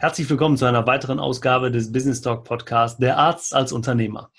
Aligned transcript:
Herzlich 0.00 0.30
willkommen 0.30 0.56
zu 0.56 0.64
einer 0.64 0.86
weiteren 0.86 1.20
Ausgabe 1.20 1.70
des 1.70 1.92
Business 1.92 2.22
Talk 2.22 2.44
Podcast 2.44 3.02
Der 3.02 3.18
Arzt 3.18 3.54
als 3.54 3.70
Unternehmer. 3.70 4.32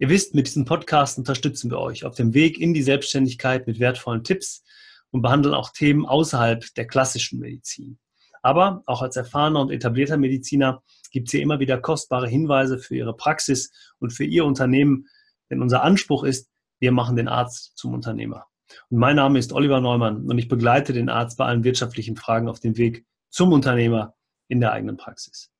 Ihr 0.00 0.08
wisst, 0.08 0.34
mit 0.34 0.48
diesem 0.48 0.64
Podcast 0.64 1.18
unterstützen 1.18 1.70
wir 1.70 1.78
euch 1.78 2.04
auf 2.04 2.16
dem 2.16 2.34
Weg 2.34 2.58
in 2.58 2.74
die 2.74 2.82
Selbstständigkeit 2.82 3.68
mit 3.68 3.78
wertvollen 3.78 4.24
Tipps 4.24 4.64
und 5.12 5.22
behandeln 5.22 5.54
auch 5.54 5.70
Themen 5.70 6.04
außerhalb 6.04 6.64
der 6.74 6.88
klassischen 6.88 7.38
Medizin. 7.38 8.00
Aber 8.42 8.82
auch 8.86 9.02
als 9.02 9.14
erfahrener 9.14 9.60
und 9.60 9.70
etablierter 9.70 10.16
Mediziner 10.16 10.82
gibt 11.12 11.28
es 11.28 11.30
hier 11.30 11.42
immer 11.42 11.60
wieder 11.60 11.78
kostbare 11.80 12.26
Hinweise 12.26 12.80
für 12.80 12.96
Ihre 12.96 13.14
Praxis 13.14 13.70
und 14.00 14.10
für 14.10 14.24
Ihr 14.24 14.44
Unternehmen, 14.44 15.06
denn 15.48 15.62
unser 15.62 15.84
Anspruch 15.84 16.24
ist, 16.24 16.50
wir 16.80 16.90
machen 16.90 17.14
den 17.14 17.28
Arzt 17.28 17.74
zum 17.76 17.94
Unternehmer. 17.94 18.46
Und 18.90 18.98
mein 18.98 19.14
Name 19.14 19.38
ist 19.38 19.52
Oliver 19.52 19.80
Neumann 19.80 20.24
und 20.28 20.38
ich 20.38 20.48
begleite 20.48 20.92
den 20.92 21.08
Arzt 21.08 21.38
bei 21.38 21.44
allen 21.44 21.62
wirtschaftlichen 21.62 22.16
Fragen 22.16 22.48
auf 22.48 22.58
dem 22.58 22.76
Weg 22.76 23.06
zum 23.30 23.52
Unternehmer 23.52 24.16
in 24.48 24.60
der 24.60 24.72
eigenen 24.72 24.96
Praxis. 24.96 25.50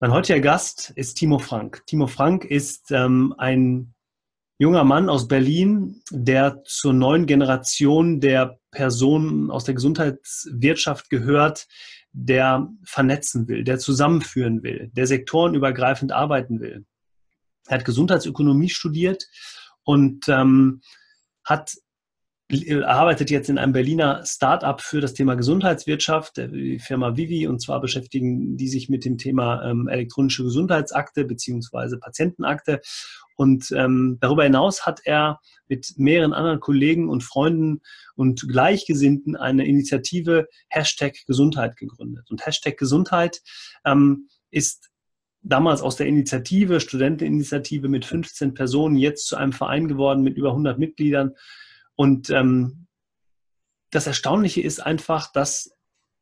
Mein 0.00 0.12
heutiger 0.12 0.40
Gast 0.40 0.92
ist 0.94 1.14
Timo 1.14 1.38
Frank. 1.38 1.82
Timo 1.86 2.06
Frank 2.06 2.44
ist 2.44 2.90
ähm, 2.90 3.34
ein 3.38 3.94
junger 4.58 4.84
Mann 4.84 5.08
aus 5.08 5.28
Berlin, 5.28 6.02
der 6.10 6.62
zur 6.64 6.92
neuen 6.92 7.26
Generation 7.26 8.20
der 8.20 8.58
Personen 8.70 9.50
aus 9.50 9.64
der 9.64 9.74
Gesundheitswirtschaft 9.74 11.10
gehört, 11.10 11.66
der 12.12 12.68
vernetzen 12.84 13.48
will, 13.48 13.64
der 13.64 13.78
zusammenführen 13.78 14.62
will, 14.62 14.90
der 14.94 15.06
sektorenübergreifend 15.06 16.12
arbeiten 16.12 16.60
will. 16.60 16.86
Er 17.66 17.78
hat 17.78 17.84
Gesundheitsökonomie 17.84 18.70
studiert 18.70 19.26
und 19.84 20.28
ähm, 20.28 20.80
hat 21.44 21.76
arbeitet 22.84 23.30
jetzt 23.30 23.48
in 23.48 23.58
einem 23.58 23.72
Berliner 23.72 24.24
Start-up 24.24 24.80
für 24.80 25.00
das 25.00 25.14
Thema 25.14 25.34
Gesundheitswirtschaft, 25.34 26.36
die 26.36 26.78
Firma 26.78 27.16
Vivi, 27.16 27.48
und 27.48 27.60
zwar 27.60 27.80
beschäftigen 27.80 28.56
die 28.56 28.68
sich 28.68 28.88
mit 28.88 29.04
dem 29.04 29.18
Thema 29.18 29.68
ähm, 29.68 29.88
elektronische 29.88 30.44
Gesundheitsakte 30.44 31.24
beziehungsweise 31.24 31.98
Patientenakte. 31.98 32.80
Und 33.36 33.72
ähm, 33.72 34.18
darüber 34.20 34.44
hinaus 34.44 34.86
hat 34.86 35.00
er 35.04 35.40
mit 35.68 35.94
mehreren 35.96 36.32
anderen 36.32 36.60
Kollegen 36.60 37.08
und 37.08 37.24
Freunden 37.24 37.80
und 38.14 38.48
Gleichgesinnten 38.48 39.36
eine 39.36 39.66
Initiative 39.66 40.46
Hashtag 40.68 41.16
Gesundheit 41.26 41.76
gegründet. 41.76 42.30
Und 42.30 42.46
Hashtag 42.46 42.76
Gesundheit 42.76 43.42
ähm, 43.84 44.28
ist 44.50 44.90
damals 45.42 45.82
aus 45.82 45.96
der 45.96 46.06
Initiative, 46.06 46.80
Studenteninitiative 46.80 47.88
mit 47.88 48.04
15 48.04 48.54
Personen, 48.54 48.96
jetzt 48.96 49.26
zu 49.26 49.36
einem 49.36 49.52
Verein 49.52 49.88
geworden 49.88 50.22
mit 50.22 50.36
über 50.36 50.50
100 50.50 50.78
Mitgliedern 50.78 51.34
und 51.96 52.30
ähm, 52.30 52.86
das 53.90 54.06
Erstaunliche 54.06 54.60
ist 54.60 54.80
einfach, 54.80 55.32
dass 55.32 55.72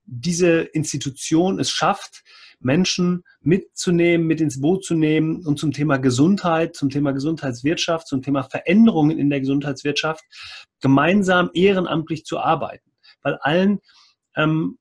diese 0.07 0.61
Institution 0.61 1.59
es 1.59 1.71
schafft, 1.71 2.23
Menschen 2.61 3.25
mitzunehmen, 3.41 4.27
mit 4.27 4.41
ins 4.41 4.61
Boot 4.61 4.85
zu 4.85 4.95
nehmen 4.95 5.45
und 5.45 5.59
zum 5.59 5.73
Thema 5.73 5.99
Gesundheit, 5.99 6.75
zum 6.77 6.91
Thema 6.91 7.13
Gesundheitswirtschaft, 7.13 8.07
zum 8.07 8.23
Thema 8.23 8.43
Veränderungen 8.45 9.19
in 9.19 9.29
der 9.29 9.41
Gesundheitswirtschaft 9.41 10.25
gemeinsam 10.81 11.51
ehrenamtlich 11.53 12.25
zu 12.25 12.39
arbeiten. 12.39 12.91
Weil 13.23 13.37
allen 13.41 13.81
ähm, 14.37 14.79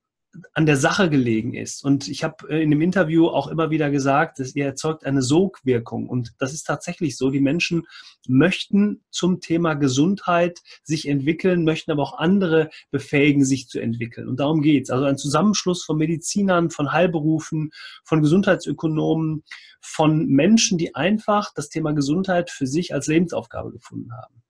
an 0.53 0.65
der 0.65 0.77
Sache 0.77 1.09
gelegen 1.09 1.53
ist. 1.53 1.83
Und 1.83 2.07
ich 2.07 2.23
habe 2.23 2.49
äh, 2.49 2.63
in 2.63 2.71
dem 2.71 2.81
Interview 2.81 3.27
auch 3.27 3.47
immer 3.47 3.69
wieder 3.69 3.91
gesagt, 3.91 4.39
dass 4.39 4.55
ihr 4.55 4.65
erzeugt 4.65 5.05
eine 5.05 5.21
Sogwirkung. 5.21 6.09
Und 6.09 6.33
das 6.39 6.53
ist 6.53 6.63
tatsächlich 6.63 7.17
so. 7.17 7.29
Die 7.29 7.39
Menschen 7.39 7.87
möchten 8.27 9.01
zum 9.11 9.41
Thema 9.41 9.75
Gesundheit 9.75 10.61
sich 10.83 11.07
entwickeln, 11.07 11.63
möchten 11.63 11.91
aber 11.91 12.03
auch 12.03 12.17
andere 12.17 12.69
befähigen, 12.91 13.45
sich 13.45 13.67
zu 13.67 13.79
entwickeln. 13.79 14.27
Und 14.27 14.39
darum 14.39 14.61
geht's. 14.61 14.89
Also 14.89 15.05
ein 15.05 15.17
Zusammenschluss 15.17 15.83
von 15.83 15.97
Medizinern, 15.97 16.71
von 16.71 16.91
Heilberufen, 16.91 17.71
von 18.03 18.21
Gesundheitsökonomen, 18.21 19.43
von 19.81 20.27
Menschen, 20.27 20.77
die 20.77 20.95
einfach 20.95 21.53
das 21.53 21.69
Thema 21.69 21.93
Gesundheit 21.93 22.49
für 22.49 22.67
sich 22.67 22.93
als 22.93 23.07
Lebensaufgabe 23.07 23.71
gefunden 23.71 24.11
haben. 24.13 24.43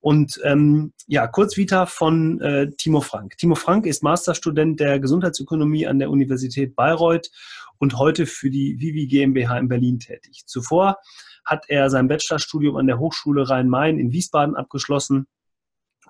Und 0.00 0.40
ähm, 0.44 0.92
ja, 1.06 1.26
kurz 1.26 1.56
Vita 1.56 1.86
von 1.86 2.40
äh, 2.40 2.70
Timo 2.76 3.00
Frank. 3.00 3.36
Timo 3.36 3.56
Frank 3.56 3.84
ist 3.86 4.02
Masterstudent 4.02 4.78
der 4.78 5.00
Gesundheitsökonomie 5.00 5.86
an 5.86 5.98
der 5.98 6.10
Universität 6.10 6.76
Bayreuth 6.76 7.30
und 7.78 7.98
heute 7.98 8.26
für 8.26 8.50
die 8.50 8.78
Vivi 8.78 9.06
GmbH 9.06 9.58
in 9.58 9.68
Berlin 9.68 9.98
tätig. 9.98 10.44
Zuvor 10.46 10.98
hat 11.44 11.64
er 11.68 11.90
sein 11.90 12.08
Bachelorstudium 12.08 12.76
an 12.76 12.86
der 12.86 12.98
Hochschule 12.98 13.48
Rhein-Main 13.48 13.98
in 13.98 14.12
Wiesbaden 14.12 14.54
abgeschlossen 14.54 15.26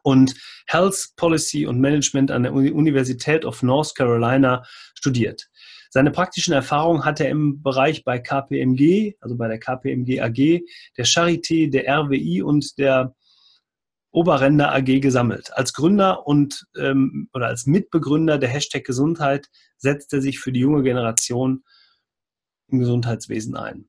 und 0.03 0.35
Health 0.67 1.11
Policy 1.17 1.67
und 1.67 1.81
Management 1.81 2.31
an 2.31 2.43
der 2.43 2.53
Universität 2.53 3.45
of 3.45 3.63
North 3.63 3.95
Carolina 3.95 4.65
studiert. 4.95 5.49
Seine 5.91 6.11
praktischen 6.11 6.53
Erfahrungen 6.53 7.05
hat 7.05 7.21
er 7.21 7.31
im 7.31 7.63
Bereich 7.63 8.05
bei 8.05 8.19
KPMG, 8.19 9.15
also 9.21 9.37
bei 9.37 9.49
der 9.49 9.59
KPMG 9.59 10.21
AG, 10.21 10.61
der 10.97 11.07
Charité, 11.07 11.71
der 11.71 11.89
RWI 11.89 12.43
und 12.43 12.79
der 12.79 13.15
Oberränder 14.19 14.75
AG 14.75 14.99
gesammelt. 15.01 15.57
Als 15.57 15.73
Gründer 15.73 16.27
und 16.27 16.67
ähm, 16.77 17.29
oder 17.33 17.47
als 17.47 17.67
Mitbegründer 17.67 18.37
der 18.39 18.49
Hashtag 18.49 18.83
Gesundheit 18.83 19.49
setzt 19.77 20.13
er 20.13 20.21
sich 20.21 20.41
für 20.41 20.51
die 20.51 20.59
junge 20.59 20.83
Generation 20.83 21.63
im 22.67 22.81
Gesundheitswesen 22.81 23.57
ein. 23.57 23.89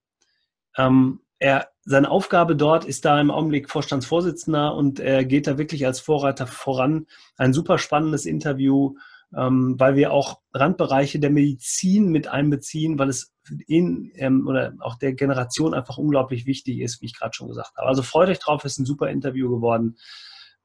Ähm, 0.77 1.21
er, 1.39 1.69
seine 1.83 2.11
Aufgabe 2.11 2.55
dort 2.55 2.85
ist 2.85 3.05
da 3.05 3.19
im 3.19 3.31
Augenblick 3.31 3.71
Vorstandsvorsitzender 3.71 4.75
und 4.75 4.99
er 4.99 5.25
geht 5.25 5.47
da 5.47 5.57
wirklich 5.57 5.87
als 5.87 5.99
Vorreiter 5.99 6.45
voran. 6.45 7.07
Ein 7.35 7.51
super 7.51 7.79
spannendes 7.79 8.27
Interview 8.27 8.97
ähm, 9.37 9.75
weil 9.77 9.95
wir 9.95 10.11
auch 10.11 10.39
Randbereiche 10.53 11.19
der 11.19 11.29
Medizin 11.29 12.09
mit 12.09 12.27
einbeziehen, 12.27 12.97
weil 12.97 13.09
es 13.09 13.33
in 13.67 14.11
ähm, 14.15 14.47
oder 14.47 14.73
auch 14.79 14.95
der 14.95 15.13
Generation 15.13 15.73
einfach 15.73 15.97
unglaublich 15.97 16.45
wichtig 16.45 16.79
ist, 16.79 17.01
wie 17.01 17.05
ich 17.05 17.17
gerade 17.17 17.33
schon 17.33 17.47
gesagt 17.47 17.77
habe. 17.77 17.87
Also 17.87 18.01
freut 18.01 18.29
euch 18.29 18.39
drauf, 18.39 18.65
es 18.65 18.73
ist 18.73 18.79
ein 18.79 18.85
super 18.85 19.09
Interview 19.09 19.49
geworden 19.49 19.97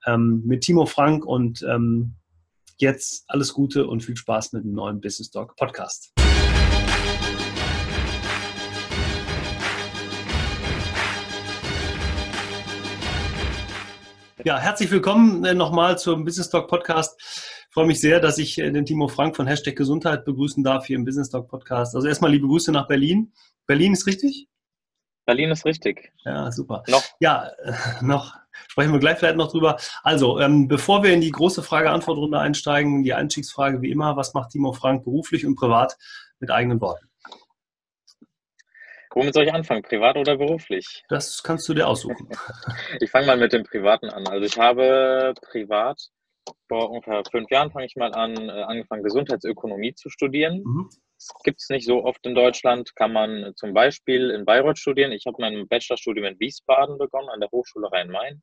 ähm, 0.07 0.43
mit 0.45 0.63
Timo 0.63 0.87
Frank 0.87 1.25
und 1.25 1.63
ähm, 1.63 2.17
jetzt 2.79 3.25
alles 3.29 3.53
Gute 3.53 3.87
und 3.87 4.03
viel 4.03 4.17
Spaß 4.17 4.53
mit 4.53 4.65
dem 4.65 4.73
neuen 4.73 5.01
Business 5.01 5.31
Talk 5.31 5.57
Podcast. 5.57 6.13
Ja, 14.44 14.59
herzlich 14.59 14.91
willkommen 14.91 15.44
äh, 15.47 15.55
nochmal 15.55 15.99
zum 15.99 16.25
Business 16.25 16.50
Talk 16.50 16.69
Podcast 16.69 17.19
freue 17.75 17.87
mich 17.87 18.00
sehr, 18.00 18.21
dass 18.21 18.38
ich 18.38 18.59
äh, 18.59 18.71
den 18.71 18.87
Timo 18.87 19.09
Frank 19.09 19.34
von 19.34 19.49
Hashtag 19.49 19.75
Gesundheit 19.75 20.25
begrüßen 20.25 20.62
darf 20.62 20.87
hier 20.87 20.97
im 20.97 21.05
Business 21.05 21.28
Talk 21.28 21.49
Podcast. 21.49 21.97
Also 21.97 22.06
erstmal 22.06 22.31
liebe 22.31 22.47
Grüße 22.47 22.71
nach 22.71 22.87
Berlin. 22.87 23.33
Berlin 23.66 23.94
ist 23.94 24.06
richtig? 24.06 24.47
Berlin 25.27 25.50
ist 25.50 25.65
richtig. 25.65 26.12
Ja, 26.25 26.53
super. 26.53 26.84
Noch? 26.87 27.03
Ja, 27.19 27.49
äh, 27.65 27.72
noch. 28.03 28.37
Sprechen 28.69 28.93
wir 28.93 29.00
gleich 29.00 29.19
vielleicht 29.19 29.37
noch 29.37 29.50
drüber. 29.50 29.77
Also, 30.04 30.38
ähm, 30.38 30.69
bevor 30.69 31.03
wir 31.03 31.12
in 31.12 31.21
die 31.21 31.33
große 31.33 31.65
Frage-Antwort-Runde 31.65 32.38
einsteigen, 32.38 33.03
die 33.03 33.12
Einstiegsfrage 33.12 33.83
wie 33.83 33.91
immer, 33.91 34.16
was 34.16 34.34
macht 34.34 34.50
Timo 34.50 34.72
Frank 34.72 35.03
beruflich 35.03 35.44
und 35.44 35.56
privat 35.56 35.97
mit 36.38 36.53
eigenen 36.53 36.81
Worten? 36.81 37.09
Womit 39.15 39.33
soll 39.33 39.45
ich 39.45 39.53
anfangen, 39.53 39.83
privat 39.83 40.17
oder 40.17 40.37
beruflich? 40.37 41.05
Das 41.09 41.43
kannst 41.43 41.69
du 41.69 41.75
dir 41.75 41.87
aussuchen. 41.87 42.29
ich 43.01 43.11
fange 43.11 43.27
mal 43.27 43.37
mit 43.37 43.53
dem 43.53 43.63
Privaten 43.63 44.11
an. 44.11 44.27
Also 44.27 44.45
ich 44.45 44.59
habe 44.59 45.35
privat 45.41 46.01
vor 46.69 46.91
ungefähr 46.91 47.23
fünf 47.31 47.51
Jahren 47.51 47.71
fange 47.71 47.87
ich 47.87 47.97
mal 47.97 48.13
an, 48.13 48.49
äh, 48.49 48.53
angefangen 48.53 49.03
Gesundheitsökonomie 49.03 49.95
zu 49.95 50.11
studieren. 50.11 50.63
Mhm. 50.65 50.89
Das 51.17 51.29
gibt 51.45 51.61
es 51.61 51.69
nicht 51.71 51.87
so 51.87 52.05
oft 52.05 52.25
in 52.27 52.35
Deutschland. 52.35 52.95
Kann 52.97 53.13
man 53.13 53.53
zum 53.57 53.73
Beispiel 53.73 54.31
in 54.31 54.45
Bayreuth 54.45 54.79
studieren. 54.79 55.13
Ich 55.13 55.27
habe 55.27 55.37
mein 55.41 55.69
Bachelorstudium 55.69 56.27
in 56.27 56.41
Wiesbaden 56.41 56.99
begonnen, 56.99 57.31
an 57.31 57.41
der 57.41 57.51
Hochschule 57.51 57.91
Rhein-Main. 57.91 58.43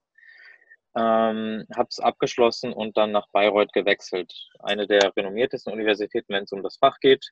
Ähm, 0.98 1.66
habe 1.76 1.88
es 1.90 2.00
abgeschlossen 2.00 2.74
und 2.74 2.98
dann 2.98 3.12
nach 3.12 3.28
Bayreuth 3.32 3.72
gewechselt. 3.74 4.34
Eine 4.60 4.88
der 4.88 5.12
renommiertesten 5.16 5.72
Universitäten, 5.72 6.34
wenn 6.34 6.44
es 6.44 6.52
um 6.52 6.64
das 6.64 6.78
Fach 6.78 6.98
geht. 7.00 7.30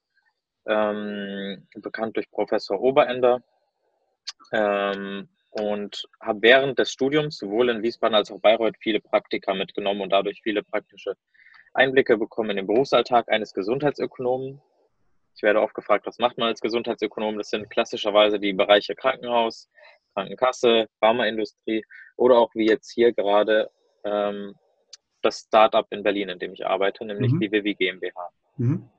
Ähm, 0.69 1.67
bekannt 1.75 2.15
durch 2.15 2.29
Professor 2.31 2.79
Oberender. 2.79 3.41
Ähm, 4.53 5.27
und 5.51 6.07
habe 6.21 6.43
während 6.43 6.77
des 6.77 6.91
Studiums 6.91 7.37
sowohl 7.37 7.69
in 7.69 7.81
Wiesbaden 7.81 8.15
als 8.15 8.31
auch 8.31 8.39
Bayreuth 8.39 8.77
viele 8.79 8.99
Praktika 8.99 9.53
mitgenommen 9.53 10.01
und 10.01 10.11
dadurch 10.11 10.41
viele 10.43 10.61
praktische 10.61 11.15
Einblicke 11.73 12.17
bekommen 12.17 12.51
in 12.51 12.57
den 12.57 12.67
Berufsalltag 12.67 13.29
eines 13.29 13.53
Gesundheitsökonomen. 13.53 14.61
Ich 15.35 15.43
werde 15.43 15.61
oft 15.61 15.73
gefragt, 15.73 16.05
was 16.05 16.19
macht 16.19 16.37
man 16.37 16.49
als 16.49 16.61
Gesundheitsökonom? 16.61 17.37
Das 17.37 17.49
sind 17.49 17.69
klassischerweise 17.69 18.39
die 18.39 18.53
Bereiche 18.53 18.95
Krankenhaus, 18.95 19.69
Krankenkasse, 20.13 20.87
Pharmaindustrie 20.99 21.83
oder 22.17 22.37
auch 22.37 22.53
wie 22.53 22.67
jetzt 22.67 22.91
hier 22.91 23.13
gerade 23.13 23.69
ähm, 24.03 24.53
das 25.21 25.45
Startup 25.47 25.87
in 25.91 26.03
Berlin, 26.03 26.29
in 26.29 26.39
dem 26.39 26.53
ich 26.53 26.65
arbeite, 26.65 27.05
nämlich 27.05 27.31
mhm. 27.31 27.39
die 27.39 27.51
Vivi 27.51 27.73
GmbH. 27.73 28.29
Mhm. 28.57 28.89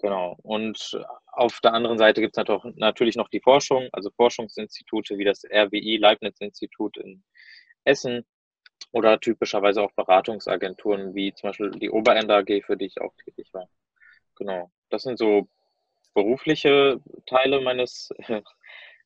Genau. 0.00 0.36
Und 0.42 0.98
auf 1.26 1.60
der 1.60 1.72
anderen 1.72 1.98
Seite 1.98 2.20
gibt 2.20 2.36
es 2.36 2.44
natürlich 2.76 3.16
noch 3.16 3.28
die 3.28 3.40
Forschung, 3.40 3.88
also 3.92 4.10
Forschungsinstitute 4.10 5.18
wie 5.18 5.24
das 5.24 5.44
RWI 5.44 5.98
Leibniz-Institut 5.98 6.96
in 6.98 7.22
Essen 7.84 8.24
oder 8.92 9.18
typischerweise 9.18 9.82
auch 9.82 9.92
Beratungsagenturen 9.92 11.14
wie 11.14 11.32
zum 11.34 11.48
Beispiel 11.48 11.70
die 11.70 11.90
Oberender 11.90 12.36
AG, 12.38 12.62
für 12.64 12.76
die 12.76 12.86
ich 12.86 13.00
auch 13.00 13.14
tätig 13.24 13.48
war. 13.52 13.68
Genau. 14.36 14.70
Das 14.90 15.02
sind 15.02 15.18
so 15.18 15.48
berufliche 16.14 17.00
Teile 17.26 17.60
meines 17.60 18.10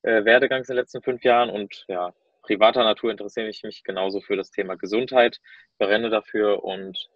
äh, 0.02 0.25
Werdegangs 0.25 0.69
in 0.69 0.75
den 0.75 0.82
letzten 0.82 1.02
fünf 1.02 1.25
Jahren 1.25 1.50
und 1.50 1.85
ja, 1.88 2.12
privater 2.43 2.85
Natur 2.85 3.11
interessiere 3.11 3.49
ich 3.49 3.62
mich 3.62 3.85
genauso 3.85 4.20
für 4.20 4.37
das 4.37 4.50
Thema 4.50 4.76
Gesundheit, 4.76 5.40
brenne 5.79 6.11
dafür 6.11 6.64
und 6.64 7.08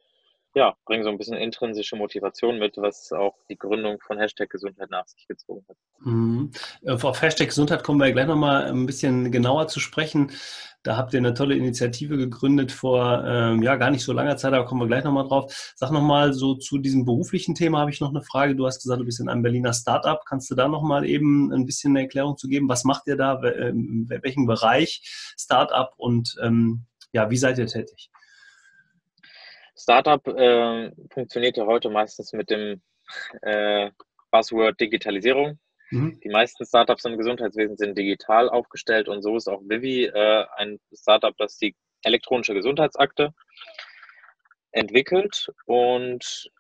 ja, 0.55 0.75
bringe 0.85 1.05
so 1.05 1.11
ein 1.11 1.19
bisschen 1.19 1.37
intrinsische 1.37 1.97
Motivation 1.97 2.59
mit, 2.59 2.77
was 2.77 3.11
auch 3.13 3.35
die 3.49 3.57
Gründung 3.57 3.99
von 4.01 4.19
Hashtag 4.19 4.51
Gesundheit 4.51 4.91
nach 4.91 5.07
sich 5.07 5.27
gezogen 5.27 5.65
hat. 5.69 5.77
Mhm. 6.01 6.51
Auf 6.87 7.23
Hashtag 7.23 7.49
Gesundheit 7.49 7.83
kommen 7.83 8.01
wir 8.01 8.13
gleich 8.13 8.27
nochmal 8.27 8.65
ein 8.65 8.87
bisschen 8.87 9.33
genauer 9.33 9.69
zu 9.69 9.81
sprechen. 9.81 10.31
Da 10.83 10.97
habt 10.97 11.15
ihr 11.15 11.19
eine 11.19 11.33
tolle 11.33 11.55
Initiative 11.55 12.17
gegründet 12.17 12.73
vor 12.73 13.25
ähm, 13.25 13.63
ja 13.63 13.77
gar 13.77 13.91
nicht 13.91 14.03
so 14.03 14.13
langer 14.13 14.37
Zeit, 14.37 14.53
aber 14.53 14.67
kommen 14.67 14.81
wir 14.81 14.89
gleich 14.89 15.05
nochmal 15.05 15.27
drauf. 15.27 15.73
Sag 15.77 15.91
nochmal 15.93 16.33
so 16.33 16.57
zu 16.57 16.79
diesem 16.79 17.05
beruflichen 17.05 17.55
Thema 17.55 17.79
habe 17.79 17.91
ich 17.91 18.01
noch 18.01 18.11
eine 18.11 18.23
Frage. 18.23 18.57
Du 18.57 18.67
hast 18.67 18.83
gesagt, 18.83 19.01
du 19.01 19.05
bist 19.05 19.21
in 19.21 19.29
einem 19.29 19.43
Berliner 19.43 19.73
Startup. 19.73 20.21
Kannst 20.27 20.51
du 20.51 20.55
da 20.55 20.69
nochmal 20.69 21.07
eben 21.07 21.53
ein 21.53 21.67
bisschen 21.67 21.93
eine 21.93 22.03
Erklärung 22.03 22.37
zu 22.37 22.49
geben? 22.49 22.69
Was 22.69 22.85
macht 22.85 23.07
ihr 23.07 23.17
da? 23.17 23.41
In 23.43 24.09
welchem 24.09 24.47
Bereich 24.47 25.03
Startup 25.39 25.93
und 25.97 26.37
ähm, 26.43 26.85
ja, 27.13 27.31
wie 27.31 27.37
seid 27.37 27.59
ihr 27.59 27.67
tätig? 27.67 28.11
Startup 29.77 30.27
äh, 30.29 30.91
funktioniert 31.11 31.57
ja 31.57 31.67
heute 31.67 31.91
meistens 31.91 32.33
mit 32.33 32.51
dem 32.51 32.83
äh, 33.43 33.91
Buzzword 34.31 34.81
Digitalisierung. 34.81 35.59
Mhm. 35.91 36.21
Die 36.21 36.29
meisten 36.29 36.65
Startups 36.65 37.05
im 37.05 37.19
Gesundheitswesen 37.19 37.77
sind 37.77 37.97
digital 37.97 38.49
aufgestellt 38.49 39.09
und 39.09 39.23
so 39.23 39.37
ist 39.37 39.49
auch 39.49 39.61
Vivi 39.63 40.05
äh, 40.05 40.47
ein 40.57 40.81
Startup, 40.95 41.37
das 41.37 41.59
die 41.59 41.77
elektronische 42.03 42.55
Gesundheitsakte 42.55 43.35
entwickelt 44.73 45.53
und 45.67 46.51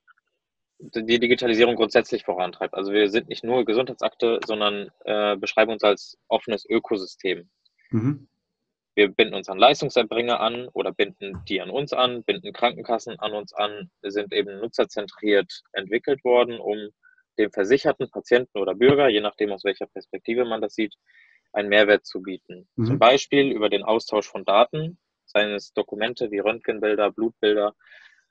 die 0.78 1.18
Digitalisierung 1.20 1.76
grundsätzlich 1.76 2.24
vorantreibt. 2.24 2.74
Also 2.74 2.92
wir 2.92 3.08
sind 3.08 3.28
nicht 3.28 3.44
nur 3.44 3.64
Gesundheitsakte, 3.64 4.40
sondern 4.44 4.90
äh, 5.04 5.36
beschreiben 5.36 5.72
uns 5.72 5.84
als 5.84 6.18
offenes 6.28 6.68
Ökosystem. 6.68 7.48
Mhm. 7.90 8.28
Wir 8.94 9.08
binden 9.08 9.34
uns 9.34 9.48
an 9.48 9.58
Leistungserbringer 9.58 10.40
an 10.40 10.68
oder 10.68 10.92
binden 10.92 11.42
die 11.48 11.60
an 11.60 11.70
uns 11.70 11.92
an, 11.92 12.24
binden 12.24 12.52
Krankenkassen 12.52 13.18
an 13.18 13.32
uns 13.32 13.52
an, 13.54 13.90
sind 14.02 14.32
eben 14.32 14.58
nutzerzentriert 14.58 15.62
entwickelt 15.72 16.22
worden, 16.24 16.58
um 16.58 16.90
dem 17.38 17.50
versicherten 17.50 18.10
Patienten 18.10 18.58
oder 18.58 18.74
Bürger, 18.74 19.08
je 19.08 19.20
nachdem 19.20 19.52
aus 19.52 19.64
welcher 19.64 19.86
Perspektive 19.86 20.44
man 20.44 20.60
das 20.60 20.74
sieht, 20.74 20.94
einen 21.52 21.68
Mehrwert 21.68 22.06
zu 22.06 22.22
bieten. 22.22 22.68
Mhm. 22.76 22.86
Zum 22.86 22.98
Beispiel 22.98 23.50
über 23.50 23.70
den 23.70 23.82
Austausch 23.82 24.28
von 24.28 24.44
Daten, 24.44 24.98
seien 25.24 25.52
es 25.52 25.72
Dokumente 25.72 26.30
wie 26.30 26.38
Röntgenbilder, 26.38 27.10
Blutbilder 27.10 27.74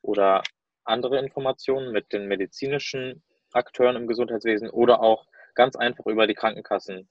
oder 0.01 0.43
andere 0.83 1.19
Informationen 1.19 1.91
mit 1.91 2.11
den 2.13 2.27
medizinischen 2.27 3.23
Akteuren 3.53 3.95
im 3.95 4.07
Gesundheitswesen 4.07 4.69
oder 4.69 5.01
auch 5.01 5.25
ganz 5.55 5.75
einfach 5.75 6.05
über 6.05 6.27
die 6.27 6.33
Krankenkassen, 6.33 7.09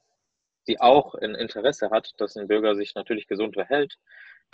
die 0.68 0.80
auch 0.80 1.14
ein 1.14 1.34
Interesse 1.34 1.90
hat, 1.90 2.12
dass 2.18 2.36
ein 2.36 2.48
Bürger 2.48 2.74
sich 2.74 2.94
natürlich 2.94 3.26
gesund 3.26 3.54
verhält. 3.54 3.96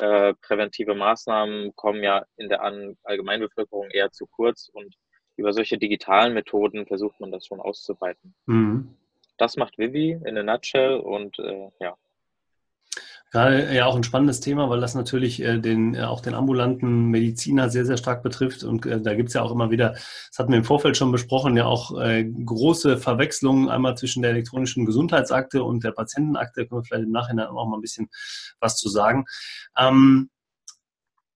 Äh, 0.00 0.34
präventive 0.34 0.94
Maßnahmen 0.94 1.74
kommen 1.74 2.02
ja 2.02 2.24
in 2.36 2.48
der 2.48 2.62
Allgemeinbevölkerung 3.04 3.90
eher 3.90 4.12
zu 4.12 4.26
kurz 4.26 4.68
und 4.72 4.94
über 5.36 5.52
solche 5.52 5.78
digitalen 5.78 6.34
Methoden 6.34 6.86
versucht 6.86 7.20
man 7.20 7.30
das 7.30 7.46
schon 7.46 7.60
auszuweiten. 7.60 8.34
Mhm. 8.46 8.96
Das 9.38 9.56
macht 9.56 9.78
Vivi 9.78 10.18
in 10.24 10.38
a 10.38 10.42
nutshell 10.42 10.96
und 10.96 11.38
äh, 11.38 11.70
ja. 11.80 11.96
Gerade 13.36 13.74
ja 13.74 13.84
auch 13.84 13.96
ein 13.96 14.02
spannendes 14.02 14.40
Thema, 14.40 14.70
weil 14.70 14.80
das 14.80 14.94
natürlich 14.94 15.42
äh, 15.42 15.58
den, 15.58 15.94
äh, 15.94 16.04
auch 16.04 16.22
den 16.22 16.32
ambulanten 16.32 17.10
Mediziner 17.10 17.68
sehr, 17.68 17.84
sehr 17.84 17.98
stark 17.98 18.22
betrifft. 18.22 18.64
Und 18.64 18.86
äh, 18.86 18.98
da 18.98 19.14
gibt 19.14 19.28
es 19.28 19.34
ja 19.34 19.42
auch 19.42 19.52
immer 19.52 19.70
wieder, 19.70 19.90
das 19.90 20.38
hatten 20.38 20.52
wir 20.52 20.56
im 20.56 20.64
Vorfeld 20.64 20.96
schon 20.96 21.12
besprochen, 21.12 21.54
ja 21.54 21.66
auch 21.66 22.00
äh, 22.00 22.24
große 22.24 22.96
Verwechslungen 22.96 23.68
einmal 23.68 23.94
zwischen 23.94 24.22
der 24.22 24.30
elektronischen 24.30 24.86
Gesundheitsakte 24.86 25.62
und 25.62 25.84
der 25.84 25.90
Patientenakte. 25.90 26.62
Da 26.62 26.66
können 26.66 26.80
wir 26.80 26.84
vielleicht 26.86 27.04
im 27.04 27.12
Nachhinein 27.12 27.48
auch 27.48 27.68
mal 27.68 27.76
ein 27.76 27.82
bisschen 27.82 28.08
was 28.58 28.78
zu 28.78 28.88
sagen. 28.88 29.26
Ähm, 29.76 30.30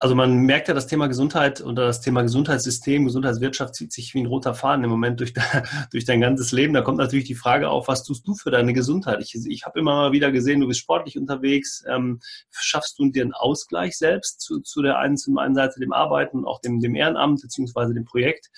also 0.02 0.14
man 0.14 0.34
merkt 0.46 0.68
ja, 0.68 0.72
das 0.72 0.86
Thema 0.86 1.08
Gesundheit 1.08 1.60
oder 1.60 1.84
das 1.84 2.00
Thema 2.00 2.22
Gesundheitssystem, 2.22 3.04
Gesundheitswirtschaft 3.04 3.74
zieht 3.74 3.92
sich 3.92 4.14
wie 4.14 4.20
ein 4.22 4.26
roter 4.26 4.54
Faden 4.54 4.82
im 4.82 4.88
Moment 4.88 5.20
durch, 5.20 5.34
durch 5.92 6.06
dein 6.06 6.22
ganzes 6.22 6.52
Leben. 6.52 6.72
Da 6.72 6.80
kommt 6.80 6.96
natürlich 6.96 7.26
die 7.26 7.34
Frage 7.34 7.68
auf, 7.68 7.86
was 7.86 8.02
tust 8.02 8.26
du 8.26 8.34
für 8.34 8.50
deine 8.50 8.72
Gesundheit? 8.72 9.20
Ich, 9.20 9.34
ich 9.34 9.66
habe 9.66 9.78
immer 9.78 9.94
mal 9.94 10.12
wieder 10.12 10.32
gesehen, 10.32 10.60
du 10.60 10.68
bist 10.68 10.80
sportlich 10.80 11.18
unterwegs. 11.18 11.84
Ähm, 11.86 12.18
schaffst 12.50 12.98
du 12.98 13.10
dir 13.10 13.24
einen 13.24 13.34
Ausgleich 13.34 13.98
selbst 13.98 14.40
zu, 14.40 14.60
zu 14.60 14.80
der 14.80 14.98
einen, 14.98 15.18
zum 15.18 15.36
einen 15.36 15.54
Seite 15.54 15.80
dem 15.80 15.92
Arbeiten 15.92 16.38
und 16.38 16.46
auch 16.46 16.62
dem, 16.62 16.80
dem 16.80 16.94
Ehrenamt 16.94 17.42
beziehungsweise 17.42 17.92
dem 17.92 18.06
Projekt? 18.06 18.50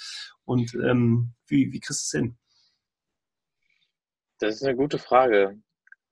Und 0.45 0.75
ähm, 0.75 1.33
wie, 1.49 1.73
wie 1.73 1.81
kriegst 1.81 2.15
du 2.15 2.19
es 2.19 2.23
hin? 2.23 2.37
Das 4.39 4.55
ist 4.55 4.63
eine 4.63 4.77
gute 4.77 5.01
Frage. 5.01 5.59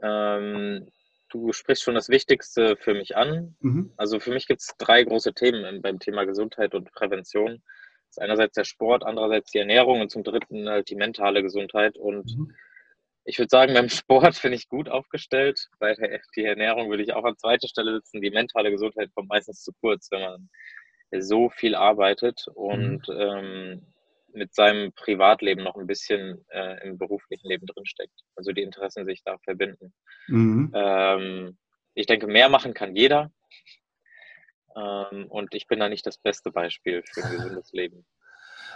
Ähm, 0.03 0.89
du 1.31 1.53
sprichst 1.53 1.83
schon 1.83 1.95
das 1.95 2.09
Wichtigste 2.09 2.77
für 2.77 2.95
mich 2.95 3.17
an. 3.17 3.57
Mhm. 3.61 3.93
Also 3.97 4.21
für 4.21 4.31
mich 4.31 4.47
gibt 4.47 4.61
es 4.61 4.75
drei 4.79 5.03
große 5.03 5.33
Themen 5.33 5.81
beim 5.81 5.99
Thema 5.99 6.25
Gesundheit 6.25 6.75
und 6.75 6.93
Prävention. 6.93 7.63
Das 8.09 8.17
ist 8.17 8.23
einerseits 8.23 8.55
der 8.55 8.65
Sport, 8.65 9.05
andererseits 9.05 9.51
die 9.53 9.59
Ernährung 9.59 10.01
und 10.01 10.11
zum 10.11 10.25
dritten 10.25 10.69
halt 10.69 10.91
die 10.91 10.97
mentale 10.97 11.43
Gesundheit. 11.43 11.97
Und 11.97 12.37
mhm. 12.37 12.55
ich 13.25 13.39
würde 13.39 13.51
sagen, 13.51 13.73
beim 13.75 13.89
Sport 13.89 14.43
bin 14.43 14.53
ich 14.53 14.69
gut 14.69 14.89
aufgestellt. 14.89 15.69
Bei 15.79 15.95
der 15.95 16.21
die 16.37 16.45
Ernährung 16.45 16.91
würde 16.91 17.03
ich 17.03 17.13
auch 17.15 17.25
an 17.25 17.39
zweiter 17.39 17.69
Stelle 17.69 17.95
sitzen. 17.95 18.21
Die 18.21 18.31
mentale 18.31 18.71
Gesundheit 18.71 19.11
kommt 19.15 19.29
meistens 19.29 19.63
zu 19.63 19.73
kurz, 19.81 20.11
wenn 20.11 20.21
man 20.21 20.51
so 21.21 21.51
viel 21.51 21.75
arbeitet. 21.75 22.47
Und 22.55 23.09
mhm. 23.09 23.17
ähm, 23.17 23.87
mit 24.35 24.55
seinem 24.55 24.93
Privatleben 24.93 25.63
noch 25.63 25.77
ein 25.77 25.87
bisschen 25.87 26.45
äh, 26.51 26.87
im 26.87 26.99
beruflichen 26.99 27.49
Leben 27.49 27.67
drinsteckt. 27.67 28.21
Also 28.37 28.53
die 28.53 28.63
Interessen 28.63 29.05
sich 29.05 29.23
da 29.25 29.39
verbinden. 29.39 29.93
Mhm. 30.29 30.73
Ähm, 30.75 31.59
ich 31.95 32.07
denke, 32.07 32.27
mehr 32.27 32.49
machen 32.49 32.75
kann 32.75 32.95
jeder. 32.95 33.31
Ähm, 34.77 35.27
und 35.29 35.55
ich 35.55 35.67
bin 35.67 35.81
da 35.81 35.89
nicht 35.89 36.07
das 36.07 36.19
beste 36.19 36.51
Beispiel 36.51 37.03
für 37.05 37.25
ein 37.25 37.33
gesundes 37.33 37.71
Leben. 37.73 38.05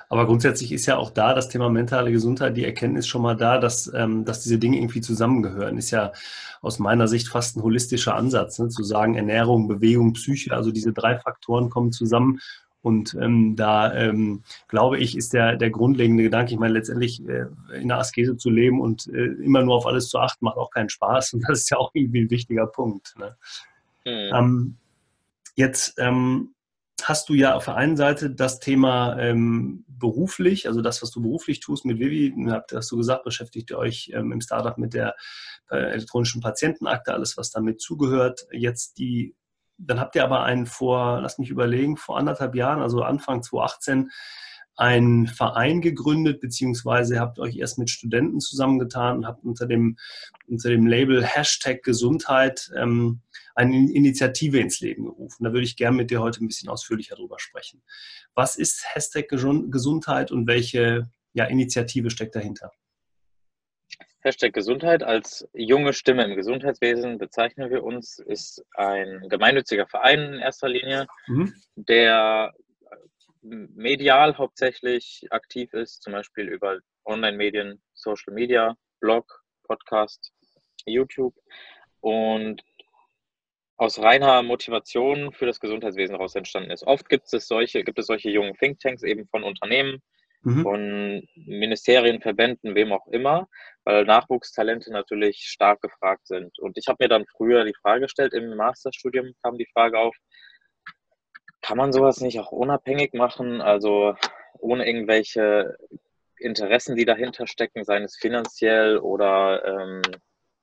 Aber 0.08 0.26
grundsätzlich 0.26 0.72
ist 0.72 0.86
ja 0.86 0.96
auch 0.96 1.10
da 1.10 1.34
das 1.34 1.48
Thema 1.48 1.70
mentale 1.70 2.12
Gesundheit, 2.12 2.56
die 2.56 2.64
Erkenntnis 2.64 3.06
schon 3.06 3.22
mal 3.22 3.36
da, 3.36 3.58
dass, 3.58 3.90
ähm, 3.94 4.24
dass 4.24 4.42
diese 4.42 4.58
Dinge 4.58 4.76
irgendwie 4.76 5.00
zusammengehören. 5.00 5.78
Ist 5.78 5.90
ja 5.90 6.12
aus 6.60 6.78
meiner 6.78 7.08
Sicht 7.08 7.28
fast 7.28 7.56
ein 7.56 7.62
holistischer 7.62 8.14
Ansatz, 8.14 8.58
ne? 8.58 8.68
zu 8.68 8.82
sagen, 8.82 9.14
Ernährung, 9.14 9.66
Bewegung, 9.68 10.12
Psyche, 10.12 10.52
also 10.54 10.70
diese 10.72 10.92
drei 10.92 11.18
Faktoren 11.18 11.70
kommen 11.70 11.92
zusammen 11.92 12.40
und 12.84 13.16
ähm, 13.18 13.56
da 13.56 13.94
ähm, 13.94 14.42
glaube 14.68 14.98
ich, 14.98 15.16
ist 15.16 15.32
der, 15.32 15.56
der 15.56 15.70
grundlegende 15.70 16.22
Gedanke, 16.22 16.52
ich 16.52 16.58
meine, 16.58 16.74
letztendlich 16.74 17.26
äh, 17.26 17.46
in 17.80 17.88
der 17.88 17.96
Askese 17.96 18.36
zu 18.36 18.50
leben 18.50 18.78
und 18.78 19.06
äh, 19.06 19.24
immer 19.42 19.62
nur 19.62 19.76
auf 19.76 19.86
alles 19.86 20.10
zu 20.10 20.18
achten, 20.18 20.44
macht 20.44 20.58
auch 20.58 20.70
keinen 20.70 20.90
Spaß. 20.90 21.32
Und 21.32 21.48
das 21.48 21.60
ist 21.60 21.70
ja 21.70 21.78
auch 21.78 21.92
irgendwie 21.94 22.20
ein 22.20 22.30
wichtiger 22.30 22.66
Punkt. 22.66 23.14
Ne? 23.18 23.36
Mhm. 24.04 24.34
Ähm, 24.34 24.76
jetzt 25.56 25.94
ähm, 25.96 26.54
hast 27.02 27.30
du 27.30 27.32
ja 27.32 27.54
auf 27.54 27.64
der 27.64 27.76
einen 27.76 27.96
Seite 27.96 28.30
das 28.30 28.60
Thema 28.60 29.18
ähm, 29.18 29.86
beruflich, 29.88 30.68
also 30.68 30.82
das, 30.82 31.00
was 31.00 31.10
du 31.10 31.22
beruflich 31.22 31.60
tust 31.60 31.86
mit 31.86 31.98
Vivi, 31.98 32.34
hast 32.70 32.92
du 32.92 32.98
gesagt, 32.98 33.24
beschäftigt 33.24 33.70
ihr 33.70 33.78
euch 33.78 34.10
ähm, 34.12 34.30
im 34.30 34.42
Startup 34.42 34.76
mit 34.76 34.92
der 34.92 35.14
äh, 35.70 35.76
elektronischen 35.76 36.42
Patientenakte, 36.42 37.14
alles, 37.14 37.38
was 37.38 37.50
damit 37.50 37.80
zugehört. 37.80 38.46
Jetzt 38.52 38.98
die 38.98 39.34
dann 39.78 40.00
habt 40.00 40.14
ihr 40.16 40.24
aber 40.24 40.44
einen 40.44 40.66
vor, 40.66 41.20
lass 41.20 41.38
mich 41.38 41.50
überlegen, 41.50 41.96
vor 41.96 42.18
anderthalb 42.18 42.54
Jahren, 42.54 42.82
also 42.82 43.02
Anfang 43.02 43.42
2018, 43.42 44.10
einen 44.76 45.26
Verein 45.26 45.80
gegründet, 45.80 46.40
beziehungsweise 46.40 47.20
habt 47.20 47.38
euch 47.38 47.56
erst 47.56 47.78
mit 47.78 47.90
Studenten 47.90 48.40
zusammengetan 48.40 49.18
und 49.18 49.26
habt 49.26 49.44
unter 49.44 49.66
dem, 49.66 49.98
unter 50.48 50.68
dem 50.68 50.86
Label 50.86 51.24
Hashtag 51.24 51.82
Gesundheit 51.82 52.72
ähm, 52.76 53.20
eine 53.54 53.92
Initiative 53.92 54.58
ins 54.58 54.80
Leben 54.80 55.04
gerufen. 55.04 55.44
Da 55.44 55.52
würde 55.52 55.64
ich 55.64 55.76
gerne 55.76 55.96
mit 55.96 56.10
dir 56.10 56.20
heute 56.20 56.42
ein 56.42 56.48
bisschen 56.48 56.68
ausführlicher 56.68 57.14
drüber 57.14 57.38
sprechen. 57.38 57.82
Was 58.34 58.56
ist 58.56 58.84
Hashtag 58.94 59.28
Gesundheit 59.28 60.32
und 60.32 60.48
welche 60.48 61.08
ja, 61.34 61.44
Initiative 61.44 62.10
steckt 62.10 62.34
dahinter? 62.34 62.72
Hashtag 64.24 64.54
Gesundheit 64.54 65.02
als 65.02 65.46
junge 65.52 65.92
Stimme 65.92 66.24
im 66.24 66.34
Gesundheitswesen 66.34 67.18
bezeichnen 67.18 67.70
wir 67.70 67.84
uns, 67.84 68.18
ist 68.18 68.64
ein 68.74 69.28
gemeinnütziger 69.28 69.86
Verein 69.86 70.34
in 70.34 70.40
erster 70.40 70.68
Linie, 70.68 71.06
mhm. 71.26 71.54
der 71.76 72.54
medial 73.42 74.38
hauptsächlich 74.38 75.26
aktiv 75.28 75.74
ist, 75.74 76.02
zum 76.02 76.14
Beispiel 76.14 76.48
über 76.48 76.78
Online-Medien, 77.04 77.82
Social 77.92 78.32
Media, 78.32 78.74
Blog, 79.00 79.44
Podcast, 79.64 80.32
YouTube 80.86 81.34
und 82.00 82.62
aus 83.76 83.98
reiner 83.98 84.42
Motivation 84.42 85.32
für 85.32 85.44
das 85.44 85.60
Gesundheitswesen 85.60 86.16
heraus 86.16 86.34
entstanden 86.34 86.70
ist. 86.70 86.86
Oft 86.86 87.10
gibt 87.10 87.30
es 87.30 87.46
solche, 87.46 87.84
gibt 87.84 87.98
es 87.98 88.06
solche 88.06 88.30
jungen 88.30 88.54
Thinktanks 88.54 89.02
eben 89.02 89.26
von 89.28 89.44
Unternehmen, 89.44 90.00
mhm. 90.44 90.62
von 90.62 91.28
Ministerien, 91.34 92.20
Verbänden, 92.20 92.74
wem 92.74 92.92
auch 92.92 93.06
immer, 93.08 93.48
weil 93.84 94.04
Nachwuchstalente 94.04 94.92
natürlich 94.92 95.38
stark 95.44 95.80
gefragt 95.80 96.26
sind. 96.26 96.58
Und 96.58 96.78
ich 96.78 96.86
habe 96.88 97.04
mir 97.04 97.08
dann 97.08 97.26
früher 97.36 97.64
die 97.64 97.74
Frage 97.80 98.02
gestellt, 98.02 98.34
im 98.34 98.54
Masterstudium 98.56 99.32
kam 99.42 99.58
die 99.58 99.68
Frage 99.72 99.98
auf, 99.98 100.16
kann 101.62 101.78
man 101.78 101.92
sowas 101.92 102.20
nicht 102.20 102.38
auch 102.38 102.52
unabhängig 102.52 103.14
machen, 103.14 103.60
also 103.60 104.14
ohne 104.58 104.86
irgendwelche 104.86 105.76
Interessen, 106.38 106.94
die 106.94 107.06
dahinter 107.06 107.46
stecken, 107.46 107.84
seien 107.84 108.04
es 108.04 108.16
finanziell 108.16 108.98
oder 108.98 109.64
ähm, 109.64 110.02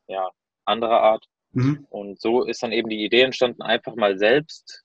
ja, 0.07 0.29
anderer 0.65 1.01
Art. 1.01 1.25
Mhm. 1.53 1.87
Und 1.89 2.21
so 2.21 2.43
ist 2.43 2.61
dann 2.61 2.71
eben 2.71 2.89
die 2.89 3.03
Idee 3.03 3.21
entstanden, 3.21 3.61
einfach 3.61 3.95
mal 3.95 4.17
selbst 4.17 4.83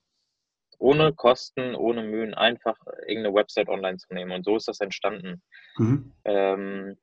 ohne 0.78 1.12
Kosten, 1.12 1.74
ohne 1.74 2.02
Mühen 2.02 2.34
einfach 2.34 2.76
irgendeine 3.06 3.34
Website 3.34 3.68
online 3.68 3.98
zu 3.98 4.12
nehmen. 4.12 4.32
Und 4.32 4.44
so 4.44 4.56
ist 4.56 4.68
das 4.68 4.80
entstanden. 4.80 5.42
Mhm. 5.76 6.12
Ähm, 6.24 6.96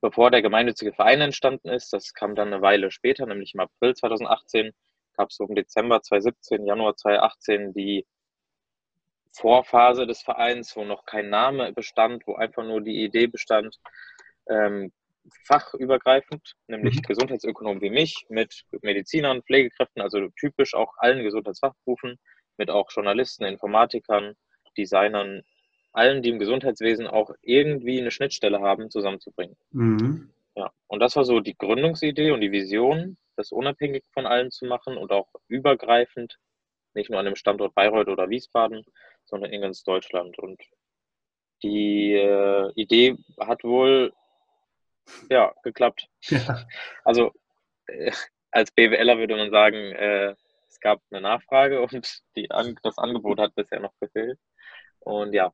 bevor 0.00 0.30
der 0.30 0.42
gemeinnützige 0.42 0.92
Verein 0.92 1.20
entstanden 1.20 1.68
ist, 1.68 1.92
das 1.92 2.14
kam 2.14 2.34
dann 2.34 2.52
eine 2.52 2.62
Weile 2.62 2.90
später, 2.90 3.26
nämlich 3.26 3.54
im 3.54 3.60
April 3.60 3.94
2018, 3.94 4.72
gab 5.16 5.30
es 5.30 5.36
so 5.36 5.44
im 5.44 5.54
Dezember 5.54 6.00
2017, 6.02 6.66
Januar 6.66 6.96
2018 6.96 7.72
die 7.74 8.06
Vorphase 9.32 10.06
des 10.06 10.22
Vereins, 10.22 10.74
wo 10.76 10.84
noch 10.84 11.04
kein 11.04 11.28
Name 11.28 11.72
bestand, 11.72 12.26
wo 12.26 12.34
einfach 12.34 12.64
nur 12.64 12.80
die 12.80 13.04
Idee 13.04 13.26
bestand, 13.26 13.78
ähm, 14.48 14.92
fachübergreifend, 15.44 16.54
nämlich 16.66 16.96
mhm. 16.96 17.02
Gesundheitsökonomen 17.02 17.82
wie 17.82 17.90
mich, 17.90 18.26
mit 18.28 18.64
Medizinern, 18.82 19.42
Pflegekräften, 19.42 20.02
also 20.02 20.28
typisch 20.38 20.74
auch 20.74 20.94
allen 20.98 21.22
Gesundheitsfachberufen, 21.22 22.18
mit 22.58 22.70
auch 22.70 22.90
Journalisten, 22.90 23.44
Informatikern, 23.44 24.34
Designern, 24.76 25.42
allen, 25.92 26.22
die 26.22 26.30
im 26.30 26.38
Gesundheitswesen 26.38 27.06
auch 27.06 27.30
irgendwie 27.42 28.00
eine 28.00 28.10
Schnittstelle 28.10 28.60
haben, 28.60 28.90
zusammenzubringen. 28.90 29.56
Mhm. 29.70 30.30
Ja, 30.54 30.70
und 30.86 31.00
das 31.00 31.16
war 31.16 31.24
so 31.24 31.40
die 31.40 31.56
Gründungsidee 31.56 32.30
und 32.30 32.40
die 32.40 32.52
Vision, 32.52 33.16
das 33.36 33.52
unabhängig 33.52 34.04
von 34.12 34.26
allen 34.26 34.50
zu 34.50 34.66
machen 34.66 34.96
und 34.96 35.12
auch 35.12 35.28
übergreifend, 35.46 36.38
nicht 36.94 37.10
nur 37.10 37.18
an 37.20 37.26
dem 37.26 37.36
Standort 37.36 37.74
Bayreuth 37.74 38.08
oder 38.08 38.28
Wiesbaden, 38.28 38.84
sondern 39.24 39.52
in 39.52 39.60
ganz 39.60 39.82
Deutschland. 39.84 40.38
Und 40.38 40.60
die 41.62 42.14
äh, 42.14 42.72
Idee 42.74 43.16
hat 43.38 43.64
wohl 43.64 44.12
ja 45.30 45.52
geklappt. 45.62 46.08
Ja. 46.30 46.66
Also 47.04 47.32
äh, 47.86 48.12
als 48.50 48.70
BWLer 48.72 49.18
würde 49.18 49.36
man 49.36 49.50
sagen, 49.50 49.76
äh, 49.76 50.34
es 50.78 50.80
gab 50.80 51.02
eine 51.10 51.20
Nachfrage 51.20 51.82
und 51.92 52.22
die, 52.36 52.48
das 52.82 52.98
Angebot 52.98 53.38
hat 53.38 53.54
bisher 53.54 53.80
noch 53.80 53.94
gefehlt. 54.00 54.38
Und 55.00 55.32
ja, 55.32 55.52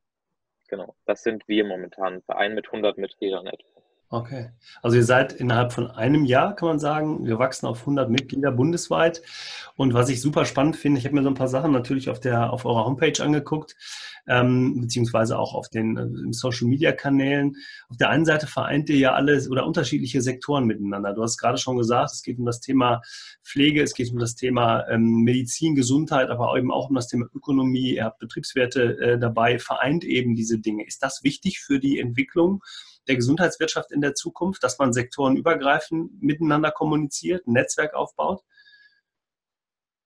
genau, 0.68 0.96
das 1.06 1.22
sind 1.22 1.46
wir 1.48 1.64
momentan, 1.64 2.22
Verein 2.22 2.54
mit 2.54 2.66
100 2.66 2.98
Mitgliedern 2.98 3.46
etwa. 3.46 3.82
Okay. 4.14 4.50
Also 4.80 4.96
ihr 4.96 5.02
seid 5.02 5.32
innerhalb 5.32 5.72
von 5.72 5.90
einem 5.90 6.24
Jahr, 6.24 6.54
kann 6.54 6.68
man 6.68 6.78
sagen, 6.78 7.26
wir 7.26 7.40
wachsen 7.40 7.66
auf 7.66 7.80
100 7.80 8.08
Mitglieder 8.08 8.52
bundesweit. 8.52 9.22
Und 9.74 9.92
was 9.92 10.08
ich 10.08 10.20
super 10.20 10.44
spannend 10.44 10.76
finde, 10.76 11.00
ich 11.00 11.04
habe 11.04 11.16
mir 11.16 11.24
so 11.24 11.30
ein 11.30 11.34
paar 11.34 11.48
Sachen 11.48 11.72
natürlich 11.72 12.08
auf, 12.08 12.20
der, 12.20 12.52
auf 12.52 12.64
eurer 12.64 12.84
Homepage 12.84 13.20
angeguckt, 13.20 13.74
ähm, 14.28 14.82
beziehungsweise 14.82 15.36
auch 15.36 15.52
auf 15.52 15.68
den 15.68 15.96
äh, 15.96 16.32
Social-Media-Kanälen. 16.32 17.56
Auf 17.88 17.96
der 17.96 18.10
einen 18.10 18.24
Seite 18.24 18.46
vereint 18.46 18.88
ihr 18.88 18.98
ja 18.98 19.14
alle 19.14 19.42
oder 19.50 19.66
unterschiedliche 19.66 20.22
Sektoren 20.22 20.66
miteinander. 20.66 21.12
Du 21.12 21.22
hast 21.22 21.36
gerade 21.36 21.58
schon 21.58 21.76
gesagt, 21.76 22.12
es 22.12 22.22
geht 22.22 22.38
um 22.38 22.46
das 22.46 22.60
Thema 22.60 23.02
Pflege, 23.42 23.82
es 23.82 23.94
geht 23.94 24.12
um 24.12 24.20
das 24.20 24.36
Thema 24.36 24.86
ähm, 24.88 25.24
Medizin, 25.24 25.74
Gesundheit, 25.74 26.30
aber 26.30 26.56
eben 26.56 26.70
auch 26.70 26.88
um 26.88 26.94
das 26.94 27.08
Thema 27.08 27.26
Ökonomie. 27.34 27.96
Ihr 27.96 28.04
habt 28.04 28.20
Betriebswerte 28.20 28.96
äh, 29.00 29.18
dabei, 29.18 29.58
vereint 29.58 30.04
eben 30.04 30.36
diese 30.36 30.60
Dinge. 30.60 30.86
Ist 30.86 31.02
das 31.02 31.24
wichtig 31.24 31.58
für 31.58 31.80
die 31.80 31.98
Entwicklung? 31.98 32.62
Der 33.08 33.16
Gesundheitswirtschaft 33.16 33.92
in 33.92 34.00
der 34.00 34.14
Zukunft, 34.14 34.62
dass 34.62 34.78
man 34.78 34.92
sektorenübergreifend 34.92 36.22
miteinander 36.22 36.70
kommuniziert, 36.70 37.46
ein 37.46 37.52
Netzwerk 37.52 37.94
aufbaut? 37.94 38.42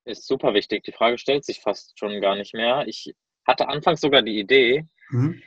Ist 0.04 0.26
super 0.26 0.54
wichtig. 0.54 0.84
Die 0.84 0.92
Frage 0.92 1.18
stellt 1.18 1.44
sich 1.44 1.60
fast 1.60 1.98
schon 1.98 2.20
gar 2.20 2.36
nicht 2.36 2.54
mehr. 2.54 2.86
Ich 2.86 3.14
hatte 3.46 3.68
anfangs 3.68 4.00
sogar 4.00 4.22
die 4.22 4.38
Idee, 4.38 4.86
mhm 5.10 5.42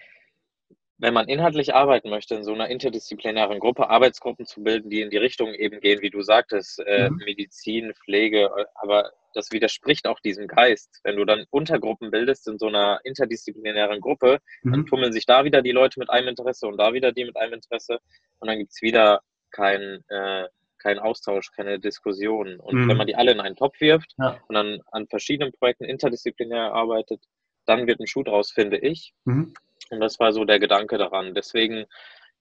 wenn 1.02 1.16
man 1.16 1.28
inhaltlich 1.28 1.74
arbeiten 1.74 2.12
möchte, 2.12 2.36
in 2.36 2.44
so 2.44 2.54
einer 2.54 2.70
interdisziplinären 2.70 3.60
Gruppe 3.60 3.90
Arbeitsgruppen 3.90 4.46
zu 4.46 4.62
bilden, 4.64 4.92
die 4.92 5.02
in 5.02 5.10
die 5.10 5.18
Richtung 5.18 5.52
eben 5.56 5.80
gehen, 5.80 6.02
wie 6.02 6.12
du 6.12 6.22
sagtest, 6.22 6.80
äh, 6.86 7.10
mhm. 7.10 7.18
Medizin, 7.26 7.94
Pflege, 7.96 8.52
aber 8.76 9.12
das 9.34 9.52
widerspricht 9.52 10.06
auch 10.06 10.20
diesem 10.20 10.48
Geist. 10.48 11.00
Wenn 11.04 11.16
du 11.16 11.26
dann 11.26 11.46
Untergruppen 11.50 12.12
bildest 12.12 12.48
in 12.48 12.60
so 12.60 12.68
einer 12.68 13.00
interdisziplinären 13.04 14.00
Gruppe, 14.00 14.38
mhm. 14.62 14.72
dann 14.72 14.86
tummeln 14.86 15.12
sich 15.12 15.26
da 15.26 15.44
wieder 15.44 15.64
die 15.64 15.72
Leute 15.72 16.00
mit 16.00 16.12
einem 16.12 16.28
Interesse 16.28 16.68
und 16.68 16.78
da 16.78 16.94
wieder 16.94 17.12
die 17.12 17.26
mit 17.26 17.36
einem 17.36 17.54
Interesse 17.54 18.00
und 18.40 18.48
dann 18.48 18.60
gibt 18.60 18.72
es 18.72 18.82
wieder 18.84 19.22
kein, 19.50 20.04
äh, 20.10 20.48
kein 20.78 21.00
Austausch, 21.00 21.52
keine 21.52 21.80
Diskussion. 21.80 22.60
Und 22.60 22.76
mhm. 22.76 22.90
wenn 22.90 22.98
man 22.98 23.08
die 23.08 23.16
alle 23.16 23.32
in 23.32 23.40
einen 23.40 23.56
Topf 23.56 23.82
wirft 23.82 24.14
ja. 24.20 24.40
und 24.48 24.54
dann 24.54 24.82
an 24.92 25.08
verschiedenen 25.08 25.52
Projekten 25.52 25.86
interdisziplinär 25.86 26.74
arbeitet, 26.74 27.24
dann 27.66 27.88
wird 27.88 28.00
ein 28.00 28.08
Schuh 28.08 28.24
draus, 28.24 28.52
finde 28.52 28.78
ich. 28.78 29.14
Mhm. 29.26 29.56
Und 29.90 30.00
das 30.00 30.20
war 30.20 30.32
so 30.32 30.46
der 30.46 30.60
Gedanke 30.60 30.98
daran. 30.98 31.34
Deswegen 31.34 31.86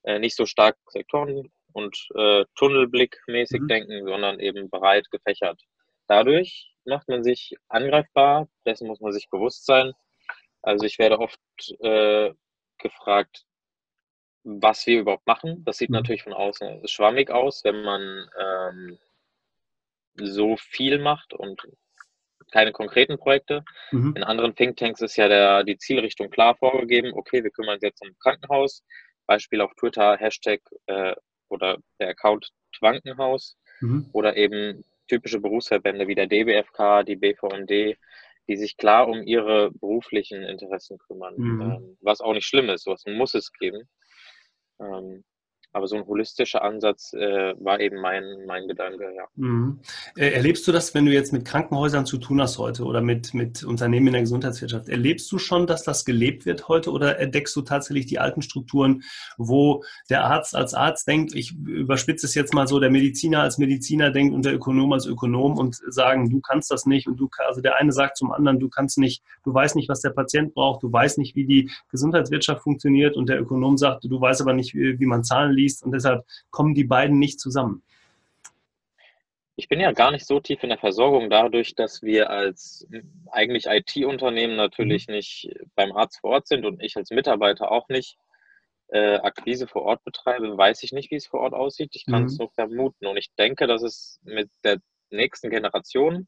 äh, 0.02 0.18
nicht 0.18 0.36
so 0.36 0.46
stark 0.46 0.76
Sektoren 0.88 1.50
und 1.72 2.08
äh, 2.14 2.44
Tunnelblickmäßig 2.54 3.62
mhm. 3.62 3.68
denken, 3.68 4.04
sondern 4.04 4.40
eben 4.40 4.70
breit 4.70 5.10
gefächert. 5.10 5.60
Dadurch 6.06 6.72
macht 6.84 7.08
man 7.08 7.22
sich 7.22 7.54
angreifbar, 7.68 8.48
dessen 8.66 8.88
muss 8.88 9.00
man 9.00 9.12
sich 9.12 9.28
bewusst 9.30 9.66
sein. 9.66 9.92
Also 10.62 10.84
ich 10.86 10.98
werde 10.98 11.18
oft 11.18 11.40
äh, 11.80 12.32
gefragt, 12.78 13.44
was 14.42 14.86
wir 14.86 15.00
überhaupt 15.00 15.26
machen. 15.26 15.64
Das 15.64 15.78
sieht 15.78 15.90
mhm. 15.90 15.96
natürlich 15.96 16.22
von 16.22 16.32
außen 16.32 16.86
schwammig 16.88 17.30
aus, 17.30 17.62
wenn 17.64 17.82
man 17.82 18.28
ähm, 18.38 18.98
so 20.16 20.56
viel 20.56 20.98
macht 20.98 21.32
und 21.32 21.62
keine 22.50 22.72
konkreten 22.72 23.18
Projekte. 23.18 23.64
Mhm. 23.92 24.14
In 24.16 24.24
anderen 24.24 24.54
Thinktanks 24.54 25.00
ist 25.00 25.16
ja 25.16 25.28
der, 25.28 25.64
die 25.64 25.78
Zielrichtung 25.78 26.30
klar 26.30 26.56
vorgegeben. 26.56 27.12
Okay, 27.14 27.42
wir 27.42 27.50
kümmern 27.50 27.74
uns 27.74 27.82
jetzt 27.82 28.02
um 28.02 28.16
Krankenhaus. 28.18 28.84
Beispiel 29.26 29.60
auf 29.60 29.72
Twitter, 29.74 30.16
Hashtag 30.16 30.60
äh, 30.86 31.14
oder 31.48 31.78
der 32.00 32.08
Account 32.08 32.50
Twankenhaus. 32.76 33.56
Mhm. 33.80 34.08
Oder 34.12 34.36
eben 34.36 34.84
typische 35.08 35.40
Berufsverbände 35.40 36.06
wie 36.08 36.14
der 36.14 36.26
DBFK, 36.26 37.04
die 37.04 37.16
BVMD, 37.16 37.96
die 38.48 38.56
sich 38.56 38.76
klar 38.76 39.08
um 39.08 39.22
ihre 39.22 39.70
beruflichen 39.72 40.42
Interessen 40.42 40.98
kümmern. 40.98 41.34
Mhm. 41.36 41.60
Ähm, 41.60 41.96
was 42.00 42.20
auch 42.20 42.32
nicht 42.32 42.46
schlimm 42.46 42.68
ist, 42.68 42.84
sowas 42.84 43.04
muss 43.06 43.34
es 43.34 43.52
geben. 43.52 43.88
Ähm, 44.80 45.24
aber 45.72 45.86
so 45.86 45.96
ein 45.96 46.06
holistischer 46.06 46.62
Ansatz 46.62 47.12
äh, 47.12 47.54
war 47.58 47.80
eben 47.80 48.00
mein, 48.00 48.24
mein 48.46 48.66
Gedanke, 48.66 49.12
ja. 49.14 49.24
Mhm. 49.36 49.80
Äh, 50.16 50.30
erlebst 50.30 50.66
du 50.66 50.72
das, 50.72 50.94
wenn 50.94 51.06
du 51.06 51.12
jetzt 51.12 51.32
mit 51.32 51.44
Krankenhäusern 51.44 52.06
zu 52.06 52.18
tun 52.18 52.40
hast 52.40 52.58
heute 52.58 52.84
oder 52.84 53.00
mit, 53.00 53.34
mit 53.34 53.62
Unternehmen 53.62 54.08
in 54.08 54.12
der 54.14 54.22
Gesundheitswirtschaft? 54.22 54.88
Erlebst 54.88 55.30
du 55.30 55.38
schon, 55.38 55.66
dass 55.66 55.84
das 55.84 56.04
gelebt 56.04 56.44
wird 56.44 56.68
heute 56.68 56.90
oder 56.90 57.20
entdeckst 57.20 57.54
du 57.54 57.62
tatsächlich 57.62 58.06
die 58.06 58.18
alten 58.18 58.42
Strukturen, 58.42 59.02
wo 59.38 59.84
der 60.08 60.24
Arzt 60.24 60.56
als 60.56 60.74
Arzt 60.74 61.06
denkt, 61.06 61.34
ich 61.34 61.56
überspitze 61.56 62.26
es 62.26 62.34
jetzt 62.34 62.52
mal 62.52 62.66
so, 62.66 62.80
der 62.80 62.90
Mediziner 62.90 63.42
als 63.42 63.58
Mediziner 63.58 64.10
denkt 64.10 64.34
und 64.34 64.44
der 64.44 64.54
Ökonom 64.54 64.92
als 64.92 65.06
Ökonom 65.06 65.56
und 65.56 65.76
sagen, 65.88 66.30
du 66.30 66.40
kannst 66.40 66.70
das 66.70 66.84
nicht 66.86 67.06
und 67.06 67.18
du, 67.18 67.28
also 67.46 67.60
der 67.60 67.76
eine 67.76 67.92
sagt 67.92 68.16
zum 68.16 68.32
anderen, 68.32 68.58
du 68.58 68.68
kannst 68.68 68.98
nicht, 68.98 69.22
du 69.44 69.54
weißt 69.54 69.76
nicht, 69.76 69.88
was 69.88 70.00
der 70.00 70.10
Patient 70.10 70.52
braucht, 70.52 70.82
du 70.82 70.92
weißt 70.92 71.18
nicht, 71.18 71.36
wie 71.36 71.46
die 71.46 71.70
Gesundheitswirtschaft 71.90 72.62
funktioniert 72.62 73.16
und 73.16 73.28
der 73.28 73.40
Ökonom 73.40 73.76
sagt, 73.78 74.04
du 74.04 74.20
weißt 74.20 74.40
aber 74.40 74.52
nicht, 74.52 74.74
wie, 74.74 74.98
wie 74.98 75.06
man 75.06 75.22
Zahlen 75.22 75.59
liest 75.60 75.82
und 75.84 75.92
deshalb 75.92 76.24
kommen 76.50 76.74
die 76.74 76.84
beiden 76.84 77.18
nicht 77.18 77.40
zusammen. 77.40 77.82
Ich 79.56 79.68
bin 79.68 79.78
ja 79.78 79.92
gar 79.92 80.10
nicht 80.10 80.26
so 80.26 80.40
tief 80.40 80.62
in 80.62 80.70
der 80.70 80.78
Versorgung, 80.78 81.28
dadurch, 81.28 81.74
dass 81.74 82.02
wir 82.02 82.30
als 82.30 82.86
eigentlich 83.30 83.66
IT-Unternehmen 83.66 84.56
natürlich 84.56 85.06
mhm. 85.06 85.14
nicht 85.14 85.50
beim 85.74 85.92
Arzt 85.92 86.20
vor 86.20 86.30
Ort 86.30 86.48
sind 86.48 86.64
und 86.64 86.82
ich 86.82 86.96
als 86.96 87.10
Mitarbeiter 87.10 87.70
auch 87.70 87.88
nicht 87.88 88.16
äh, 88.88 89.16
Akquise 89.16 89.66
vor 89.66 89.82
Ort 89.82 90.02
betreibe, 90.04 90.56
weiß 90.56 90.82
ich 90.82 90.92
nicht, 90.92 91.10
wie 91.10 91.16
es 91.16 91.26
vor 91.26 91.40
Ort 91.40 91.54
aussieht. 91.54 91.90
Ich 91.94 92.06
kann 92.06 92.22
mhm. 92.22 92.26
es 92.28 92.38
nur 92.38 92.50
vermuten. 92.50 93.06
Und 93.06 93.16
ich 93.16 93.30
denke, 93.38 93.66
dass 93.66 93.82
es 93.82 94.18
mit 94.22 94.50
der 94.64 94.78
nächsten 95.10 95.50
Generation, 95.50 96.26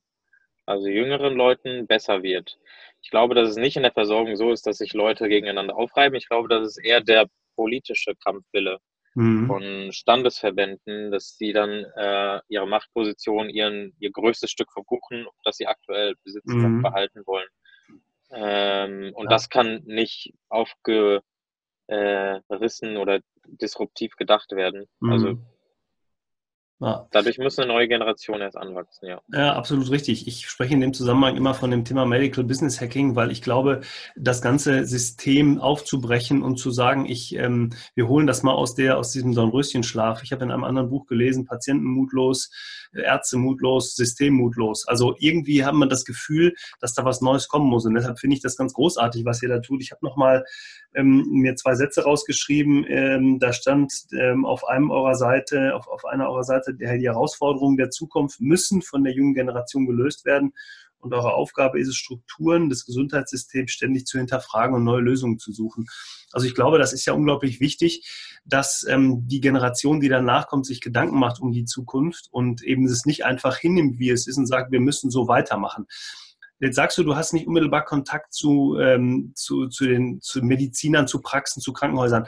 also 0.67 0.89
jüngeren 0.89 1.35
Leuten, 1.35 1.87
besser 1.87 2.23
wird. 2.23 2.59
Ich 3.01 3.11
glaube, 3.11 3.35
dass 3.35 3.49
es 3.49 3.57
nicht 3.57 3.77
in 3.77 3.83
der 3.83 3.93
Versorgung 3.93 4.37
so 4.37 4.53
ist, 4.53 4.67
dass 4.67 4.79
sich 4.79 4.93
Leute 4.93 5.29
gegeneinander 5.29 5.77
aufreiben. 5.77 6.17
Ich 6.17 6.29
glaube, 6.29 6.49
dass 6.49 6.67
es 6.67 6.79
eher 6.79 7.01
der 7.01 7.29
politische 7.57 8.15
Kampfwille 8.17 8.79
mhm. 9.15 9.47
von 9.47 9.93
Standesverbänden, 9.93 11.11
dass 11.11 11.37
sie 11.37 11.53
dann 11.53 11.85
äh, 11.97 12.41
ihre 12.49 12.67
Machtposition, 12.67 13.49
ihren, 13.49 13.95
ihr 13.99 14.11
größtes 14.11 14.51
Stück 14.51 14.73
vom 14.73 14.85
Kuchen, 14.85 15.27
das 15.45 15.57
sie 15.57 15.67
aktuell 15.67 16.15
besitzen, 16.25 16.77
mhm. 16.77 16.83
behalten 16.83 17.23
wollen. 17.27 17.49
Ähm, 18.31 19.13
und 19.15 19.25
ja. 19.25 19.31
das 19.31 19.49
kann 19.49 19.83
nicht 19.85 20.33
aufgerissen 20.49 21.23
oder 22.97 23.21
disruptiv 23.47 24.17
gedacht 24.17 24.53
werden. 24.53 24.87
Also 25.01 25.07
mhm. 25.07 25.13
Also 25.13 25.39
ja. 26.83 27.07
Dadurch 27.13 27.39
muss 27.39 27.59
eine 27.59 27.69
neue 27.69 27.87
Generation 27.87 28.41
erst 28.41 28.57
anwachsen, 28.57 29.07
ja. 29.07 29.21
Ja, 29.33 29.55
absolut 29.55 29.91
richtig. 29.91 30.27
Ich 30.27 30.49
spreche 30.49 30.75
in 30.75 30.81
dem 30.81 30.93
Zusammenhang 30.93 31.37
immer 31.37 31.55
von 31.55 31.71
dem 31.71 31.85
Thema 31.85 32.05
Medical 32.07 32.45
Business 32.45 32.81
Hacking, 32.81 33.15
weil 33.15 33.31
ich 33.31 33.41
glaube, 33.41 33.83
das 34.17 34.43
ganze 34.43 34.85
System 34.85 35.61
aufzubrechen 35.61 36.43
und 36.43 36.57
zu 36.57 36.71
sagen, 36.73 37.07
ich, 37.07 37.37
ähm, 37.37 37.71
wir 37.95 38.09
holen 38.09 38.27
das 38.27 38.43
mal 38.43 38.53
aus 38.53 38.75
der, 38.75 38.99
aus 38.99 39.13
diesem 39.13 39.35
Dornröschenschlaf. 39.35 40.23
Ich 40.25 40.33
habe 40.33 40.43
in 40.45 40.51
einem 40.51 40.65
anderen 40.65 40.91
Buch 40.91 41.07
gelesen, 41.07 41.47
Patienten 41.47 41.87
mutlos, 41.87 42.51
Ärzte 42.95 43.37
mutlos, 43.37 43.95
System 43.97 44.35
mutlos. 44.35 44.87
Also 44.87 45.15
irgendwie 45.19 45.65
haben 45.65 45.79
wir 45.79 45.87
das 45.87 46.05
Gefühl, 46.05 46.55
dass 46.81 46.95
da 46.95 47.05
was 47.05 47.21
Neues 47.21 47.49
kommen 47.49 47.69
muss. 47.69 47.87
Und 47.87 47.95
deshalb 47.95 48.19
finde 48.19 48.37
ich 48.37 48.43
das 48.43 48.57
ganz 48.57 48.73
großartig, 48.73 49.25
was 49.25 49.43
ihr 49.43 49.49
da 49.49 49.61
tut. 49.61 49.83
Ich 49.83 49.91
habe 49.91 50.05
nochmal 50.05 50.45
ähm, 50.95 51.27
mir 51.31 51.57
zwei 51.57 51.75
Sätze 51.75 52.05
rausgeschrieben. 52.05 52.85
Ähm, 52.89 53.39
da 53.39 53.53
stand 53.53 53.93
ähm, 54.13 54.45
auf 54.45 54.67
einem 54.67 54.91
eurer 54.91 55.15
Seite, 55.15 55.75
auf, 55.75 55.89
auf 55.89 56.05
einer 56.05 56.29
eurer 56.29 56.45
Seite, 56.45 56.75
die 56.75 56.87
Herausforderungen 56.87 57.77
der 57.77 57.91
Zukunft 57.91 58.41
müssen 58.41 58.83
von 58.83 59.05
der 59.05 59.15
jungen 59.15 59.35
Generation 59.35 59.87
gelöst 59.87 60.25
werden. 60.25 60.53
Und 61.03 61.13
eure 61.13 61.35
Aufgabe 61.35 61.81
ist 61.81 61.89
es, 61.89 61.97
Strukturen 61.97 62.69
des 62.69 62.87
Gesundheitssystems 62.87 63.73
ständig 63.73 64.07
zu 64.07 64.19
hinterfragen 64.19 64.77
und 64.77 64.85
neue 64.85 65.01
Lösungen 65.01 65.39
zu 65.39 65.53
suchen. 65.53 65.87
Also 66.31 66.47
ich 66.47 66.55
glaube, 66.55 66.79
das 66.79 66.93
ist 66.93 67.05
ja 67.05 67.13
unglaublich 67.13 67.61
wichtig, 67.61 68.09
dass 68.45 68.87
ähm, 68.89 69.27
die 69.27 69.41
Generation, 69.41 70.01
die 70.01 70.09
danach 70.09 70.47
kommt, 70.47 70.65
sich 70.65 70.81
Gedanken 70.81 71.19
macht 71.19 71.41
um 71.41 71.53
die 71.53 71.65
Zukunft 71.65 72.29
und 72.31 72.63
eben 72.63 72.87
es 72.87 73.05
nicht 73.05 73.25
einfach 73.25 73.57
hinnimmt, 73.57 73.99
wie 73.99 74.11
es 74.11 74.29
ist 74.29 74.39
und 74.39 74.47
sagt, 74.47 74.71
wir 74.71 74.81
müssen 74.81 75.11
so 75.11 75.27
weitermachen. 75.27 75.87
Jetzt 76.61 76.77
sagst 76.77 76.97
du, 76.97 77.03
du 77.03 77.17
hast 77.17 77.33
nicht 77.33 77.49
unmittelbar 77.49 77.85
Kontakt 77.85 78.33
zu, 78.33 78.79
ähm, 78.79 79.33
zu, 79.35 79.67
zu 79.67 79.85
den 79.85 80.21
zu 80.21 80.41
Medizinern, 80.43 81.09
zu 81.09 81.21
Praxen, 81.21 81.61
zu 81.61 81.73
Krankenhäusern. 81.73 82.27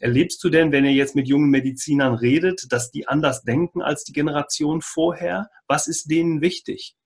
Erlebst 0.00 0.42
du 0.42 0.48
denn, 0.48 0.72
wenn 0.72 0.86
ihr 0.86 0.92
jetzt 0.92 1.14
mit 1.14 1.28
jungen 1.28 1.50
Medizinern 1.50 2.14
redet, 2.14 2.72
dass 2.72 2.90
die 2.90 3.06
anders 3.06 3.42
denken 3.42 3.82
als 3.82 4.04
die 4.04 4.12
Generation 4.12 4.80
vorher? 4.80 5.50
Was 5.68 5.86
ist 5.86 6.10
denen 6.10 6.40
wichtig? 6.40 6.96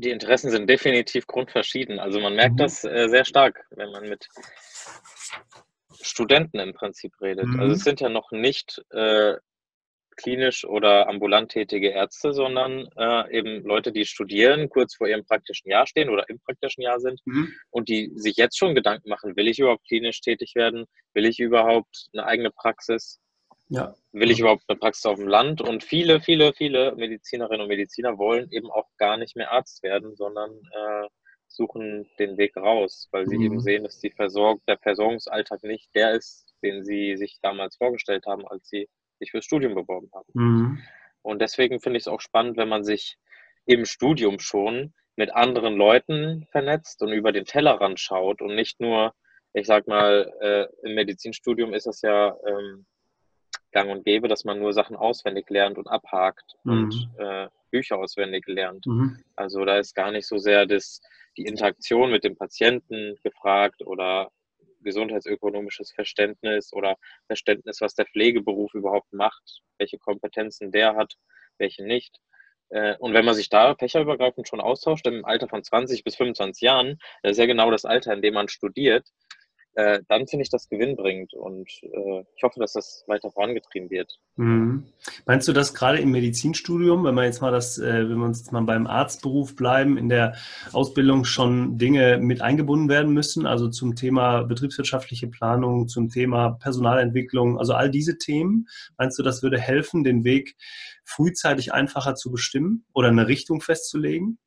Die 0.00 0.10
Interessen 0.10 0.50
sind 0.50 0.68
definitiv 0.68 1.26
grundverschieden. 1.26 1.98
Also 1.98 2.20
man 2.20 2.34
merkt 2.34 2.54
mhm. 2.54 2.58
das 2.58 2.84
äh, 2.84 3.08
sehr 3.08 3.24
stark, 3.24 3.66
wenn 3.70 3.90
man 3.90 4.08
mit 4.08 4.28
Studenten 6.00 6.58
im 6.58 6.72
Prinzip 6.72 7.12
redet. 7.20 7.46
Mhm. 7.46 7.60
Also 7.60 7.74
es 7.74 7.84
sind 7.84 8.00
ja 8.00 8.08
noch 8.08 8.30
nicht 8.32 8.82
äh, 8.90 9.34
klinisch 10.16 10.64
oder 10.64 11.06
ambulant 11.08 11.50
tätige 11.50 11.90
Ärzte, 11.90 12.32
sondern 12.32 12.88
äh, 12.96 13.36
eben 13.36 13.62
Leute, 13.64 13.92
die 13.92 14.06
studieren, 14.06 14.70
kurz 14.70 14.94
vor 14.94 15.06
ihrem 15.06 15.24
praktischen 15.24 15.70
Jahr 15.70 15.86
stehen 15.86 16.08
oder 16.08 16.28
im 16.28 16.40
praktischen 16.40 16.82
Jahr 16.82 16.98
sind 16.98 17.20
mhm. 17.26 17.52
und 17.70 17.88
die 17.88 18.10
sich 18.14 18.36
jetzt 18.36 18.58
schon 18.58 18.74
Gedanken 18.74 19.08
machen, 19.08 19.36
will 19.36 19.48
ich 19.48 19.58
überhaupt 19.58 19.86
klinisch 19.86 20.20
tätig 20.20 20.54
werden? 20.54 20.86
Will 21.12 21.26
ich 21.26 21.38
überhaupt 21.40 22.08
eine 22.12 22.24
eigene 22.26 22.50
Praxis? 22.50 23.20
Ja. 23.70 23.94
Will 24.12 24.30
ich 24.30 24.40
überhaupt 24.40 24.64
eine 24.68 24.78
Praxis 24.78 25.06
auf 25.06 25.16
dem 25.16 25.28
Land? 25.28 25.62
Und 25.62 25.84
viele, 25.84 26.20
viele, 26.20 26.52
viele 26.52 26.94
Medizinerinnen 26.96 27.62
und 27.62 27.68
Mediziner 27.68 28.18
wollen 28.18 28.50
eben 28.50 28.70
auch 28.70 28.88
gar 28.98 29.16
nicht 29.16 29.36
mehr 29.36 29.52
Arzt 29.52 29.82
werden, 29.82 30.16
sondern 30.16 30.50
äh, 30.50 31.08
suchen 31.46 32.08
den 32.18 32.36
Weg 32.36 32.56
raus, 32.56 33.08
weil 33.12 33.28
sie 33.28 33.38
mhm. 33.38 33.44
eben 33.44 33.60
sehen, 33.60 33.84
dass 33.84 34.00
die 34.00 34.10
Versorg 34.10 34.60
der 34.66 34.78
Versorgungsalltag 34.78 35.62
nicht 35.62 35.94
der 35.94 36.12
ist, 36.12 36.52
den 36.62 36.84
sie 36.84 37.16
sich 37.16 37.38
damals 37.42 37.76
vorgestellt 37.76 38.26
haben, 38.26 38.46
als 38.46 38.68
sie 38.68 38.88
sich 39.20 39.30
fürs 39.30 39.44
Studium 39.44 39.74
beworben 39.74 40.10
haben. 40.12 40.28
Mhm. 40.34 40.78
Und 41.22 41.40
deswegen 41.40 41.80
finde 41.80 41.98
ich 41.98 42.04
es 42.04 42.08
auch 42.08 42.20
spannend, 42.20 42.56
wenn 42.56 42.68
man 42.68 42.82
sich 42.82 43.18
im 43.66 43.84
Studium 43.84 44.40
schon 44.40 44.94
mit 45.16 45.32
anderen 45.34 45.76
Leuten 45.76 46.46
vernetzt 46.50 47.02
und 47.02 47.12
über 47.12 47.30
den 47.30 47.44
Tellerrand 47.44 48.00
schaut 48.00 48.42
und 48.42 48.54
nicht 48.54 48.80
nur, 48.80 49.14
ich 49.52 49.66
sag 49.66 49.86
mal, 49.86 50.32
äh, 50.40 50.66
im 50.86 50.94
Medizinstudium 50.94 51.74
ist 51.74 51.86
es 51.86 52.00
ja 52.02 52.36
ähm, 52.46 52.86
gang 53.72 53.90
und 53.90 54.04
gäbe, 54.04 54.28
dass 54.28 54.44
man 54.44 54.58
nur 54.58 54.72
Sachen 54.72 54.96
auswendig 54.96 55.48
lernt 55.50 55.78
und 55.78 55.88
abhakt 55.88 56.56
mhm. 56.64 56.72
und 56.72 57.10
äh, 57.18 57.48
Bücher 57.70 57.98
auswendig 57.98 58.46
lernt. 58.46 58.86
Mhm. 58.86 59.22
Also 59.36 59.64
da 59.64 59.78
ist 59.78 59.94
gar 59.94 60.10
nicht 60.10 60.26
so 60.26 60.38
sehr 60.38 60.66
das, 60.66 61.00
die 61.36 61.44
Interaktion 61.44 62.10
mit 62.10 62.24
dem 62.24 62.36
Patienten 62.36 63.16
gefragt 63.22 63.82
oder 63.86 64.30
gesundheitsökonomisches 64.82 65.92
Verständnis 65.92 66.72
oder 66.72 66.96
Verständnis, 67.26 67.80
was 67.80 67.94
der 67.94 68.06
Pflegeberuf 68.06 68.74
überhaupt 68.74 69.12
macht, 69.12 69.60
welche 69.78 69.98
Kompetenzen 69.98 70.72
der 70.72 70.96
hat, 70.96 71.16
welche 71.58 71.84
nicht. 71.84 72.18
Äh, 72.70 72.96
und 72.98 73.12
wenn 73.14 73.24
man 73.24 73.34
sich 73.34 73.48
da 73.48 73.74
fächerübergreifend 73.74 74.48
schon 74.48 74.60
austauscht, 74.60 75.06
im 75.06 75.24
Alter 75.24 75.48
von 75.48 75.62
20 75.62 76.04
bis 76.04 76.16
25 76.16 76.62
Jahren, 76.62 76.98
das 77.22 77.32
ist 77.32 77.38
ja 77.38 77.46
genau 77.46 77.70
das 77.70 77.84
Alter, 77.84 78.12
in 78.12 78.22
dem 78.22 78.34
man 78.34 78.48
studiert, 78.48 79.08
äh, 79.80 80.02
dann 80.08 80.26
finde 80.26 80.42
ich 80.42 80.50
das 80.50 80.68
gewinnbringend 80.68 81.32
und 81.32 81.68
äh, 81.82 82.24
ich 82.36 82.42
hoffe, 82.42 82.60
dass 82.60 82.74
das 82.74 83.04
weiter 83.06 83.30
vorangetrieben 83.30 83.88
wird. 83.88 84.18
Mhm. 84.36 84.84
Meinst 85.26 85.48
du, 85.48 85.52
dass 85.52 85.72
gerade 85.74 85.98
im 85.98 86.10
Medizinstudium, 86.10 87.04
wenn 87.04 87.14
wir 87.14 87.24
jetzt 87.24 87.40
mal 87.40 87.50
das, 87.50 87.78
äh, 87.78 88.08
wenn 88.08 88.18
wir 88.18 88.26
uns 88.26 88.40
jetzt 88.40 88.52
mal 88.52 88.62
beim 88.62 88.86
Arztberuf 88.86 89.56
bleiben, 89.56 89.96
in 89.96 90.08
der 90.08 90.34
Ausbildung 90.72 91.24
schon 91.24 91.78
Dinge 91.78 92.18
mit 92.18 92.42
eingebunden 92.42 92.88
werden 92.88 93.12
müssen, 93.12 93.46
also 93.46 93.68
zum 93.68 93.96
Thema 93.96 94.42
betriebswirtschaftliche 94.42 95.28
Planung, 95.28 95.88
zum 95.88 96.10
Thema 96.10 96.58
Personalentwicklung, 96.60 97.58
also 97.58 97.72
all 97.72 97.90
diese 97.90 98.18
Themen, 98.18 98.68
meinst 98.98 99.18
du, 99.18 99.22
das 99.22 99.42
würde 99.42 99.58
helfen, 99.58 100.04
den 100.04 100.24
Weg 100.24 100.56
frühzeitig 101.04 101.72
einfacher 101.72 102.14
zu 102.14 102.30
bestimmen 102.30 102.84
oder 102.92 103.08
eine 103.08 103.28
Richtung 103.28 103.60
festzulegen? 103.60 104.38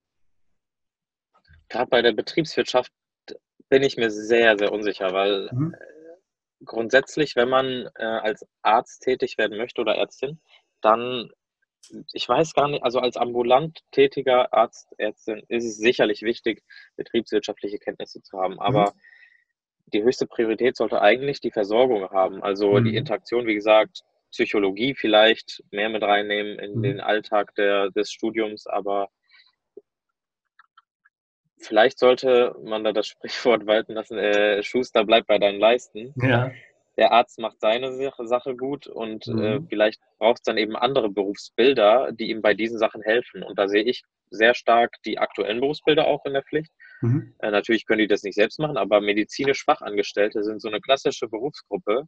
Gerade 1.70 1.90
bei 1.90 2.02
der 2.04 2.14
Betriebswirtschaft 2.14 2.92
bin 3.74 3.82
ich 3.82 3.98
mir 3.98 4.12
sehr, 4.12 4.56
sehr 4.56 4.72
unsicher, 4.72 5.14
weil 5.14 5.50
mhm. 5.52 5.74
Äh, 5.74 6.64
grundsätzlich, 6.64 7.36
wenn 7.36 7.50
man 7.50 7.90
äh, 7.96 8.04
als 8.04 8.46
Arzt 8.62 9.02
tätig 9.02 9.40
werden 9.40 9.58
möchte 9.58 9.82
oder 9.82 9.96
Ärztin, 9.96 10.40
dann, 10.82 11.32
ich 12.14 12.30
weiß 12.30 12.54
gar 12.54 12.68
nicht, 12.68 12.84
also 12.84 13.00
als 13.00 13.18
ambulant 13.18 13.80
tätiger 13.90 14.54
Arzt, 14.54 14.94
Ärztin 15.00 15.42
ist 15.48 15.66
es 15.66 15.78
sicherlich 15.78 16.22
wichtig, 16.22 16.62
betriebswirtschaftliche 16.98 17.80
Kenntnisse 17.80 18.22
zu 18.22 18.38
haben. 18.38 18.60
Aber 18.60 18.92
mhm. 18.92 19.00
die 19.88 20.04
höchste 20.04 20.28
Priorität 20.28 20.78
sollte 20.78 21.02
eigentlich 21.02 21.42
die 21.42 21.52
Versorgung 21.52 22.12
haben. 22.12 22.44
Also 22.44 22.74
mhm. 22.74 22.86
die 22.86 22.96
Interaktion, 22.96 23.48
wie 23.48 23.56
gesagt, 23.56 24.04
Psychologie 24.30 24.94
vielleicht 24.94 25.64
mehr 25.72 25.90
mit 25.90 26.04
reinnehmen 26.04 26.60
in 26.60 26.76
mhm. 26.76 26.84
den 26.84 27.00
Alltag 27.02 27.56
der, 27.56 27.90
des 27.90 28.12
Studiums, 28.12 28.68
aber 28.68 29.10
vielleicht 31.64 32.00
sollte 32.00 32.56
man 32.64 32.84
da 32.84 32.92
das 32.92 33.08
Sprichwort 33.08 33.66
walten 33.68 33.94
lassen, 33.94 34.18
äh, 34.18 34.64
Schuster 34.64 35.06
bleibt 35.06 35.28
bei 35.28 35.40
deinen 35.40 35.60
Leisten. 35.60 36.14
Ja. 36.22 36.52
Der 36.96 37.12
Arzt 37.12 37.40
macht 37.40 37.60
seine 37.60 37.92
Sache 38.26 38.56
gut 38.56 38.86
und 38.86 39.28
äh, 39.28 39.32
mhm. 39.32 39.44
äh, 39.44 39.60
vielleicht 39.68 40.00
braucht 40.20 40.40
es 40.40 40.44
dann 40.44 40.58
eben 40.58 40.76
andere 40.76 41.10
Berufsbilder, 41.10 42.12
die 42.12 42.30
ihm 42.30 42.44
bei 42.44 42.54
diesen 42.54 42.78
Sachen 42.78 43.02
helfen. 43.02 43.42
Und 43.42 43.58
da 43.58 43.68
sehe 43.68 43.84
ich 43.84 44.04
sehr 44.30 44.54
stark 44.54 44.96
die 45.06 45.18
aktuellen 45.18 45.60
Berufsbilder 45.60 46.06
auch 46.06 46.24
in 46.26 46.34
der 46.34 46.44
Pflicht. 46.44 46.72
Mhm. 47.02 47.34
Äh, 47.40 47.50
natürlich 47.50 47.86
können 47.86 48.00
die 48.00 48.08
das 48.08 48.24
nicht 48.24 48.36
selbst 48.36 48.60
machen, 48.60 48.78
aber 48.78 49.02
medizinisch 49.02 49.64
Fachangestellte 49.64 50.44
sind 50.44 50.62
so 50.62 50.68
eine 50.68 50.82
klassische 50.82 51.28
Berufsgruppe, 51.28 52.04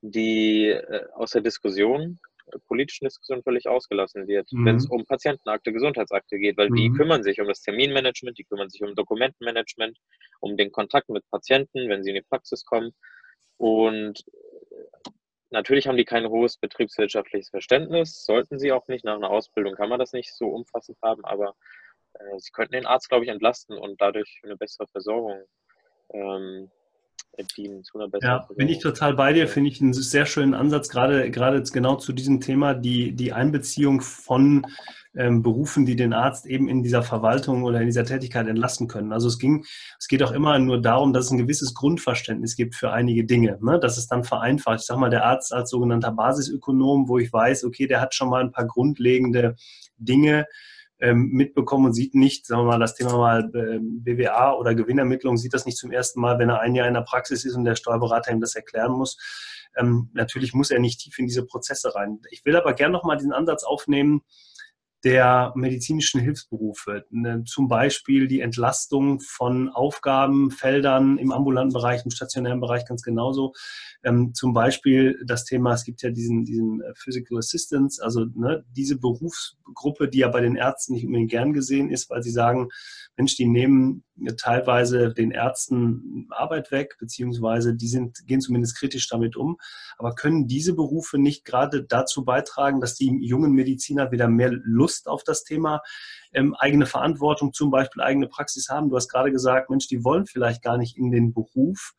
die 0.00 0.66
äh, 0.68 1.04
aus 1.14 1.30
der 1.30 1.42
Diskussion 1.42 2.18
politischen 2.66 3.04
Diskussion 3.04 3.42
völlig 3.42 3.68
ausgelassen 3.68 4.26
wird, 4.26 4.50
mhm. 4.52 4.64
wenn 4.64 4.76
es 4.76 4.86
um 4.86 5.04
Patientenakte, 5.04 5.72
Gesundheitsakte 5.72 6.38
geht, 6.38 6.56
weil 6.56 6.70
mhm. 6.70 6.76
die 6.76 6.92
kümmern 6.92 7.22
sich 7.22 7.40
um 7.40 7.48
das 7.48 7.60
Terminmanagement, 7.62 8.38
die 8.38 8.44
kümmern 8.44 8.70
sich 8.70 8.82
um 8.82 8.94
Dokumentenmanagement, 8.94 9.98
um 10.40 10.56
den 10.56 10.72
Kontakt 10.72 11.08
mit 11.08 11.24
Patienten, 11.30 11.88
wenn 11.88 12.02
sie 12.02 12.10
in 12.10 12.16
die 12.16 12.22
Praxis 12.22 12.64
kommen. 12.64 12.92
Und 13.56 14.24
äh, 14.26 15.10
natürlich 15.50 15.88
haben 15.88 15.96
die 15.96 16.04
kein 16.04 16.28
hohes 16.28 16.56
betriebswirtschaftliches 16.56 17.50
Verständnis, 17.50 18.24
sollten 18.24 18.58
sie 18.58 18.72
auch 18.72 18.86
nicht. 18.88 19.04
Nach 19.04 19.16
einer 19.16 19.30
Ausbildung 19.30 19.74
kann 19.74 19.88
man 19.88 19.98
das 19.98 20.12
nicht 20.12 20.34
so 20.34 20.46
umfassend 20.46 20.98
haben, 21.02 21.24
aber 21.24 21.54
äh, 22.14 22.38
sie 22.38 22.50
könnten 22.52 22.72
den 22.72 22.86
Arzt, 22.86 23.08
glaube 23.08 23.24
ich, 23.24 23.30
entlasten 23.30 23.76
und 23.76 24.00
dadurch 24.00 24.40
eine 24.44 24.56
bessere 24.56 24.86
Versorgung 24.88 25.44
ähm, 26.12 26.70
dienen 27.56 27.84
zu 27.84 27.98
einer 27.98 28.08
besseren 28.08 28.40
Ja, 28.40 28.48
bin 28.54 28.68
ich 28.68 28.80
total 28.80 29.14
bei 29.14 29.32
dir, 29.32 29.48
finde 29.48 29.70
ich 29.70 29.80
einen 29.80 29.92
sehr 29.92 30.26
schönen 30.26 30.54
Ansatz, 30.54 30.88
gerade, 30.88 31.30
gerade 31.30 31.62
genau 31.62 31.96
zu 31.96 32.12
diesem 32.12 32.40
Thema, 32.40 32.74
die, 32.74 33.12
die 33.12 33.32
Einbeziehung 33.32 34.00
von 34.00 34.66
ähm, 35.14 35.42
Berufen, 35.42 35.86
die 35.86 35.96
den 35.96 36.12
Arzt 36.12 36.46
eben 36.46 36.68
in 36.68 36.82
dieser 36.82 37.02
Verwaltung 37.02 37.64
oder 37.64 37.80
in 37.80 37.86
dieser 37.86 38.04
Tätigkeit 38.04 38.46
entlasten 38.46 38.88
können. 38.88 39.12
Also 39.12 39.28
es 39.28 39.38
ging, 39.38 39.64
es 39.98 40.06
geht 40.06 40.22
auch 40.22 40.32
immer 40.32 40.58
nur 40.58 40.80
darum, 40.80 41.12
dass 41.12 41.26
es 41.26 41.30
ein 41.30 41.38
gewisses 41.38 41.74
Grundverständnis 41.74 42.56
gibt 42.56 42.74
für 42.74 42.92
einige 42.92 43.24
Dinge, 43.24 43.58
ne? 43.60 43.78
dass 43.80 43.98
es 43.98 44.06
dann 44.06 44.24
vereinfacht. 44.24 44.80
Ich 44.80 44.86
sage 44.86 45.00
mal, 45.00 45.10
der 45.10 45.24
Arzt 45.24 45.52
als 45.52 45.70
sogenannter 45.70 46.12
Basisökonom, 46.12 47.08
wo 47.08 47.18
ich 47.18 47.32
weiß, 47.32 47.64
okay, 47.64 47.86
der 47.86 48.00
hat 48.00 48.14
schon 48.14 48.30
mal 48.30 48.42
ein 48.42 48.52
paar 48.52 48.66
grundlegende 48.66 49.56
Dinge, 49.96 50.46
ähm, 51.00 51.28
mitbekommen 51.32 51.86
und 51.86 51.92
sieht 51.92 52.14
nicht, 52.14 52.46
sagen 52.46 52.62
wir 52.62 52.66
mal, 52.66 52.78
das 52.78 52.94
Thema 52.94 53.16
mal 53.16 53.50
ähm, 53.54 54.02
BWA 54.02 54.52
oder 54.54 54.74
Gewinnermittlung, 54.74 55.36
sieht 55.36 55.54
das 55.54 55.66
nicht 55.66 55.78
zum 55.78 55.92
ersten 55.92 56.20
Mal, 56.20 56.38
wenn 56.38 56.50
er 56.50 56.60
ein 56.60 56.74
Jahr 56.74 56.88
in 56.88 56.94
der 56.94 57.02
Praxis 57.02 57.44
ist 57.44 57.54
und 57.54 57.64
der 57.64 57.76
Steuerberater 57.76 58.32
ihm 58.32 58.40
das 58.40 58.54
erklären 58.54 58.92
muss. 58.92 59.16
Ähm, 59.76 60.10
natürlich 60.12 60.54
muss 60.54 60.70
er 60.70 60.80
nicht 60.80 61.00
tief 61.00 61.18
in 61.18 61.26
diese 61.26 61.46
Prozesse 61.46 61.94
rein. 61.94 62.20
Ich 62.30 62.44
will 62.44 62.56
aber 62.56 62.72
gerne 62.72 62.92
nochmal 62.92 63.16
diesen 63.16 63.32
Ansatz 63.32 63.62
aufnehmen, 63.62 64.22
der 65.04 65.52
medizinischen 65.54 66.20
Hilfsberufe, 66.20 67.04
ne, 67.10 67.44
zum 67.44 67.68
Beispiel 67.68 68.26
die 68.26 68.40
Entlastung 68.40 69.20
von 69.20 69.68
Aufgabenfeldern 69.68 71.18
im 71.18 71.30
ambulanten 71.30 71.72
Bereich, 71.72 72.04
im 72.04 72.10
stationären 72.10 72.60
Bereich 72.60 72.84
ganz 72.84 73.02
genauso. 73.02 73.52
Ähm, 74.02 74.34
zum 74.34 74.52
Beispiel 74.52 75.22
das 75.24 75.44
Thema, 75.44 75.74
es 75.74 75.84
gibt 75.84 76.02
ja 76.02 76.10
diesen, 76.10 76.44
diesen 76.44 76.80
äh, 76.80 76.92
Physical 76.96 77.38
Assistance, 77.38 78.02
also 78.02 78.26
ne, 78.34 78.64
diese 78.76 78.98
Berufsgruppe, 78.98 80.08
die 80.08 80.18
ja 80.18 80.28
bei 80.28 80.40
den 80.40 80.56
Ärzten 80.56 80.94
nicht 80.94 81.06
unbedingt 81.06 81.30
gern 81.30 81.52
gesehen 81.52 81.90
ist, 81.90 82.10
weil 82.10 82.22
sie 82.22 82.30
sagen, 82.30 82.68
Mensch, 83.16 83.36
die 83.36 83.46
nehmen 83.46 84.04
teilweise 84.36 85.12
den 85.12 85.30
Ärzten 85.30 86.26
Arbeit 86.30 86.70
weg, 86.70 86.96
beziehungsweise 86.98 87.74
die 87.74 87.88
sind, 87.88 88.26
gehen 88.26 88.40
zumindest 88.40 88.76
kritisch 88.76 89.08
damit 89.08 89.36
um. 89.36 89.58
Aber 89.96 90.14
können 90.14 90.46
diese 90.46 90.74
Berufe 90.74 91.18
nicht 91.18 91.44
gerade 91.44 91.84
dazu 91.84 92.24
beitragen, 92.24 92.80
dass 92.80 92.94
die 92.94 93.16
jungen 93.20 93.52
Mediziner 93.52 94.10
wieder 94.12 94.28
mehr 94.28 94.50
Lust 94.52 95.08
auf 95.08 95.24
das 95.24 95.44
Thema 95.44 95.80
ähm, 96.32 96.54
eigene 96.54 96.86
Verantwortung, 96.86 97.52
zum 97.52 97.70
Beispiel 97.70 98.02
eigene 98.02 98.28
Praxis 98.28 98.68
haben? 98.68 98.90
Du 98.90 98.96
hast 98.96 99.08
gerade 99.08 99.30
gesagt, 99.30 99.70
Mensch, 99.70 99.88
die 99.88 100.04
wollen 100.04 100.26
vielleicht 100.26 100.62
gar 100.62 100.78
nicht 100.78 100.96
in 100.96 101.10
den 101.10 101.32
Beruf, 101.32 101.94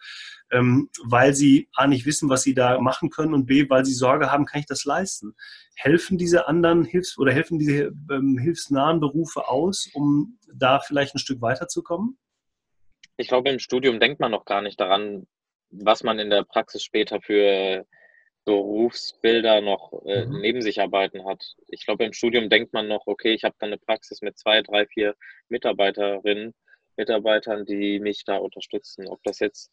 ähm, 0.52 0.90
weil 1.04 1.34
sie 1.34 1.70
A 1.76 1.88
nicht 1.88 2.06
wissen, 2.06 2.30
was 2.30 2.44
sie 2.44 2.54
da 2.54 2.80
machen 2.80 3.10
können 3.10 3.34
und 3.34 3.46
B, 3.46 3.70
weil 3.70 3.86
sie 3.86 3.94
Sorge 3.94 4.32
haben, 4.32 4.46
kann 4.46 4.60
ich 4.60 4.68
das 4.68 4.86
leisten? 4.86 5.36
Helfen 5.76 6.18
diese 6.18 6.48
anderen 6.48 6.84
Hilfs- 6.84 7.18
oder 7.18 7.32
helfen 7.32 7.60
diese 7.60 7.92
ähm, 8.12 8.38
hilfsnahen 8.38 9.00
Berufe 9.00 9.48
aus, 9.48 9.90
um 9.94 10.38
da 10.54 10.80
vielleicht 10.80 11.16
ein 11.16 11.20
Stück 11.20 11.42
weiterzukommen? 11.42 12.18
Ich 13.18 13.28
glaube, 13.28 13.50
im 13.50 13.60
Studium 13.60 14.00
denkt 14.00 14.20
man 14.20 14.32
noch 14.32 14.46
gar 14.46 14.62
nicht 14.62 14.80
daran, 14.80 15.28
was 15.72 16.04
man 16.04 16.20
in 16.20 16.30
der 16.30 16.44
Praxis 16.44 16.84
später 16.84 17.22
für 17.22 17.86
Berufsbilder 18.46 19.62
noch 19.62 19.94
äh, 20.06 20.26
mhm. 20.26 20.42
neben 20.42 20.62
sich 20.62 20.82
arbeiten 20.82 21.26
hat. 21.26 21.56
Ich 21.68 21.86
glaube, 21.86 22.06
im 22.06 22.14
Studium 22.14 22.50
denkt 22.50 22.74
man 22.74 22.88
noch, 22.88 23.06
okay, 23.06 23.34
ich 23.34 23.44
habe 23.44 23.56
dann 23.60 23.70
eine 23.70 23.78
Praxis 23.78 24.22
mit 24.22 24.38
zwei, 24.38 24.62
drei, 24.62 24.86
vier 24.88 25.16
Mitarbeiterinnen, 25.50 26.54
Mitarbeitern, 26.98 27.66
die 27.66 28.00
mich 28.00 28.24
da 28.26 28.38
unterstützen. 28.38 29.08
Ob 29.08 29.22
das 29.24 29.40
jetzt, 29.40 29.72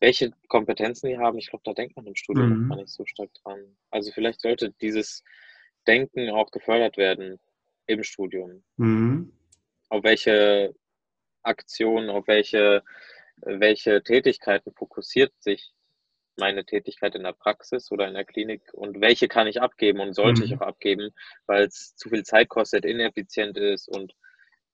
welche 0.00 0.32
Kompetenzen 0.48 1.08
die 1.08 1.18
haben, 1.18 1.38
ich 1.38 1.50
glaube, 1.50 1.62
da 1.64 1.74
denkt 1.74 1.96
man 1.96 2.06
im 2.06 2.14
Studium 2.14 2.48
mhm. 2.48 2.62
noch 2.62 2.76
gar 2.76 2.82
nicht 2.82 2.92
so 2.92 3.04
stark 3.06 3.30
dran. 3.42 3.76
Also 3.90 4.10
vielleicht 4.12 4.40
sollte 4.40 4.72
dieses 4.80 5.22
Denken 5.86 6.30
auch 6.30 6.50
gefördert 6.50 6.96
werden 6.96 7.38
im 7.86 8.02
Studium. 8.02 8.62
Mhm. 8.76 9.32
Auf 9.88 10.04
welche 10.04 10.74
Aktionen, 11.42 12.08
auf 12.08 12.26
welche, 12.26 12.82
welche 13.36 14.02
Tätigkeiten 14.02 14.72
fokussiert 14.72 15.32
sich 15.40 15.72
meine 16.36 16.64
Tätigkeit 16.64 17.14
in 17.14 17.24
der 17.24 17.32
Praxis 17.32 17.90
oder 17.90 18.08
in 18.08 18.14
der 18.14 18.24
Klinik 18.24 18.62
und 18.72 19.00
welche 19.00 19.28
kann 19.28 19.46
ich 19.46 19.60
abgeben 19.60 20.00
und 20.00 20.14
sollte 20.14 20.40
mhm. 20.40 20.46
ich 20.46 20.54
auch 20.56 20.66
abgeben, 20.66 21.10
weil 21.46 21.64
es 21.64 21.94
zu 21.96 22.08
viel 22.08 22.22
Zeit 22.22 22.48
kostet, 22.48 22.84
ineffizient 22.84 23.58
ist 23.58 23.88
und 23.88 24.14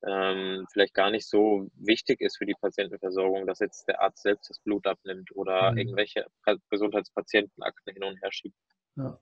ähm, 0.06 0.64
vielleicht 0.72 0.94
gar 0.94 1.10
nicht 1.10 1.28
so 1.28 1.68
wichtig 1.74 2.20
ist 2.20 2.38
für 2.38 2.46
die 2.46 2.54
Patientenversorgung, 2.60 3.46
dass 3.46 3.58
jetzt 3.58 3.88
der 3.88 4.00
Arzt 4.00 4.22
selbst 4.22 4.48
das 4.48 4.60
Blut 4.60 4.86
abnimmt 4.86 5.34
oder 5.34 5.72
mhm. 5.72 5.78
irgendwelche 5.78 6.26
Gesundheitspatientenakten 6.70 7.92
hin 7.92 8.04
und 8.04 8.22
her 8.22 8.30
schiebt. 8.30 8.56
Ja. 8.96 9.18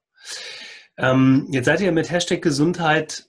Ähm, 0.99 1.47
jetzt 1.51 1.67
seid 1.67 1.81
ihr 1.81 1.93
mit 1.93 2.11
Hashtag 2.11 2.43
Gesundheit 2.43 3.29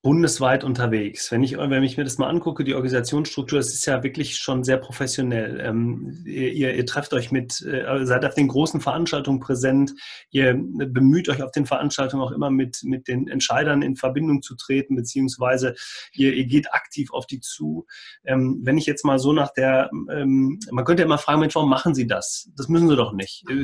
bundesweit 0.00 0.62
unterwegs. 0.62 1.32
Wenn 1.32 1.42
ich, 1.42 1.58
wenn 1.58 1.82
ich 1.82 1.96
mir 1.96 2.04
das 2.04 2.18
mal 2.18 2.28
angucke, 2.28 2.62
die 2.62 2.74
Organisationsstruktur, 2.74 3.58
das 3.58 3.74
ist 3.74 3.84
ja 3.84 4.04
wirklich 4.04 4.36
schon 4.36 4.62
sehr 4.62 4.76
professionell. 4.76 5.60
Ähm, 5.60 6.22
ihr, 6.24 6.74
ihr, 6.74 6.86
trefft 6.86 7.12
euch 7.14 7.32
mit, 7.32 7.60
äh, 7.62 8.06
seid 8.06 8.24
auf 8.24 8.34
den 8.34 8.46
großen 8.46 8.80
Veranstaltungen 8.80 9.40
präsent. 9.40 9.94
Ihr 10.30 10.54
bemüht 10.54 11.28
euch 11.28 11.42
auf 11.42 11.50
den 11.50 11.66
Veranstaltungen 11.66 12.22
auch 12.22 12.30
immer 12.30 12.48
mit, 12.48 12.78
mit 12.84 13.08
den 13.08 13.26
Entscheidern 13.26 13.82
in 13.82 13.96
Verbindung 13.96 14.40
zu 14.40 14.54
treten, 14.54 14.94
beziehungsweise 14.94 15.74
ihr, 16.12 16.32
ihr 16.32 16.46
geht 16.46 16.72
aktiv 16.72 17.12
auf 17.12 17.26
die 17.26 17.40
zu. 17.40 17.84
Ähm, 18.24 18.60
wenn 18.62 18.78
ich 18.78 18.86
jetzt 18.86 19.04
mal 19.04 19.18
so 19.18 19.32
nach 19.32 19.52
der, 19.52 19.90
ähm, 20.12 20.60
man 20.70 20.84
könnte 20.84 21.02
ja 21.02 21.06
immer 21.06 21.18
fragen, 21.18 21.40
Mensch, 21.40 21.56
warum 21.56 21.70
machen 21.70 21.94
Sie 21.94 22.06
das? 22.06 22.48
Das 22.56 22.68
müssen 22.68 22.88
Sie 22.88 22.96
doch 22.96 23.12
nicht. 23.12 23.42
Äh, 23.50 23.54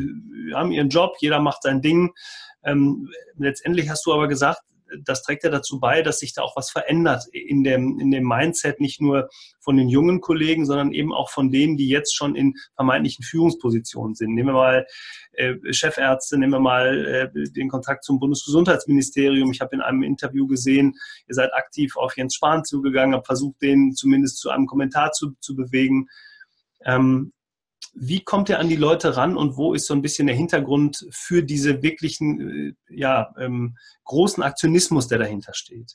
wir 0.46 0.56
haben 0.56 0.72
Ihren 0.72 0.88
Job, 0.88 1.14
jeder 1.20 1.38
macht 1.38 1.62
sein 1.62 1.80
Ding. 1.80 2.12
Ähm, 2.64 3.08
letztendlich 3.36 3.88
hast 3.88 4.04
du 4.04 4.12
aber 4.12 4.26
gesagt, 4.26 4.60
das 5.04 5.22
trägt 5.22 5.44
ja 5.44 5.50
dazu 5.50 5.80
bei, 5.80 6.02
dass 6.02 6.18
sich 6.18 6.32
da 6.32 6.42
auch 6.42 6.56
was 6.56 6.70
verändert 6.70 7.24
in 7.32 7.64
dem, 7.64 7.98
in 7.98 8.10
dem 8.10 8.24
Mindset, 8.24 8.80
nicht 8.80 9.00
nur 9.00 9.28
von 9.60 9.76
den 9.76 9.88
jungen 9.88 10.20
Kollegen, 10.20 10.64
sondern 10.64 10.92
eben 10.92 11.12
auch 11.12 11.30
von 11.30 11.50
denen, 11.50 11.76
die 11.76 11.88
jetzt 11.88 12.16
schon 12.16 12.34
in 12.34 12.54
vermeintlichen 12.76 13.24
Führungspositionen 13.24 14.14
sind. 14.14 14.34
Nehmen 14.34 14.48
wir 14.48 14.54
mal 14.54 14.86
äh, 15.32 15.54
Chefärzte, 15.70 16.38
nehmen 16.38 16.52
wir 16.52 16.60
mal 16.60 17.06
äh, 17.34 17.50
den 17.52 17.68
Kontakt 17.68 18.04
zum 18.04 18.18
Bundesgesundheitsministerium. 18.18 19.50
Ich 19.50 19.60
habe 19.60 19.74
in 19.74 19.82
einem 19.82 20.02
Interview 20.02 20.46
gesehen, 20.46 20.94
ihr 21.28 21.34
seid 21.34 21.52
aktiv 21.52 21.96
auf 21.96 22.16
Jens 22.16 22.34
Spahn 22.34 22.64
zugegangen, 22.64 23.14
habt 23.14 23.26
versucht, 23.26 23.60
den 23.62 23.92
zumindest 23.94 24.38
zu 24.38 24.50
einem 24.50 24.66
Kommentar 24.66 25.12
zu, 25.12 25.32
zu 25.40 25.54
bewegen. 25.54 26.08
Ähm, 26.86 27.32
wie 27.94 28.22
kommt 28.22 28.50
er 28.50 28.58
an 28.58 28.68
die 28.68 28.76
Leute 28.76 29.16
ran 29.16 29.36
und 29.36 29.56
wo 29.56 29.74
ist 29.74 29.86
so 29.86 29.94
ein 29.94 30.02
bisschen 30.02 30.26
der 30.26 30.36
Hintergrund 30.36 31.06
für 31.10 31.42
diese 31.42 31.82
wirklichen, 31.82 32.76
äh, 32.90 32.94
ja, 32.94 33.32
ähm, 33.38 33.76
großen 34.04 34.42
Aktionismus, 34.42 35.08
der 35.08 35.18
dahinter 35.18 35.54
steht? 35.54 35.94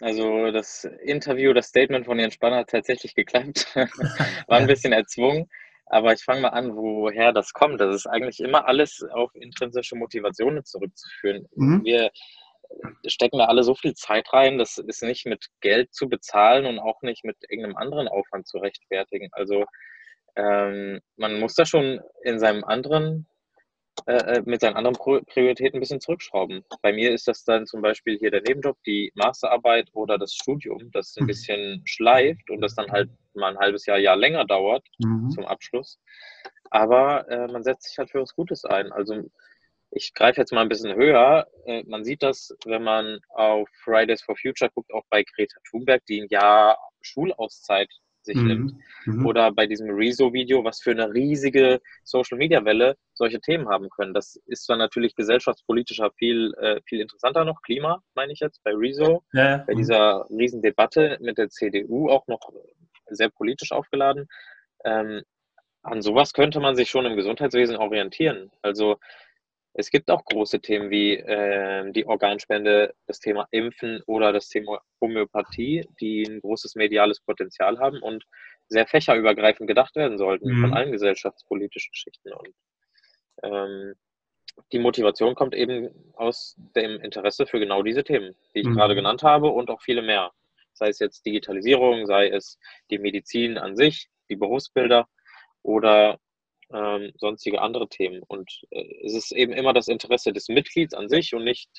Also 0.00 0.52
das 0.52 0.84
Interview, 1.02 1.52
das 1.52 1.66
Statement 1.66 2.06
von 2.06 2.18
Jens 2.18 2.34
Spanner 2.34 2.58
hat 2.58 2.70
tatsächlich 2.70 3.14
geklappt. 3.14 3.66
War 4.46 4.58
ein 4.58 4.68
bisschen 4.68 4.92
erzwungen. 4.92 5.48
Aber 5.86 6.12
ich 6.12 6.22
fange 6.22 6.42
mal 6.42 6.48
an, 6.48 6.76
woher 6.76 7.32
das 7.32 7.52
kommt. 7.52 7.80
Das 7.80 7.94
ist 7.94 8.06
eigentlich 8.06 8.40
immer 8.40 8.68
alles 8.68 9.02
auf 9.10 9.34
intrinsische 9.34 9.96
Motivationen 9.96 10.64
zurückzuführen. 10.64 11.48
Mhm. 11.56 11.82
Wir 11.84 12.10
stecken 13.06 13.38
da 13.38 13.46
alle 13.46 13.62
so 13.62 13.74
viel 13.74 13.94
Zeit 13.94 14.30
rein, 14.32 14.58
das 14.58 14.76
ist 14.76 15.02
nicht 15.02 15.24
mit 15.24 15.46
Geld 15.60 15.94
zu 15.94 16.08
bezahlen 16.08 16.66
und 16.66 16.78
auch 16.78 17.00
nicht 17.00 17.24
mit 17.24 17.36
irgendeinem 17.48 17.76
anderen 17.76 18.08
Aufwand 18.08 18.46
zu 18.46 18.58
rechtfertigen. 18.58 19.28
Also 19.32 19.64
ähm, 20.38 21.00
man 21.16 21.40
muss 21.40 21.54
da 21.54 21.66
schon 21.66 22.00
in 22.22 22.38
seinem 22.38 22.62
anderen, 22.64 23.26
äh, 24.06 24.36
äh 24.36 24.42
mit 24.46 24.60
seinen 24.60 24.76
anderen 24.76 24.96
Prioritäten 24.96 25.76
ein 25.76 25.80
bisschen 25.80 26.00
zurückschrauben. 26.00 26.64
Bei 26.80 26.92
mir 26.92 27.12
ist 27.12 27.26
das 27.26 27.44
dann 27.44 27.66
zum 27.66 27.82
Beispiel 27.82 28.16
hier 28.18 28.30
der 28.30 28.42
Nebenjob, 28.42 28.76
die 28.86 29.10
Masterarbeit 29.16 29.88
oder 29.92 30.16
das 30.16 30.34
Studium, 30.34 30.90
das 30.92 31.16
ein 31.16 31.24
mhm. 31.24 31.26
bisschen 31.26 31.82
schleift 31.84 32.48
und 32.50 32.60
das 32.60 32.76
dann 32.76 32.90
halt 32.92 33.10
mal 33.34 33.50
ein 33.50 33.58
halbes 33.58 33.84
Jahr, 33.86 33.98
Jahr 33.98 34.16
länger 34.16 34.44
dauert 34.44 34.86
mhm. 34.98 35.30
zum 35.30 35.44
Abschluss. 35.44 35.98
Aber 36.70 37.28
äh, 37.28 37.50
man 37.50 37.64
setzt 37.64 37.88
sich 37.88 37.98
halt 37.98 38.10
für 38.10 38.20
was 38.20 38.34
Gutes 38.34 38.64
ein. 38.64 38.92
Also 38.92 39.24
ich 39.90 40.14
greife 40.14 40.40
jetzt 40.40 40.52
mal 40.52 40.60
ein 40.60 40.68
bisschen 40.68 40.94
höher. 40.94 41.48
Äh, 41.66 41.82
man 41.86 42.04
sieht 42.04 42.22
das, 42.22 42.54
wenn 42.64 42.84
man 42.84 43.18
auf 43.30 43.68
Fridays 43.82 44.22
for 44.22 44.36
Future 44.36 44.70
guckt, 44.70 44.92
auch 44.92 45.04
bei 45.10 45.24
Greta 45.24 45.58
Thunberg, 45.68 46.04
die 46.06 46.22
ein 46.22 46.28
Jahr 46.28 46.78
Schulauszeit 47.00 47.88
sich 48.28 48.36
mhm. 48.36 48.46
nimmt. 48.46 48.74
Mhm. 49.06 49.26
Oder 49.26 49.50
bei 49.52 49.66
diesem 49.66 49.90
Rezo-Video, 49.90 50.64
was 50.64 50.80
für 50.80 50.92
eine 50.92 51.12
riesige 51.12 51.80
Social-Media-Welle 52.04 52.96
solche 53.14 53.40
Themen 53.40 53.68
haben 53.68 53.88
können. 53.90 54.14
Das 54.14 54.36
ist 54.46 54.64
zwar 54.64 54.76
natürlich 54.76 55.16
gesellschaftspolitischer 55.16 56.10
viel, 56.12 56.54
äh, 56.60 56.80
viel 56.86 57.00
interessanter 57.00 57.44
noch, 57.44 57.60
Klima 57.62 58.02
meine 58.14 58.32
ich 58.32 58.40
jetzt, 58.40 58.62
bei 58.64 58.72
Rezo, 58.74 59.22
ja. 59.32 59.58
bei 59.66 59.74
mhm. 59.74 59.78
dieser 59.78 60.26
riesen 60.30 60.62
Debatte 60.62 61.18
mit 61.20 61.38
der 61.38 61.48
CDU 61.48 62.08
auch 62.08 62.26
noch 62.26 62.40
sehr 63.06 63.30
politisch 63.30 63.72
aufgeladen. 63.72 64.26
Ähm, 64.84 65.22
an 65.82 66.02
sowas 66.02 66.32
könnte 66.32 66.60
man 66.60 66.76
sich 66.76 66.90
schon 66.90 67.06
im 67.06 67.16
Gesundheitswesen 67.16 67.76
orientieren. 67.76 68.50
Also 68.62 68.98
es 69.74 69.90
gibt 69.90 70.10
auch 70.10 70.24
große 70.24 70.60
Themen 70.60 70.90
wie 70.90 71.14
äh, 71.14 71.90
die 71.92 72.06
Organspende, 72.06 72.94
das 73.06 73.20
Thema 73.20 73.46
Impfen 73.50 74.02
oder 74.06 74.32
das 74.32 74.48
Thema 74.48 74.80
Homöopathie, 75.00 75.86
die 76.00 76.24
ein 76.24 76.40
großes 76.40 76.74
mediales 76.74 77.20
Potenzial 77.20 77.78
haben 77.78 78.00
und 78.02 78.24
sehr 78.68 78.86
fächerübergreifend 78.86 79.68
gedacht 79.68 79.96
werden 79.96 80.18
sollten 80.18 80.50
mhm. 80.50 80.60
von 80.62 80.74
allen 80.74 80.92
gesellschaftspolitischen 80.92 81.94
Schichten. 81.94 82.32
Und 82.32 82.54
ähm, 83.42 83.94
die 84.72 84.78
Motivation 84.78 85.34
kommt 85.34 85.54
eben 85.54 85.90
aus 86.14 86.56
dem 86.74 87.00
Interesse 87.00 87.46
für 87.46 87.60
genau 87.60 87.82
diese 87.82 88.04
Themen, 88.04 88.34
die 88.54 88.60
ich 88.60 88.66
mhm. 88.66 88.74
gerade 88.74 88.94
genannt 88.94 89.22
habe 89.22 89.48
und 89.48 89.70
auch 89.70 89.80
viele 89.80 90.02
mehr. 90.02 90.32
Sei 90.72 90.88
es 90.88 90.98
jetzt 90.98 91.24
Digitalisierung, 91.24 92.06
sei 92.06 92.28
es 92.28 92.58
die 92.90 92.98
Medizin 92.98 93.58
an 93.58 93.76
sich, 93.76 94.08
die 94.28 94.36
Berufsbilder 94.36 95.08
oder 95.62 96.18
ähm, 96.72 97.12
sonstige 97.16 97.60
andere 97.60 97.88
Themen. 97.88 98.22
Und 98.26 98.50
äh, 98.70 98.84
es 99.04 99.14
ist 99.14 99.32
eben 99.32 99.52
immer 99.52 99.72
das 99.72 99.88
Interesse 99.88 100.32
des 100.32 100.48
Mitglieds 100.48 100.94
an 100.94 101.08
sich 101.08 101.34
und 101.34 101.44
nicht 101.44 101.70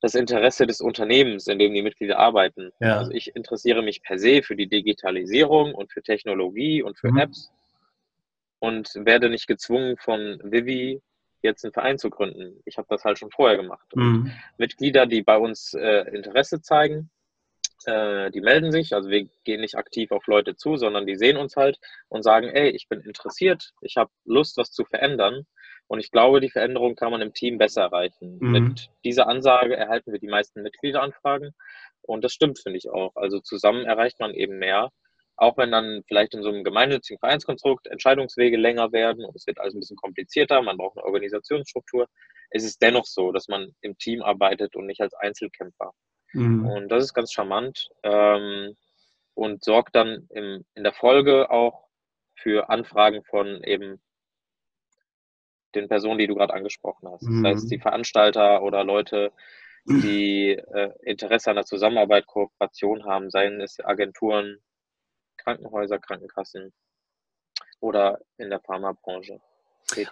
das 0.00 0.14
Interesse 0.14 0.66
des 0.66 0.80
Unternehmens, 0.80 1.46
in 1.48 1.58
dem 1.58 1.74
die 1.74 1.82
Mitglieder 1.82 2.18
arbeiten. 2.18 2.70
Ja. 2.80 2.98
Also 2.98 3.10
ich 3.10 3.34
interessiere 3.34 3.82
mich 3.82 4.02
per 4.02 4.18
se 4.18 4.42
für 4.42 4.54
die 4.54 4.68
Digitalisierung 4.68 5.74
und 5.74 5.92
für 5.92 6.02
Technologie 6.02 6.82
und 6.82 6.98
für 6.98 7.10
mhm. 7.10 7.18
Apps 7.18 7.50
und 8.60 8.90
werde 8.94 9.28
nicht 9.28 9.46
gezwungen 9.46 9.96
von 9.96 10.40
Vivi 10.44 11.00
jetzt 11.42 11.64
einen 11.64 11.72
Verein 11.72 11.98
zu 11.98 12.10
gründen. 12.10 12.60
Ich 12.64 12.78
habe 12.78 12.88
das 12.90 13.04
halt 13.04 13.18
schon 13.18 13.30
vorher 13.30 13.56
gemacht. 13.56 13.86
Mhm. 13.94 14.32
Mitglieder, 14.56 15.06
die 15.06 15.22
bei 15.22 15.36
uns 15.36 15.74
äh, 15.74 16.02
Interesse 16.14 16.60
zeigen, 16.60 17.10
äh, 17.86 18.30
die 18.30 18.40
melden 18.40 18.72
sich, 18.72 18.94
also 18.94 19.08
wir 19.10 19.28
gehen 19.44 19.60
nicht 19.60 19.76
aktiv 19.76 20.10
auf 20.12 20.26
Leute 20.26 20.56
zu, 20.56 20.76
sondern 20.76 21.06
die 21.06 21.16
sehen 21.16 21.36
uns 21.36 21.56
halt 21.56 21.78
und 22.08 22.22
sagen, 22.22 22.48
ey, 22.48 22.70
ich 22.70 22.88
bin 22.88 23.00
interessiert, 23.00 23.72
ich 23.80 23.96
habe 23.96 24.10
Lust, 24.24 24.56
was 24.56 24.72
zu 24.72 24.84
verändern. 24.84 25.46
Und 25.86 26.00
ich 26.00 26.10
glaube, 26.10 26.40
die 26.40 26.50
Veränderung 26.50 26.96
kann 26.96 27.10
man 27.10 27.22
im 27.22 27.32
Team 27.32 27.56
besser 27.56 27.82
erreichen. 27.82 28.38
Mhm. 28.40 28.50
Mit 28.50 28.90
dieser 29.04 29.26
Ansage 29.26 29.74
erhalten 29.74 30.12
wir 30.12 30.18
die 30.18 30.28
meisten 30.28 30.62
Mitgliederanfragen. 30.62 31.54
Und 32.02 32.24
das 32.24 32.32
stimmt, 32.32 32.58
finde 32.58 32.78
ich 32.78 32.90
auch. 32.90 33.16
Also 33.16 33.40
zusammen 33.40 33.86
erreicht 33.86 34.20
man 34.20 34.34
eben 34.34 34.58
mehr. 34.58 34.90
Auch 35.36 35.56
wenn 35.56 35.70
dann 35.70 36.02
vielleicht 36.06 36.34
in 36.34 36.42
so 36.42 36.48
einem 36.48 36.64
gemeinnützigen 36.64 37.20
Vereinskonstrukt 37.20 37.86
Entscheidungswege 37.86 38.56
länger 38.56 38.92
werden 38.92 39.24
und 39.24 39.36
es 39.36 39.46
wird 39.46 39.60
alles 39.60 39.74
ein 39.74 39.80
bisschen 39.80 39.96
komplizierter, 39.96 40.60
man 40.62 40.76
braucht 40.76 40.98
eine 40.98 41.06
Organisationsstruktur, 41.06 42.08
ist 42.50 42.64
es 42.64 42.78
dennoch 42.78 43.06
so, 43.06 43.30
dass 43.30 43.46
man 43.46 43.72
im 43.80 43.96
Team 43.98 44.22
arbeitet 44.22 44.74
und 44.74 44.86
nicht 44.86 45.00
als 45.00 45.14
Einzelkämpfer. 45.14 45.92
Mhm. 46.32 46.66
Und 46.66 46.88
das 46.88 47.04
ist 47.04 47.14
ganz 47.14 47.32
charmant. 47.32 47.88
Ähm, 48.02 48.76
und 49.34 49.62
sorgt 49.62 49.94
dann 49.94 50.26
im, 50.30 50.64
in 50.74 50.82
der 50.82 50.92
Folge 50.92 51.50
auch 51.50 51.86
für 52.34 52.68
Anfragen 52.70 53.22
von 53.24 53.62
eben 53.62 54.00
den 55.74 55.88
Personen, 55.88 56.18
die 56.18 56.26
du 56.26 56.34
gerade 56.34 56.54
angesprochen 56.54 57.08
hast. 57.08 57.22
Mhm. 57.22 57.44
Das 57.44 57.54
heißt, 57.54 57.70
die 57.70 57.78
Veranstalter 57.78 58.62
oder 58.62 58.84
Leute, 58.84 59.32
die 59.84 60.52
äh, 60.74 60.90
Interesse 61.02 61.50
an 61.50 61.56
der 61.56 61.66
Zusammenarbeit, 61.66 62.26
Kooperation 62.26 63.04
haben, 63.04 63.30
seien 63.30 63.60
es 63.60 63.78
Agenturen, 63.80 64.58
Krankenhäuser, 65.36 65.98
Krankenkassen 65.98 66.72
oder 67.80 68.18
in 68.38 68.50
der 68.50 68.60
Pharmabranche. 68.60 69.40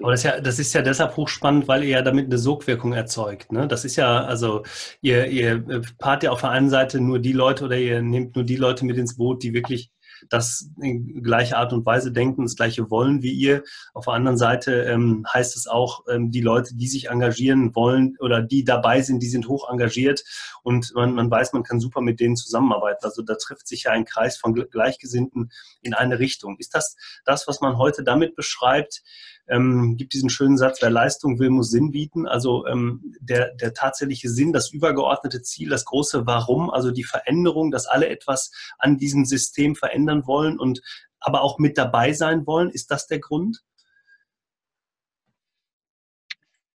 Aber 0.00 0.12
das 0.12 0.20
ist, 0.20 0.24
ja, 0.24 0.40
das 0.40 0.58
ist 0.58 0.72
ja 0.72 0.82
deshalb 0.82 1.16
hochspannend, 1.16 1.68
weil 1.68 1.82
ihr 1.82 1.90
ja 1.90 2.02
damit 2.02 2.26
eine 2.26 2.38
Sogwirkung 2.38 2.92
erzeugt. 2.92 3.52
Ne? 3.52 3.68
Das 3.68 3.84
ist 3.84 3.96
ja, 3.96 4.24
also 4.24 4.62
ihr, 5.00 5.26
ihr 5.26 5.82
paart 5.98 6.22
ja 6.22 6.30
auf 6.30 6.40
der 6.40 6.50
einen 6.50 6.70
Seite 6.70 7.00
nur 7.00 7.18
die 7.18 7.32
Leute 7.32 7.64
oder 7.64 7.76
ihr 7.76 8.00
nehmt 8.02 8.36
nur 8.36 8.44
die 8.44 8.56
Leute 8.56 8.84
mit 8.86 8.96
ins 8.96 9.16
Boot, 9.16 9.42
die 9.42 9.52
wirklich 9.52 9.90
das 10.28 10.70
in 10.80 11.22
gleicher 11.22 11.58
Art 11.58 11.72
und 11.72 11.86
Weise 11.86 12.12
denken, 12.12 12.42
das 12.42 12.56
gleiche 12.56 12.90
wollen 12.90 13.22
wie 13.22 13.32
ihr. 13.32 13.62
Auf 13.94 14.06
der 14.06 14.14
anderen 14.14 14.38
Seite 14.38 14.82
ähm, 14.82 15.24
heißt 15.32 15.56
es 15.56 15.66
auch, 15.66 16.04
ähm, 16.08 16.30
die 16.30 16.40
Leute, 16.40 16.74
die 16.74 16.88
sich 16.88 17.08
engagieren 17.08 17.74
wollen 17.74 18.16
oder 18.20 18.42
die 18.42 18.64
dabei 18.64 19.02
sind, 19.02 19.22
die 19.22 19.28
sind 19.28 19.48
hoch 19.48 19.70
engagiert 19.70 20.24
und 20.62 20.92
man, 20.94 21.14
man 21.14 21.30
weiß, 21.30 21.52
man 21.52 21.62
kann 21.62 21.80
super 21.80 22.00
mit 22.00 22.20
denen 22.20 22.36
zusammenarbeiten. 22.36 23.04
Also 23.04 23.22
da 23.22 23.34
trifft 23.34 23.68
sich 23.68 23.84
ja 23.84 23.92
ein 23.92 24.04
Kreis 24.04 24.36
von 24.36 24.54
Gleichgesinnten 24.54 25.50
in 25.80 25.94
eine 25.94 26.18
Richtung. 26.18 26.56
Ist 26.58 26.74
das 26.74 26.96
das, 27.24 27.46
was 27.48 27.60
man 27.60 27.78
heute 27.78 28.04
damit 28.04 28.34
beschreibt? 28.34 29.02
ähm, 29.48 29.96
gibt 29.96 30.12
diesen 30.12 30.30
schönen 30.30 30.56
Satz, 30.56 30.78
wer 30.82 30.90
Leistung 30.90 31.38
will, 31.38 31.50
muss 31.50 31.70
Sinn 31.70 31.92
bieten. 31.92 32.26
Also 32.26 32.66
ähm, 32.66 33.14
der, 33.20 33.54
der 33.54 33.74
tatsächliche 33.74 34.28
Sinn, 34.28 34.52
das 34.52 34.72
übergeordnete 34.72 35.42
Ziel, 35.42 35.68
das 35.68 35.84
große 35.84 36.26
Warum, 36.26 36.70
also 36.70 36.90
die 36.90 37.04
Veränderung, 37.04 37.70
dass 37.70 37.86
alle 37.86 38.08
etwas 38.08 38.50
an 38.78 38.98
diesem 38.98 39.24
System 39.24 39.76
verändern 39.76 40.05
wollen 40.26 40.58
und 40.58 40.80
aber 41.20 41.42
auch 41.42 41.58
mit 41.58 41.76
dabei 41.78 42.12
sein 42.12 42.46
wollen. 42.46 42.70
Ist 42.70 42.90
das 42.90 43.06
der 43.06 43.18
Grund? 43.18 43.62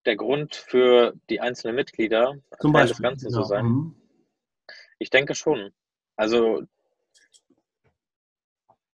Der 0.04 0.16
Grund 0.16 0.54
für 0.54 1.14
die 1.28 1.40
einzelnen 1.40 1.74
Mitglieder, 1.74 2.36
Zum 2.60 2.72
Teil 2.72 2.86
des 2.86 3.02
Ganzen 3.02 3.28
genau. 3.28 3.42
zu 3.42 3.48
sein? 3.48 3.64
Mhm. 3.64 3.96
Ich 4.98 5.10
denke 5.10 5.34
schon. 5.34 5.72
Also 6.16 6.62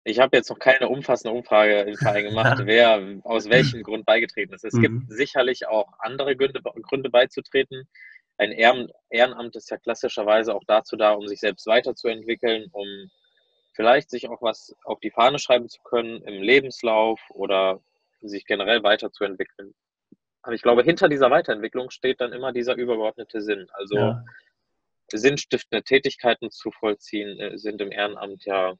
ich 0.04 0.18
habe 0.18 0.36
jetzt 0.36 0.50
noch 0.50 0.58
keine 0.58 0.88
umfassende 0.88 1.36
Umfrage 1.36 1.80
im 1.80 1.96
Verein 1.96 2.24
gemacht, 2.24 2.62
wer 2.64 3.20
aus 3.24 3.48
welchem 3.48 3.82
Grund 3.82 4.06
beigetreten 4.06 4.54
ist. 4.54 4.64
Es 4.64 4.74
mhm. 4.74 4.82
gibt 4.82 5.12
sicherlich 5.12 5.66
auch 5.66 5.92
andere 5.98 6.36
Gründe, 6.36 6.60
Gründe 6.62 7.10
beizutreten. 7.10 7.88
Ein 8.38 8.52
Ehrenamt 8.52 9.56
ist 9.56 9.70
ja 9.70 9.76
klassischerweise 9.76 10.54
auch 10.54 10.62
dazu 10.66 10.96
da, 10.96 11.12
um 11.12 11.26
sich 11.28 11.40
selbst 11.40 11.66
weiterzuentwickeln, 11.66 12.68
um 12.72 12.86
vielleicht 13.72 14.10
sich 14.10 14.28
auch 14.28 14.42
was 14.42 14.74
auf 14.84 15.00
die 15.00 15.10
Fahne 15.10 15.38
schreiben 15.38 15.68
zu 15.68 15.80
können 15.82 16.22
im 16.22 16.42
Lebenslauf 16.42 17.20
oder 17.30 17.80
sich 18.20 18.44
generell 18.46 18.82
weiterzuentwickeln. 18.82 19.74
Aber 20.42 20.54
ich 20.54 20.62
glaube, 20.62 20.82
hinter 20.82 21.08
dieser 21.08 21.30
Weiterentwicklung 21.30 21.90
steht 21.90 22.20
dann 22.20 22.32
immer 22.32 22.52
dieser 22.52 22.74
übergeordnete 22.74 23.42
Sinn. 23.42 23.68
Also 23.72 23.96
ja. 23.96 24.24
sinnstiftende 25.12 25.82
Tätigkeiten 25.82 26.50
zu 26.50 26.70
vollziehen 26.70 27.38
äh, 27.38 27.58
sind 27.58 27.80
im 27.80 27.92
Ehrenamt 27.92 28.44
ja 28.44 28.74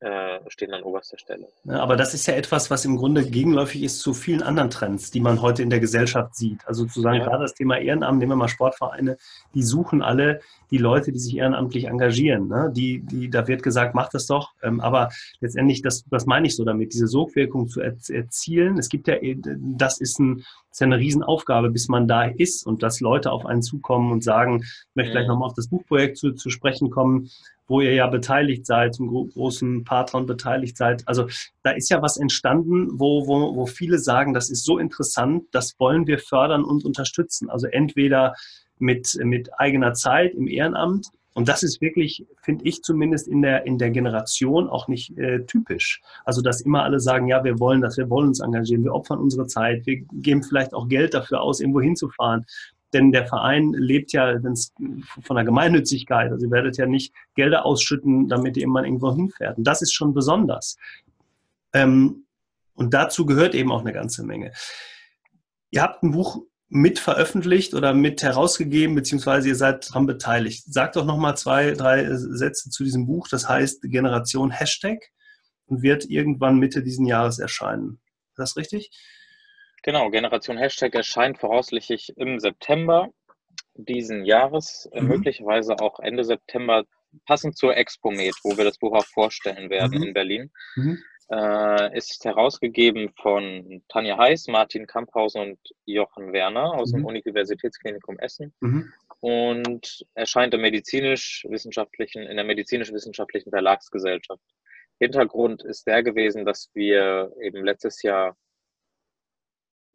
äh, 0.00 0.38
stehen 0.48 0.74
an 0.74 0.82
oberster 0.82 1.16
Stelle. 1.18 1.48
Ja, 1.64 1.80
aber 1.80 1.96
das 1.96 2.12
ist 2.12 2.26
ja 2.26 2.34
etwas, 2.34 2.70
was 2.70 2.84
im 2.84 2.96
Grunde 2.96 3.24
gegenläufig 3.24 3.82
ist 3.82 4.00
zu 4.00 4.12
vielen 4.12 4.42
anderen 4.42 4.68
Trends, 4.68 5.10
die 5.10 5.20
man 5.20 5.40
heute 5.40 5.62
in 5.62 5.70
der 5.70 5.80
Gesellschaft 5.80 6.34
sieht. 6.34 6.66
Also 6.66 6.84
zu 6.84 7.00
sagen, 7.00 7.20
ja. 7.20 7.24
gerade 7.24 7.44
das 7.44 7.54
Thema 7.54 7.78
Ehrenamt, 7.78 8.18
nehmen 8.18 8.32
wir 8.32 8.36
mal 8.36 8.48
Sportvereine, 8.48 9.16
die 9.54 9.62
suchen 9.62 10.02
alle 10.02 10.40
die 10.70 10.78
Leute, 10.78 11.12
die 11.12 11.18
sich 11.18 11.36
ehrenamtlich 11.36 11.86
engagieren. 11.86 12.48
Ne? 12.48 12.70
Die, 12.74 13.00
die, 13.00 13.30
da 13.30 13.48
wird 13.48 13.62
gesagt, 13.62 13.94
mach 13.94 14.10
das 14.10 14.26
doch. 14.26 14.52
Ähm, 14.62 14.80
aber 14.80 15.10
letztendlich, 15.40 15.80
das, 15.80 16.04
das 16.10 16.26
meine 16.26 16.46
ich 16.46 16.56
so 16.56 16.64
damit, 16.64 16.92
diese 16.92 17.06
Sogwirkung 17.06 17.68
zu 17.68 17.80
erzielen. 17.80 18.78
Es 18.78 18.88
gibt 18.88 19.08
ja, 19.08 19.16
das 19.42 19.98
ist, 19.98 20.18
ein, 20.18 20.44
ist 20.70 20.80
ja 20.80 20.86
eine 20.86 20.98
Riesenaufgabe, 20.98 21.70
bis 21.70 21.88
man 21.88 22.06
da 22.06 22.24
ist 22.24 22.66
und 22.66 22.82
dass 22.82 23.00
Leute 23.00 23.30
auf 23.30 23.46
einen 23.46 23.62
zukommen 23.62 24.12
und 24.12 24.22
sagen, 24.22 24.62
ich 24.62 24.94
möchte 24.94 25.12
gleich 25.12 25.26
nochmal 25.26 25.48
auf 25.48 25.54
das 25.54 25.68
Buchprojekt 25.68 26.18
zu, 26.18 26.32
zu 26.32 26.50
sprechen 26.50 26.90
kommen 26.90 27.30
wo 27.66 27.80
ihr 27.80 27.94
ja 27.94 28.06
beteiligt 28.06 28.66
seid, 28.66 28.94
zum 28.94 29.30
großen 29.30 29.84
Patron 29.84 30.26
beteiligt 30.26 30.76
seid. 30.76 31.02
Also 31.06 31.26
da 31.62 31.72
ist 31.72 31.90
ja 31.90 32.02
was 32.02 32.16
entstanden, 32.16 32.98
wo, 32.98 33.26
wo, 33.26 33.56
wo 33.56 33.66
viele 33.66 33.98
sagen, 33.98 34.34
das 34.34 34.50
ist 34.50 34.64
so 34.64 34.78
interessant, 34.78 35.44
das 35.52 35.74
wollen 35.78 36.06
wir 36.06 36.18
fördern 36.18 36.64
und 36.64 36.84
unterstützen. 36.84 37.50
Also 37.50 37.66
entweder 37.66 38.34
mit, 38.78 39.18
mit 39.22 39.50
eigener 39.58 39.94
Zeit 39.94 40.34
im 40.34 40.46
Ehrenamt. 40.46 41.08
Und 41.34 41.48
das 41.48 41.62
ist 41.62 41.82
wirklich, 41.82 42.26
finde 42.42 42.64
ich 42.64 42.82
zumindest 42.82 43.28
in 43.28 43.42
der, 43.42 43.66
in 43.66 43.76
der 43.76 43.90
Generation 43.90 44.70
auch 44.70 44.88
nicht 44.88 45.18
äh, 45.18 45.44
typisch. 45.44 46.00
Also, 46.24 46.40
dass 46.40 46.62
immer 46.62 46.82
alle 46.82 46.98
sagen, 46.98 47.28
ja, 47.28 47.44
wir 47.44 47.60
wollen 47.60 47.82
das, 47.82 47.98
wir 47.98 48.08
wollen 48.08 48.28
uns 48.28 48.40
engagieren, 48.40 48.84
wir 48.84 48.94
opfern 48.94 49.18
unsere 49.18 49.46
Zeit, 49.46 49.84
wir 49.84 49.98
geben 50.12 50.42
vielleicht 50.42 50.72
auch 50.72 50.88
Geld 50.88 51.12
dafür 51.12 51.42
aus, 51.42 51.60
irgendwo 51.60 51.82
hinzufahren 51.82 52.46
denn 52.92 53.12
der 53.12 53.26
Verein 53.26 53.72
lebt 53.72 54.12
ja 54.12 54.38
von 55.22 55.36
der 55.36 55.44
Gemeinnützigkeit. 55.44 56.30
Also 56.30 56.46
ihr 56.46 56.50
werdet 56.50 56.76
ja 56.76 56.86
nicht 56.86 57.12
Gelder 57.34 57.66
ausschütten, 57.66 58.28
damit 58.28 58.56
ihr 58.56 58.64
immer 58.64 58.84
irgendwo 58.84 59.14
hinfährt. 59.14 59.58
Und 59.58 59.64
das 59.64 59.82
ist 59.82 59.92
schon 59.92 60.14
besonders. 60.14 60.76
Ähm, 61.72 62.26
und 62.74 62.94
dazu 62.94 63.26
gehört 63.26 63.54
eben 63.54 63.72
auch 63.72 63.80
eine 63.80 63.92
ganze 63.92 64.24
Menge. 64.24 64.52
Ihr 65.70 65.82
habt 65.82 66.02
ein 66.02 66.12
Buch 66.12 66.42
mit 66.68 66.98
veröffentlicht 66.98 67.74
oder 67.74 67.94
mit 67.94 68.22
herausgegeben, 68.22 68.94
beziehungsweise 68.94 69.48
ihr 69.48 69.56
seid 69.56 69.88
daran 69.88 70.06
beteiligt. 70.06 70.64
Sagt 70.72 70.96
doch 70.96 71.04
nochmal 71.04 71.36
zwei, 71.36 71.72
drei 71.72 72.06
Sätze 72.10 72.70
zu 72.70 72.84
diesem 72.84 73.06
Buch. 73.06 73.28
Das 73.28 73.48
heißt 73.48 73.82
Generation 73.82 74.50
Hashtag 74.50 75.00
und 75.66 75.82
wird 75.82 76.04
irgendwann 76.06 76.58
Mitte 76.58 76.82
diesen 76.82 77.06
Jahres 77.06 77.38
erscheinen. 77.38 78.00
Ist 78.30 78.38
das 78.38 78.56
richtig? 78.56 78.90
Genau, 79.86 80.10
Generation 80.10 80.58
Hashtag 80.58 80.96
erscheint 80.96 81.38
voraussichtlich 81.38 82.12
im 82.16 82.40
September 82.40 83.08
diesen 83.74 84.24
Jahres, 84.24 84.88
äh, 84.90 85.00
mhm. 85.00 85.08
möglicherweise 85.08 85.78
auch 85.78 86.00
Ende 86.00 86.24
September, 86.24 86.82
passend 87.24 87.56
zur 87.56 87.76
Expo 87.76 88.10
Med, 88.10 88.34
wo 88.42 88.56
wir 88.56 88.64
das 88.64 88.78
Buch 88.78 88.96
auch 88.96 89.06
vorstellen 89.06 89.70
werden 89.70 89.98
mhm. 89.98 90.08
in 90.08 90.14
Berlin. 90.14 90.50
Mhm. 90.74 90.98
Äh, 91.30 91.96
ist 91.96 92.24
herausgegeben 92.24 93.12
von 93.20 93.80
Tanja 93.88 94.18
Heiß, 94.18 94.48
Martin 94.48 94.88
Kamphausen 94.88 95.40
und 95.40 95.58
Jochen 95.84 96.32
Werner 96.32 96.74
aus 96.74 96.90
dem 96.90 97.00
mhm. 97.00 97.06
Universitätsklinikum 97.06 98.18
Essen 98.18 98.52
mhm. 98.60 98.92
und 99.20 100.04
erscheint 100.14 100.52
im 100.52 100.62
medizinisch-wissenschaftlichen, 100.62 102.24
in 102.24 102.34
der 102.34 102.44
medizinisch-wissenschaftlichen 102.44 103.50
Verlagsgesellschaft. 103.50 104.42
Hintergrund 104.98 105.62
ist 105.62 105.86
der 105.86 106.02
gewesen, 106.02 106.44
dass 106.44 106.70
wir 106.74 107.30
eben 107.40 107.64
letztes 107.64 108.02
Jahr 108.02 108.36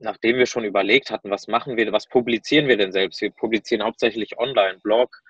nachdem 0.02 0.38
wir 0.38 0.46
schon 0.46 0.66
überlegt 0.66 1.12
hatten, 1.12 1.30
was 1.30 1.48
machen 1.48 1.78
wir, 1.78 1.92
was 1.92 2.08
publizieren 2.08 2.68
wir 2.68 2.78
denn 2.78 2.92
selbst? 2.92 3.22
Wir 3.22 3.32
publizieren 3.32 3.84
hauptsächlich 3.84 4.38
online, 4.38 4.80
Blog, 4.84 5.22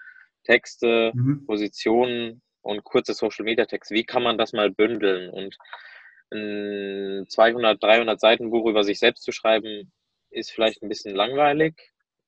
Texte, 0.44 1.12
mhm. 1.14 1.46
Positionen 1.46 2.42
und 2.62 2.84
kurze 2.84 3.14
Social 3.14 3.46
Media 3.46 3.66
Texte. 3.66 3.94
Wie 3.94 4.06
kann 4.06 4.24
man 4.24 4.38
das 4.38 4.54
mal 4.54 4.72
bündeln? 4.72 5.30
Und 5.30 5.58
ein 6.34 7.26
200, 7.28 7.82
300 7.84 8.20
Seiten 8.20 8.50
Buch 8.50 8.68
über 8.68 8.84
sich 8.84 9.00
selbst 9.00 9.24
zu 9.24 9.32
schreiben, 9.32 9.92
ist 10.30 10.52
vielleicht 10.52 10.82
ein 10.82 10.90
bisschen 10.90 11.14
langweilig, 11.14 11.76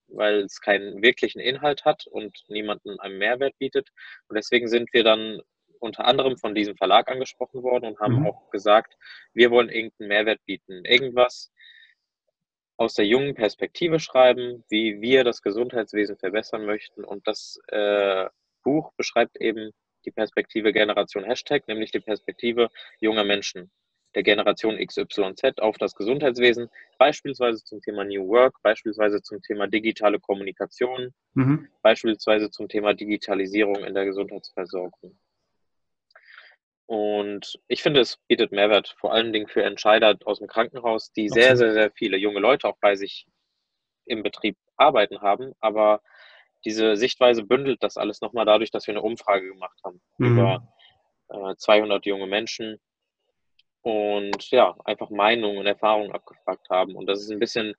weil 0.07 0.41
es 0.41 0.59
keinen 0.59 1.01
wirklichen 1.01 1.39
Inhalt 1.39 1.85
hat 1.85 2.05
und 2.07 2.37
niemanden 2.49 2.99
einen 2.99 3.17
Mehrwert 3.17 3.57
bietet. 3.57 3.89
Und 4.27 4.35
deswegen 4.35 4.67
sind 4.67 4.91
wir 4.93 5.05
dann 5.05 5.41
unter 5.79 6.05
anderem 6.05 6.37
von 6.37 6.55
diesem 6.55 6.75
Verlag 6.75 7.09
angesprochen 7.09 7.63
worden 7.63 7.85
und 7.85 7.99
haben 7.99 8.19
mhm. 8.19 8.27
auch 8.27 8.49
gesagt, 8.49 8.95
wir 9.33 9.51
wollen 9.51 9.69
irgendeinen 9.69 10.07
Mehrwert 10.09 10.39
bieten. 10.45 10.83
Irgendwas, 10.85 11.52
aus 12.77 12.95
der 12.95 13.05
jungen 13.05 13.35
Perspektive 13.35 13.99
schreiben, 13.99 14.63
wie 14.69 15.01
wir 15.01 15.23
das 15.23 15.41
Gesundheitswesen 15.41 16.17
verbessern 16.17 16.65
möchten. 16.65 17.03
Und 17.03 17.27
das 17.27 17.59
äh, 17.67 18.25
Buch 18.63 18.91
beschreibt 18.97 19.39
eben 19.39 19.71
die 20.05 20.11
Perspektive 20.11 20.73
Generation 20.73 21.23
Hashtag, 21.23 21.67
nämlich 21.67 21.91
die 21.91 21.99
Perspektive 21.99 22.69
junger 22.99 23.23
Menschen, 23.23 23.71
der 24.15 24.23
Generation 24.23 24.77
XYZ 24.77 25.59
auf 25.59 25.77
das 25.77 25.95
Gesundheitswesen, 25.95 26.69
beispielsweise 26.97 27.63
zum 27.63 27.81
Thema 27.81 28.03
New 28.03 28.27
Work, 28.27 28.55
beispielsweise 28.61 29.21
zum 29.21 29.41
Thema 29.41 29.67
digitale 29.67 30.19
Kommunikation, 30.19 31.13
mhm. 31.33 31.67
beispielsweise 31.81 32.51
zum 32.51 32.67
Thema 32.67 32.93
Digitalisierung 32.93 33.83
in 33.83 33.93
der 33.93 34.05
Gesundheitsversorgung. 34.05 35.17
Und 36.85 37.59
ich 37.67 37.81
finde, 37.81 38.01
es 38.01 38.17
bietet 38.27 38.51
Mehrwert, 38.51 38.95
vor 38.97 39.13
allen 39.13 39.31
Dingen 39.31 39.47
für 39.47 39.63
Entscheider 39.63 40.17
aus 40.25 40.39
dem 40.39 40.47
Krankenhaus, 40.47 41.11
die 41.13 41.29
okay. 41.29 41.41
sehr, 41.41 41.57
sehr, 41.57 41.73
sehr 41.73 41.91
viele 41.91 42.17
junge 42.17 42.39
Leute 42.39 42.67
auch 42.67 42.77
bei 42.81 42.95
sich 42.95 43.25
im 44.05 44.21
Betrieb 44.21 44.57
arbeiten 44.75 45.21
haben. 45.21 45.53
Aber 45.59 46.01
diese 46.65 46.95
Sichtweise 46.95 47.43
bündelt 47.43 47.83
das 47.83 47.97
alles 47.97 48.21
nochmal 48.21 48.45
dadurch, 48.45 48.71
dass 48.71 48.87
wir 48.87 48.93
eine 48.93 49.01
Umfrage 49.01 49.47
gemacht 49.47 49.79
haben 49.83 50.01
mhm. 50.17 50.33
über 50.33 50.73
äh, 51.29 51.55
200 51.55 52.05
junge 52.05 52.27
Menschen 52.27 52.79
und 53.81 54.49
ja, 54.49 54.75
einfach 54.85 55.09
Meinungen 55.09 55.57
und 55.57 55.65
Erfahrungen 55.65 56.13
abgefragt 56.13 56.69
haben. 56.69 56.95
Und 56.95 57.05
das 57.05 57.21
ist 57.21 57.31
ein 57.31 57.39
bisschen 57.39 57.75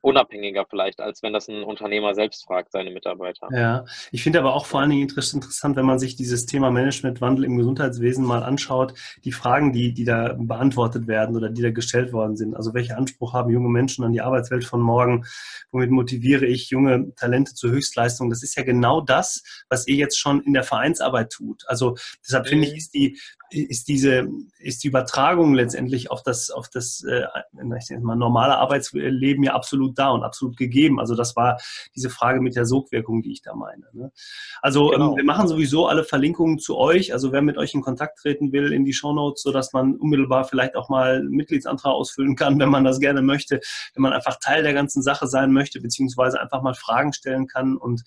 unabhängiger 0.00 0.66
vielleicht, 0.68 1.00
als 1.00 1.22
wenn 1.22 1.32
das 1.32 1.48
ein 1.48 1.62
Unternehmer 1.62 2.14
selbst 2.14 2.44
fragt, 2.44 2.72
seine 2.72 2.90
Mitarbeiter. 2.90 3.48
Ja, 3.52 3.84
ich 4.12 4.22
finde 4.22 4.38
aber 4.38 4.54
auch 4.54 4.66
vor 4.66 4.80
allen 4.80 4.90
Dingen 4.90 5.02
interessant, 5.02 5.76
wenn 5.76 5.86
man 5.86 5.98
sich 5.98 6.16
dieses 6.16 6.46
Thema 6.46 6.70
Managementwandel 6.70 7.44
im 7.44 7.56
Gesundheitswesen 7.56 8.24
mal 8.24 8.42
anschaut, 8.42 8.94
die 9.24 9.32
Fragen, 9.32 9.72
die, 9.72 9.92
die 9.92 10.04
da 10.04 10.36
beantwortet 10.38 11.06
werden 11.06 11.36
oder 11.36 11.50
die 11.50 11.62
da 11.62 11.70
gestellt 11.70 12.12
worden 12.12 12.36
sind. 12.36 12.54
Also 12.54 12.74
welche 12.74 12.96
Anspruch 12.96 13.32
haben 13.32 13.50
junge 13.50 13.68
Menschen 13.68 14.04
an 14.04 14.12
die 14.12 14.20
Arbeitswelt 14.20 14.64
von 14.64 14.80
morgen? 14.80 15.24
Womit 15.70 15.90
motiviere 15.90 16.46
ich 16.46 16.70
junge 16.70 17.12
Talente 17.16 17.54
zur 17.54 17.70
Höchstleistung? 17.70 18.30
Das 18.30 18.42
ist 18.42 18.56
ja 18.56 18.62
genau 18.62 19.00
das, 19.00 19.42
was 19.68 19.86
ihr 19.88 19.96
jetzt 19.96 20.18
schon 20.18 20.40
in 20.42 20.52
der 20.52 20.62
Vereinsarbeit 20.62 21.30
tut. 21.30 21.64
Also 21.66 21.96
deshalb 22.24 22.46
finde 22.46 22.66
ich, 22.66 22.72
mhm. 22.72 22.78
ist 22.78 22.94
die, 22.94 23.18
ist 23.50 23.88
diese, 23.88 24.28
ist 24.58 24.82
die 24.82 24.88
Übertragung 24.88 25.54
letztendlich 25.54 26.10
auf 26.10 26.22
das, 26.22 26.50
auf 26.50 26.68
das 26.68 27.04
äh, 27.04 27.22
mal, 28.00 28.16
normale 28.16 28.58
Arbeitsleben 28.58 29.44
ja 29.44 29.54
absolut 29.54 29.98
da 29.98 30.10
und 30.10 30.24
absolut 30.24 30.56
gegeben. 30.56 30.98
Also 30.98 31.14
das 31.14 31.36
war 31.36 31.58
diese 31.94 32.10
Frage 32.10 32.40
mit 32.40 32.56
der 32.56 32.66
Sogwirkung, 32.66 33.22
die 33.22 33.32
ich 33.32 33.42
da 33.42 33.54
meine. 33.54 33.84
Ne? 33.92 34.10
Also 34.62 34.92
ähm, 34.92 34.98
genau. 34.98 35.10
ähm, 35.10 35.16
wir 35.18 35.24
machen 35.24 35.48
sowieso 35.48 35.86
alle 35.86 36.04
Verlinkungen 36.04 36.58
zu 36.58 36.76
euch. 36.76 37.12
Also 37.12 37.32
wer 37.32 37.42
mit 37.42 37.56
euch 37.58 37.74
in 37.74 37.82
Kontakt 37.82 38.18
treten 38.18 38.52
will, 38.52 38.72
in 38.72 38.84
die 38.84 38.92
Shownotes, 38.92 39.42
sodass 39.42 39.72
man 39.72 39.96
unmittelbar 39.96 40.44
vielleicht 40.44 40.74
auch 40.74 40.88
mal 40.88 41.16
einen 41.16 41.30
Mitgliedsantrag 41.30 41.92
ausfüllen 41.92 42.36
kann, 42.36 42.58
wenn 42.58 42.70
man 42.70 42.84
das 42.84 42.98
gerne 42.98 43.22
möchte, 43.22 43.60
wenn 43.94 44.02
man 44.02 44.12
einfach 44.12 44.38
Teil 44.40 44.62
der 44.62 44.74
ganzen 44.74 45.02
Sache 45.02 45.26
sein 45.26 45.52
möchte, 45.52 45.80
beziehungsweise 45.80 46.40
einfach 46.40 46.62
mal 46.62 46.74
Fragen 46.74 47.12
stellen 47.12 47.46
kann. 47.46 47.76
Und 47.76 48.02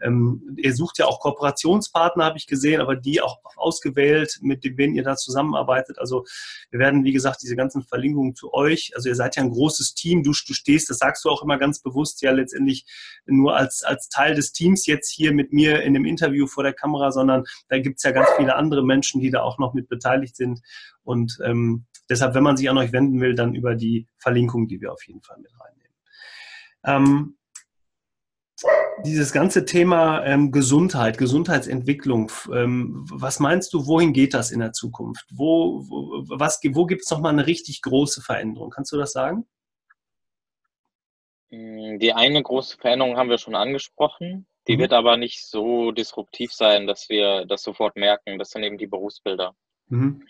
ähm, 0.00 0.56
ihr 0.56 0.74
sucht 0.74 0.98
ja 0.98 1.06
auch 1.06 1.20
Kooperationspartner, 1.20 2.24
habe 2.24 2.38
ich 2.38 2.46
gesehen, 2.46 2.80
aber 2.80 2.96
die 2.96 3.20
auch 3.20 3.38
ausgewählt, 3.56 4.38
mit 4.40 4.62
dem 4.64 4.76
wen 4.84 4.94
ihr 4.94 5.02
da 5.02 5.16
zusammenarbeitet. 5.16 5.98
Also 5.98 6.24
wir 6.70 6.78
werden, 6.78 7.04
wie 7.04 7.12
gesagt, 7.12 7.42
diese 7.42 7.56
ganzen 7.56 7.82
Verlinkungen 7.82 8.34
zu 8.34 8.52
euch, 8.52 8.92
also 8.94 9.08
ihr 9.08 9.14
seid 9.14 9.36
ja 9.36 9.42
ein 9.42 9.50
großes 9.50 9.94
Team, 9.94 10.22
du, 10.22 10.30
du 10.30 10.54
stehst, 10.54 10.90
das 10.90 10.98
sagst 10.98 11.24
du 11.24 11.30
auch 11.30 11.42
immer 11.42 11.58
ganz 11.58 11.80
bewusst, 11.80 12.22
ja 12.22 12.32
letztendlich 12.32 12.84
nur 13.26 13.56
als, 13.56 13.82
als 13.82 14.08
Teil 14.08 14.34
des 14.34 14.52
Teams 14.52 14.86
jetzt 14.86 15.10
hier 15.10 15.32
mit 15.32 15.52
mir 15.52 15.82
in 15.82 15.94
dem 15.94 16.04
Interview 16.04 16.46
vor 16.46 16.62
der 16.62 16.74
Kamera, 16.74 17.10
sondern 17.10 17.44
da 17.68 17.78
gibt 17.78 17.96
es 17.98 18.02
ja 18.02 18.10
ganz 18.10 18.28
viele 18.36 18.56
andere 18.56 18.84
Menschen, 18.84 19.20
die 19.20 19.30
da 19.30 19.42
auch 19.42 19.58
noch 19.58 19.74
mit 19.74 19.88
beteiligt 19.88 20.36
sind. 20.36 20.60
Und 21.02 21.38
ähm, 21.44 21.86
deshalb, 22.08 22.34
wenn 22.34 22.42
man 22.42 22.56
sich 22.56 22.68
an 22.68 22.78
euch 22.78 22.92
wenden 22.92 23.20
will, 23.20 23.34
dann 23.34 23.54
über 23.54 23.74
die 23.74 24.06
Verlinkung, 24.18 24.68
die 24.68 24.80
wir 24.80 24.92
auf 24.92 25.06
jeden 25.06 25.22
Fall 25.22 25.38
mit 25.38 25.52
reinnehmen. 25.58 25.94
Ähm, 26.84 27.36
dieses 29.02 29.32
ganze 29.32 29.64
Thema 29.64 30.24
ähm, 30.24 30.52
Gesundheit, 30.52 31.18
Gesundheitsentwicklung, 31.18 32.30
ähm, 32.52 33.04
was 33.10 33.40
meinst 33.40 33.72
du, 33.72 33.86
wohin 33.86 34.12
geht 34.12 34.34
das 34.34 34.50
in 34.50 34.60
der 34.60 34.72
Zukunft? 34.72 35.26
Wo, 35.32 35.82
wo, 35.88 36.24
wo 36.28 36.86
gibt 36.86 37.02
es 37.02 37.10
nochmal 37.10 37.32
eine 37.32 37.46
richtig 37.46 37.82
große 37.82 38.22
Veränderung? 38.22 38.70
Kannst 38.70 38.92
du 38.92 38.96
das 38.96 39.12
sagen? 39.12 39.46
Mm, 41.50 41.98
die 41.98 42.12
eine 42.12 42.42
große 42.42 42.76
Veränderung 42.78 43.16
haben 43.16 43.30
wir 43.30 43.38
schon 43.38 43.54
angesprochen. 43.54 44.46
Die 44.66 44.76
mhm. 44.76 44.80
wird 44.80 44.92
aber 44.92 45.16
nicht 45.16 45.46
so 45.46 45.92
disruptiv 45.92 46.52
sein, 46.52 46.86
dass 46.86 47.08
wir 47.08 47.44
das 47.46 47.62
sofort 47.62 47.96
merken. 47.96 48.38
Das 48.38 48.50
sind 48.50 48.62
eben 48.62 48.78
die 48.78 48.86
Berufsbilder. 48.86 49.54
Mhm. 49.88 50.26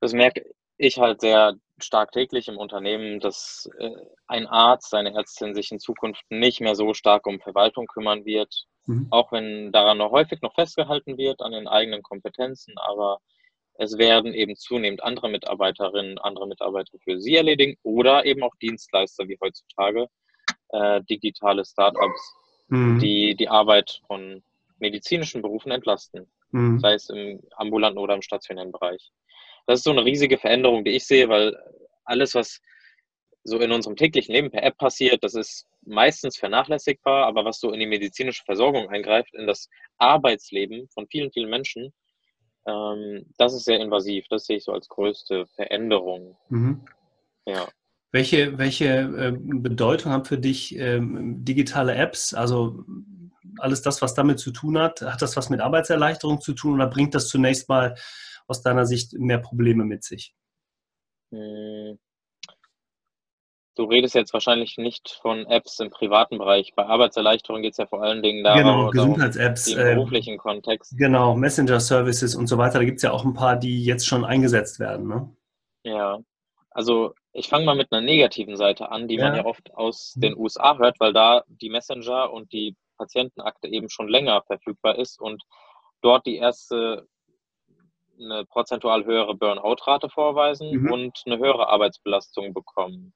Das 0.00 0.12
merke 0.12 0.44
ich 0.78 0.98
halt 0.98 1.20
sehr 1.20 1.54
stark 1.80 2.12
täglich 2.12 2.48
im 2.48 2.56
Unternehmen, 2.56 3.20
dass 3.20 3.68
äh, 3.78 3.90
ein 4.26 4.46
Arzt, 4.46 4.94
eine 4.94 5.14
Ärztin 5.14 5.54
sich 5.54 5.70
in 5.70 5.78
Zukunft 5.78 6.24
nicht 6.30 6.60
mehr 6.60 6.74
so 6.74 6.94
stark 6.94 7.26
um 7.26 7.40
Verwaltung 7.40 7.86
kümmern 7.86 8.24
wird, 8.24 8.64
mhm. 8.86 9.08
auch 9.10 9.32
wenn 9.32 9.72
daran 9.72 9.98
noch 9.98 10.10
häufig 10.10 10.40
noch 10.40 10.54
festgehalten 10.54 11.18
wird 11.18 11.40
an 11.40 11.52
den 11.52 11.68
eigenen 11.68 12.02
Kompetenzen, 12.02 12.74
aber 12.78 13.18
es 13.74 13.96
werden 13.96 14.34
eben 14.34 14.56
zunehmend 14.56 15.04
andere 15.04 15.28
Mitarbeiterinnen, 15.28 16.18
andere 16.18 16.48
Mitarbeiter 16.48 16.98
für 16.98 17.20
sie 17.20 17.36
erledigen 17.36 17.76
oder 17.84 18.24
eben 18.24 18.42
auch 18.42 18.54
Dienstleister 18.60 19.28
wie 19.28 19.38
heutzutage, 19.40 20.08
äh, 20.70 21.00
digitale 21.08 21.64
Startups, 21.64 22.34
mhm. 22.68 22.98
die 22.98 23.36
die 23.36 23.48
Arbeit 23.48 24.00
von 24.06 24.42
medizinischen 24.78 25.42
Berufen 25.42 25.70
entlasten, 25.70 26.28
mhm. 26.50 26.80
sei 26.80 26.94
es 26.94 27.08
im 27.08 27.40
ambulanten 27.56 27.98
oder 27.98 28.14
im 28.14 28.22
stationären 28.22 28.72
Bereich 28.72 29.12
das 29.68 29.80
ist 29.80 29.84
so 29.84 29.90
eine 29.90 30.04
riesige 30.04 30.38
Veränderung, 30.38 30.82
die 30.82 30.92
ich 30.92 31.06
sehe, 31.06 31.28
weil 31.28 31.54
alles, 32.04 32.34
was 32.34 32.58
so 33.44 33.58
in 33.58 33.70
unserem 33.70 33.96
täglichen 33.96 34.34
Leben 34.34 34.50
per 34.50 34.62
App 34.62 34.78
passiert, 34.78 35.22
das 35.22 35.34
ist 35.34 35.66
meistens 35.82 36.38
vernachlässigbar, 36.38 37.26
aber 37.26 37.44
was 37.44 37.60
so 37.60 37.70
in 37.70 37.78
die 37.78 37.86
medizinische 37.86 38.44
Versorgung 38.44 38.88
eingreift, 38.88 39.34
in 39.34 39.46
das 39.46 39.68
Arbeitsleben 39.98 40.88
von 40.88 41.06
vielen, 41.06 41.30
vielen 41.30 41.50
Menschen, 41.50 41.92
ähm, 42.66 43.26
das 43.36 43.52
ist 43.52 43.66
sehr 43.66 43.78
invasiv. 43.78 44.24
Das 44.30 44.46
sehe 44.46 44.56
ich 44.56 44.64
so 44.64 44.72
als 44.72 44.88
größte 44.88 45.46
Veränderung. 45.54 46.38
Mhm. 46.48 46.80
Ja. 47.46 47.68
Welche, 48.10 48.56
welche 48.56 48.86
äh, 48.86 49.32
Bedeutung 49.36 50.12
haben 50.12 50.24
für 50.24 50.38
dich 50.38 50.78
ähm, 50.78 51.44
digitale 51.44 51.94
Apps? 51.94 52.32
Also 52.32 52.84
alles 53.58 53.82
das, 53.82 54.00
was 54.00 54.14
damit 54.14 54.38
zu 54.38 54.50
tun 54.50 54.78
hat, 54.78 55.02
hat 55.02 55.20
das 55.20 55.36
was 55.36 55.50
mit 55.50 55.60
Arbeitserleichterung 55.60 56.40
zu 56.40 56.54
tun 56.54 56.74
oder 56.74 56.86
bringt 56.86 57.14
das 57.14 57.28
zunächst 57.28 57.68
mal 57.68 57.96
aus 58.48 58.62
deiner 58.62 58.86
Sicht 58.86 59.12
mehr 59.12 59.38
Probleme 59.38 59.84
mit 59.84 60.02
sich? 60.02 60.34
Hm. 61.30 61.98
Du 63.76 63.84
redest 63.84 64.16
jetzt 64.16 64.32
wahrscheinlich 64.32 64.76
nicht 64.76 65.20
von 65.22 65.46
Apps 65.46 65.78
im 65.78 65.90
privaten 65.90 66.38
Bereich. 66.38 66.74
Bei 66.74 66.84
Arbeitserleichterung 66.86 67.62
geht 67.62 67.72
es 67.72 67.76
ja 67.76 67.86
vor 67.86 68.02
allen 68.02 68.24
Dingen 68.24 68.42
darum, 68.42 68.60
genau, 68.60 68.90
Gesundheits-Apps, 68.90 69.68
im 69.68 69.94
beruflichen 69.94 70.34
äh, 70.34 70.38
Kontext. 70.38 70.98
Genau, 70.98 71.36
Messenger-Services 71.36 72.34
und 72.34 72.48
so 72.48 72.58
weiter. 72.58 72.80
Da 72.80 72.84
gibt 72.84 72.96
es 72.96 73.04
ja 73.04 73.12
auch 73.12 73.24
ein 73.24 73.34
paar, 73.34 73.54
die 73.54 73.84
jetzt 73.84 74.04
schon 74.04 74.24
eingesetzt 74.24 74.80
werden. 74.80 75.06
Ne? 75.06 75.36
Ja, 75.84 76.18
also 76.70 77.14
ich 77.32 77.48
fange 77.48 77.66
mal 77.66 77.76
mit 77.76 77.92
einer 77.92 78.00
negativen 78.00 78.56
Seite 78.56 78.90
an, 78.90 79.06
die 79.06 79.14
ja. 79.14 79.28
man 79.28 79.36
ja 79.36 79.44
oft 79.44 79.72
aus 79.74 80.14
den 80.16 80.36
USA 80.36 80.76
hört, 80.78 80.98
weil 80.98 81.12
da 81.12 81.44
die 81.46 81.70
Messenger 81.70 82.32
und 82.32 82.52
die 82.52 82.74
Patientenakte 82.96 83.68
eben 83.68 83.88
schon 83.88 84.08
länger 84.08 84.42
verfügbar 84.42 84.98
ist 84.98 85.20
und 85.20 85.44
dort 86.02 86.26
die 86.26 86.36
erste 86.36 87.06
eine 88.18 88.44
prozentual 88.44 89.04
höhere 89.04 89.34
Burnout-Rate 89.34 90.08
vorweisen 90.08 90.82
mhm. 90.82 90.92
und 90.92 91.22
eine 91.26 91.38
höhere 91.38 91.68
Arbeitsbelastung 91.68 92.52
bekommen. 92.54 93.12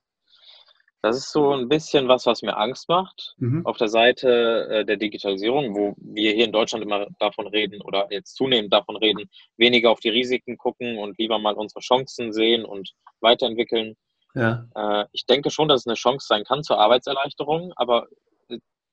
Das 1.02 1.16
ist 1.16 1.32
so 1.32 1.52
ein 1.52 1.68
bisschen 1.68 2.06
was, 2.06 2.26
was 2.26 2.42
mir 2.42 2.56
Angst 2.56 2.88
macht. 2.88 3.34
Mhm. 3.38 3.66
Auf 3.66 3.76
der 3.76 3.88
Seite 3.88 4.68
äh, 4.70 4.84
der 4.84 4.96
Digitalisierung, 4.96 5.74
wo 5.74 5.94
wir 5.96 6.32
hier 6.32 6.44
in 6.44 6.52
Deutschland 6.52 6.84
immer 6.84 7.08
davon 7.18 7.48
reden 7.48 7.82
oder 7.82 8.06
jetzt 8.10 8.36
zunehmend 8.36 8.72
davon 8.72 8.96
reden, 8.96 9.28
weniger 9.56 9.90
auf 9.90 9.98
die 9.98 10.10
Risiken 10.10 10.56
gucken 10.56 10.98
und 10.98 11.18
lieber 11.18 11.40
mal 11.40 11.54
unsere 11.54 11.80
Chancen 11.80 12.32
sehen 12.32 12.64
und 12.64 12.92
weiterentwickeln. 13.20 13.96
Ja. 14.34 14.64
Äh, 14.76 15.06
ich 15.10 15.26
denke 15.26 15.50
schon, 15.50 15.66
dass 15.66 15.80
es 15.80 15.86
eine 15.88 15.96
Chance 15.96 16.26
sein 16.28 16.44
kann 16.44 16.62
zur 16.62 16.78
Arbeitserleichterung, 16.78 17.72
aber 17.74 18.06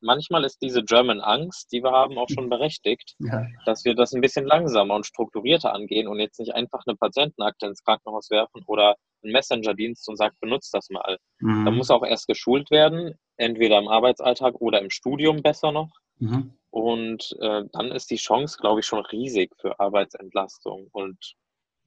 manchmal 0.02 0.44
ist 0.46 0.62
diese 0.62 0.84
German 0.84 1.22
Angst, 1.22 1.72
die 1.72 1.84
wir 1.84 1.92
haben, 1.92 2.18
auch 2.18 2.30
schon 2.30 2.50
berechtigt, 2.50 3.16
ja. 3.20 3.46
dass 3.66 3.86
wir 3.86 3.96
das 3.96 4.14
ein 4.14 4.22
bisschen 4.22 4.46
langsamer 4.46 4.96
und 4.96 5.06
strukturierter 5.06 5.74
angehen 5.74 6.08
und 6.08 6.20
jetzt 6.20 6.40
nicht 6.40 6.54
einfach 6.54 6.84
eine 6.86 6.96
Patientenakte 6.96 7.68
ins 7.68 7.84
Krankenhaus 7.84 8.30
werfen 8.30 8.64
oder 8.68 8.96
einen 9.24 9.34
Messenger-Dienst 9.34 10.08
und 10.10 10.18
sagt, 10.18 10.40
benutzt 10.40 10.74
das 10.74 10.90
mal. 10.90 11.18
Mhm. 11.40 11.66
Da 11.66 11.72
muss 11.72 11.92
auch 11.92 12.06
erst 12.06 12.28
geschult 12.28 12.72
werden, 12.72 13.16
entweder 13.38 13.78
im 13.80 13.88
Arbeitsalltag 13.88 14.56
oder 14.60 14.82
im 14.82 14.90
Studium 14.90 15.42
besser 15.42 15.72
noch. 15.72 15.92
Mhm. 16.18 16.54
Und 16.72 17.36
äh, 17.42 17.64
dann 17.72 17.92
ist 17.92 18.12
die 18.12 18.18
Chance, 18.18 18.58
glaube 18.60 18.82
ich, 18.82 18.86
schon 18.86 19.04
riesig 19.06 19.52
für 19.60 19.80
Arbeitsentlastung 19.80 20.88
und 20.92 21.18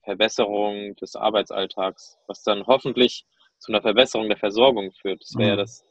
Verbesserung 0.03 0.97
des 0.97 1.15
Arbeitsalltags, 1.15 2.19
was 2.27 2.43
dann 2.43 2.67
hoffentlich 2.67 3.25
zu 3.59 3.71
einer 3.73 3.83
Verbesserung 3.83 4.29
der 4.29 4.39
Versorgung 4.39 4.91
führt. 4.93 5.23
Das 5.23 5.37
wäre 5.39 5.55
mhm. 5.55 5.59
das 5.59 5.85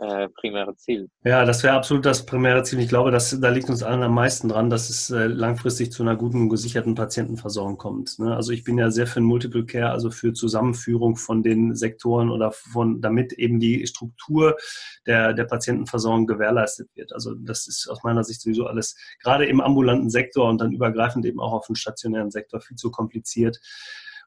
äh, 0.00 0.28
primäre 0.30 0.74
Ziel. 0.76 1.10
Ja, 1.24 1.44
das 1.44 1.62
wäre 1.62 1.74
absolut 1.74 2.06
das 2.06 2.24
primäre 2.24 2.62
Ziel. 2.62 2.80
Ich 2.80 2.88
glaube, 2.88 3.10
dass, 3.10 3.38
da 3.38 3.50
liegt 3.50 3.68
uns 3.68 3.82
allen 3.82 4.02
am 4.02 4.14
meisten 4.14 4.48
dran, 4.48 4.70
dass 4.70 4.88
es 4.88 5.10
äh, 5.10 5.26
langfristig 5.26 5.92
zu 5.92 6.02
einer 6.02 6.16
guten, 6.16 6.48
gesicherten 6.48 6.94
Patientenversorgung 6.94 7.76
kommt. 7.76 8.18
Ne? 8.18 8.34
Also 8.34 8.52
ich 8.52 8.64
bin 8.64 8.78
ja 8.78 8.90
sehr 8.90 9.06
für 9.06 9.20
Multiple 9.20 9.66
Care, 9.66 9.90
also 9.90 10.10
für 10.10 10.32
Zusammenführung 10.32 11.16
von 11.16 11.42
den 11.42 11.76
Sektoren 11.76 12.30
oder 12.30 12.50
von, 12.50 13.02
damit 13.02 13.34
eben 13.34 13.60
die 13.60 13.86
Struktur 13.86 14.56
der, 15.06 15.34
der 15.34 15.44
Patientenversorgung 15.44 16.26
gewährleistet 16.26 16.88
wird. 16.94 17.12
Also 17.12 17.34
das 17.34 17.68
ist 17.68 17.86
aus 17.88 18.02
meiner 18.02 18.24
Sicht 18.24 18.40
sowieso 18.40 18.66
alles, 18.66 18.96
gerade 19.22 19.44
im 19.44 19.60
ambulanten 19.60 20.08
Sektor 20.08 20.48
und 20.48 20.62
dann 20.62 20.72
übergreifend 20.72 21.26
eben 21.26 21.40
auch 21.40 21.52
auf 21.52 21.66
den 21.66 21.76
stationären 21.76 22.30
Sektor 22.30 22.62
viel 22.62 22.76
zu 22.76 22.90
kompliziert. 22.90 23.60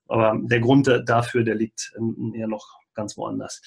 Aber 0.07 0.37
der 0.39 0.59
Grund 0.59 0.87
dafür, 1.05 1.43
der 1.43 1.55
liegt 1.55 1.93
eher 2.35 2.47
noch 2.47 2.82
ganz 2.93 3.17
woanders. 3.17 3.61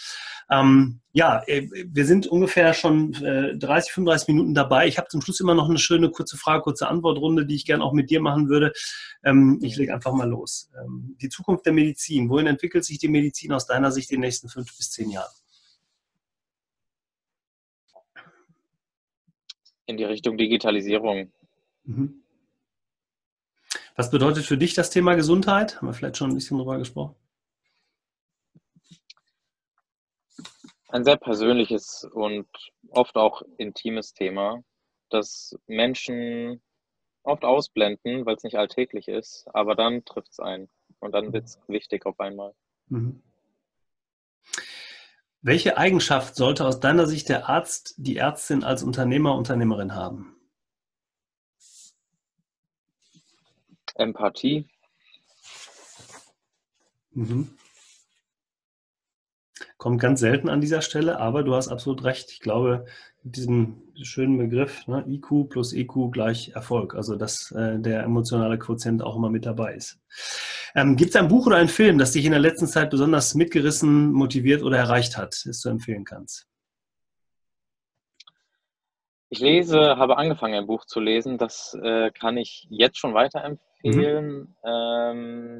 Ähm, 0.50 1.00
ja, 1.12 1.42
äh, 1.46 1.68
wir 1.70 2.04
sind 2.04 2.26
ungefähr 2.26 2.74
schon 2.74 3.14
äh, 3.22 3.56
30, 3.56 3.92
35 3.92 4.28
Minuten 4.28 4.54
dabei. 4.54 4.86
Ich 4.86 4.98
habe 4.98 5.08
zum 5.08 5.20
Schluss 5.20 5.40
immer 5.40 5.54
noch 5.54 5.68
eine 5.68 5.78
schöne 5.78 6.10
kurze 6.10 6.36
Frage, 6.36 6.62
kurze 6.62 6.88
Antwortrunde, 6.88 7.46
die 7.46 7.56
ich 7.56 7.64
gerne 7.64 7.84
auch 7.84 7.92
mit 7.92 8.10
dir 8.10 8.20
machen 8.20 8.48
würde. 8.48 8.72
Ähm, 9.24 9.58
ich 9.62 9.76
lege 9.76 9.94
einfach 9.94 10.12
mal 10.12 10.28
los. 10.28 10.70
Ähm, 10.80 11.16
die 11.20 11.28
Zukunft 11.28 11.66
der 11.66 11.72
Medizin. 11.72 12.28
Wohin 12.28 12.46
entwickelt 12.46 12.84
sich 12.84 12.98
die 12.98 13.08
Medizin 13.08 13.52
aus 13.52 13.66
deiner 13.66 13.90
Sicht 13.92 14.10
in 14.10 14.16
den 14.16 14.22
nächsten 14.22 14.48
fünf 14.48 14.76
bis 14.76 14.90
zehn 14.90 15.10
Jahren? 15.10 15.32
In 19.86 19.96
die 19.96 20.04
Richtung 20.04 20.36
Digitalisierung. 20.36 21.32
Mhm. 21.84 22.22
Was 23.96 24.10
bedeutet 24.10 24.44
für 24.44 24.58
dich 24.58 24.74
das 24.74 24.90
Thema 24.90 25.14
Gesundheit? 25.14 25.76
Haben 25.76 25.86
wir 25.86 25.94
vielleicht 25.94 26.18
schon 26.18 26.30
ein 26.30 26.34
bisschen 26.34 26.58
drüber 26.58 26.78
gesprochen? 26.78 27.14
Ein 30.88 31.04
sehr 31.04 31.16
persönliches 31.16 32.04
und 32.12 32.46
oft 32.90 33.16
auch 33.16 33.42
intimes 33.58 34.12
Thema, 34.12 34.62
das 35.10 35.56
Menschen 35.66 36.62
oft 37.22 37.44
ausblenden, 37.44 38.24
weil 38.24 38.36
es 38.36 38.44
nicht 38.44 38.56
alltäglich 38.56 39.08
ist, 39.08 39.46
aber 39.52 39.74
dann 39.74 40.04
trifft 40.04 40.32
es 40.32 40.40
ein 40.40 40.68
und 41.00 41.12
dann 41.12 41.32
wird 41.32 41.44
es 41.44 41.58
wichtig 41.66 42.06
auf 42.06 42.20
einmal. 42.20 42.54
Mhm. 42.88 43.22
Welche 45.42 45.76
Eigenschaft 45.76 46.34
sollte 46.34 46.64
aus 46.64 46.80
deiner 46.80 47.06
Sicht 47.06 47.28
der 47.28 47.48
Arzt, 47.48 47.94
die 47.98 48.16
Ärztin 48.16 48.64
als 48.64 48.82
Unternehmer, 48.82 49.36
Unternehmerin 49.36 49.94
haben? 49.94 50.36
Empathie. 53.94 54.68
Mhm. 57.10 57.56
Kommt 59.86 60.00
ganz 60.00 60.18
selten 60.18 60.48
an 60.48 60.60
dieser 60.60 60.82
Stelle, 60.82 61.20
aber 61.20 61.44
du 61.44 61.54
hast 61.54 61.68
absolut 61.68 62.02
recht. 62.02 62.32
Ich 62.32 62.40
glaube, 62.40 62.86
mit 63.22 63.36
diesem 63.36 63.84
schönen 64.02 64.36
Begriff, 64.36 64.84
ne, 64.88 65.04
IQ 65.06 65.48
plus 65.48 65.72
EQ 65.72 66.10
gleich 66.10 66.48
Erfolg, 66.56 66.96
also 66.96 67.14
dass 67.14 67.52
äh, 67.52 67.78
der 67.78 68.02
emotionale 68.02 68.58
Quotient 68.58 69.00
auch 69.00 69.14
immer 69.14 69.30
mit 69.30 69.46
dabei 69.46 69.74
ist. 69.74 70.00
Ähm, 70.74 70.96
Gibt 70.96 71.10
es 71.10 71.14
ein 71.14 71.28
Buch 71.28 71.46
oder 71.46 71.58
einen 71.58 71.68
Film, 71.68 71.98
das 71.98 72.10
dich 72.10 72.24
in 72.24 72.32
der 72.32 72.40
letzten 72.40 72.66
Zeit 72.66 72.90
besonders 72.90 73.36
mitgerissen, 73.36 74.10
motiviert 74.10 74.64
oder 74.64 74.76
erreicht 74.76 75.16
hat, 75.16 75.40
das 75.46 75.60
du 75.60 75.68
empfehlen 75.68 76.04
kannst? 76.04 76.48
Ich 79.28 79.38
lese, 79.38 79.78
habe 79.78 80.18
angefangen, 80.18 80.54
ein 80.54 80.66
Buch 80.66 80.84
zu 80.84 80.98
lesen. 80.98 81.38
Das 81.38 81.78
äh, 81.80 82.10
kann 82.10 82.36
ich 82.38 82.66
jetzt 82.70 82.98
schon 82.98 83.14
weiterempfehlen. 83.14 84.28
Mhm. 84.34 84.56
Ähm, 84.64 85.55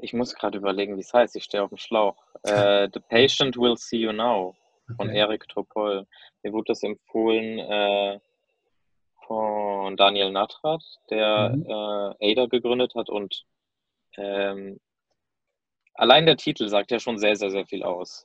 ich 0.00 0.12
muss 0.12 0.34
gerade 0.34 0.58
überlegen, 0.58 0.96
wie 0.96 1.00
es 1.00 1.12
heißt. 1.12 1.36
Ich 1.36 1.44
stehe 1.44 1.62
auf 1.62 1.70
dem 1.70 1.78
Schlauch. 1.78 2.16
Äh, 2.44 2.88
The 2.94 3.00
Patient 3.00 3.56
Will 3.56 3.76
See 3.76 3.96
You 3.96 4.12
Now 4.12 4.54
von 4.96 5.08
okay. 5.08 5.18
Eric 5.18 5.48
Topol. 5.48 6.06
Mir 6.42 6.52
wurde 6.52 6.68
das 6.68 6.84
empfohlen 6.84 7.58
äh, 7.58 8.20
von 9.26 9.96
Daniel 9.96 10.30
Natrat, 10.30 10.82
der 11.10 11.50
mhm. 11.50 11.66
äh, 11.66 12.32
ADA 12.32 12.46
gegründet 12.46 12.94
hat. 12.94 13.10
Und 13.10 13.44
ähm, 14.16 14.78
allein 15.94 16.26
der 16.26 16.36
Titel 16.36 16.68
sagt 16.68 16.92
ja 16.92 17.00
schon 17.00 17.18
sehr, 17.18 17.34
sehr, 17.34 17.50
sehr 17.50 17.66
viel 17.66 17.82
aus. 17.82 18.24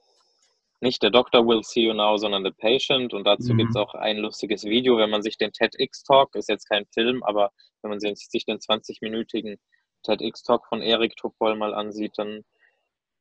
Nicht 0.80 1.02
der 1.02 1.10
Doctor 1.10 1.48
will 1.48 1.64
see 1.64 1.86
you 1.86 1.94
now, 1.94 2.16
sondern 2.18 2.44
the 2.44 2.52
patient. 2.52 3.14
Und 3.14 3.26
dazu 3.26 3.54
mhm. 3.54 3.58
gibt 3.58 3.70
es 3.72 3.76
auch 3.76 3.96
ein 3.96 4.18
lustiges 4.18 4.64
Video, 4.64 4.98
wenn 4.98 5.10
man 5.10 5.24
sich 5.24 5.38
den 5.38 5.52
TEDx-Talk, 5.52 6.36
ist 6.36 6.50
jetzt 6.50 6.70
kein 6.70 6.86
Film, 6.94 7.24
aber 7.24 7.52
wenn 7.82 7.90
man 7.90 8.00
sich 8.00 8.46
den 8.46 8.60
20-minütigen 8.60 9.58
TEDx-Talk 10.04 10.68
von 10.68 10.82
Erik 10.82 11.16
Topol 11.16 11.56
mal 11.56 11.74
ansieht, 11.74 12.14
dann 12.18 12.44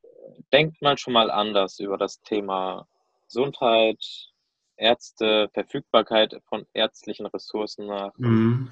äh, 0.02 0.08
denkt 0.52 0.82
man 0.82 0.98
schon 0.98 1.12
mal 1.12 1.30
anders 1.30 1.78
über 1.78 1.98
das 1.98 2.20
Thema 2.22 2.86
Gesundheit, 3.26 4.32
Ärzte, 4.76 5.48
Verfügbarkeit 5.52 6.40
von 6.48 6.66
ärztlichen 6.74 7.26
Ressourcen 7.26 7.86
nach. 7.86 8.12
Mhm. 8.18 8.70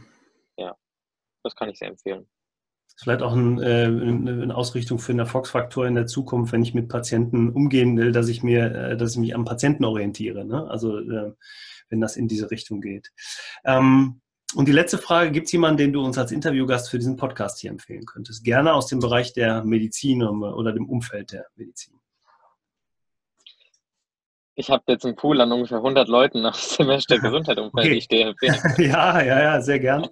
Ja, 0.57 0.77
das 1.43 1.55
kann 1.55 1.69
ich 1.69 1.79
sehr 1.79 1.89
empfehlen. 1.89 2.27
Vielleicht 2.97 3.23
auch 3.23 3.33
ein, 3.33 3.63
äh, 3.63 3.85
eine 3.85 4.55
Ausrichtung 4.55 4.99
für 4.99 5.13
einen 5.13 5.21
Erfolgsfaktor 5.21 5.87
in 5.87 5.95
der 5.95 6.07
Zukunft, 6.07 6.53
wenn 6.53 6.63
ich 6.63 6.75
mit 6.75 6.89
Patienten 6.89 7.49
umgehen 7.51 7.97
will, 7.97 8.13
dass 8.13 8.29
ich 8.29 8.43
mir, 8.43 8.75
äh, 8.75 8.97
dass 8.97 9.13
ich 9.13 9.19
mich 9.19 9.35
am 9.35 9.47
Patienten 9.47 9.85
orientiere. 9.85 10.45
Ne? 10.45 10.69
Also 10.69 10.99
äh, 10.99 11.33
wenn 11.89 12.01
das 12.01 12.17
in 12.17 12.29
diese 12.29 12.51
Richtung 12.51 12.81
geht. 12.81 13.11
Ähm, 13.65 14.21
und 14.55 14.67
die 14.67 14.73
letzte 14.73 14.99
Frage, 14.99 15.31
gibt 15.31 15.47
es 15.47 15.53
jemanden, 15.53 15.79
den 15.79 15.93
du 15.93 16.03
uns 16.03 16.19
als 16.19 16.33
Interviewgast 16.33 16.91
für 16.91 16.99
diesen 16.99 17.17
Podcast 17.17 17.61
hier 17.61 17.71
empfehlen 17.71 18.05
könntest? 18.07 18.45
Gerne 18.45 18.75
aus 18.75 18.87
dem 18.87 18.99
Bereich 18.99 19.33
der 19.33 19.65
Medizin 19.65 20.23
oder 20.23 20.73
dem 20.73 20.89
Umfeld 20.89 21.33
der 21.33 21.47
Medizin. 21.57 21.95
Ich 24.57 24.71
habe 24.71 24.83
jetzt 24.89 25.07
einen 25.07 25.17
Pool 25.17 25.41
an 25.41 25.51
ungefähr 25.53 25.79
100 25.79 26.09
Leuten 26.09 26.45
aus 26.45 26.77
dem 26.77 26.91
Hashtag 26.91 27.21
Gesundheit-Umfeld, 27.23 27.87
okay. 27.87 27.97
ich 27.97 28.09
dir 28.09 28.35
Ja, 28.79 29.23
ja, 29.23 29.41
ja, 29.41 29.61
sehr 29.61 29.79
gern. 29.79 30.07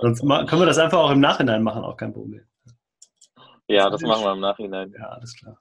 Sonst 0.00 0.20
können 0.20 0.60
wir 0.60 0.66
das 0.66 0.78
einfach 0.78 0.98
auch 0.98 1.10
im 1.10 1.20
Nachhinein 1.20 1.62
machen, 1.62 1.84
auch 1.84 1.96
kein 1.96 2.12
Problem. 2.12 2.46
Ja, 3.68 3.90
das, 3.90 4.00
das 4.00 4.08
machen 4.08 4.24
wir 4.24 4.32
im 4.32 4.40
Nachhinein. 4.40 4.94
Ja, 4.96 5.08
alles 5.08 5.34
klar. 5.34 5.58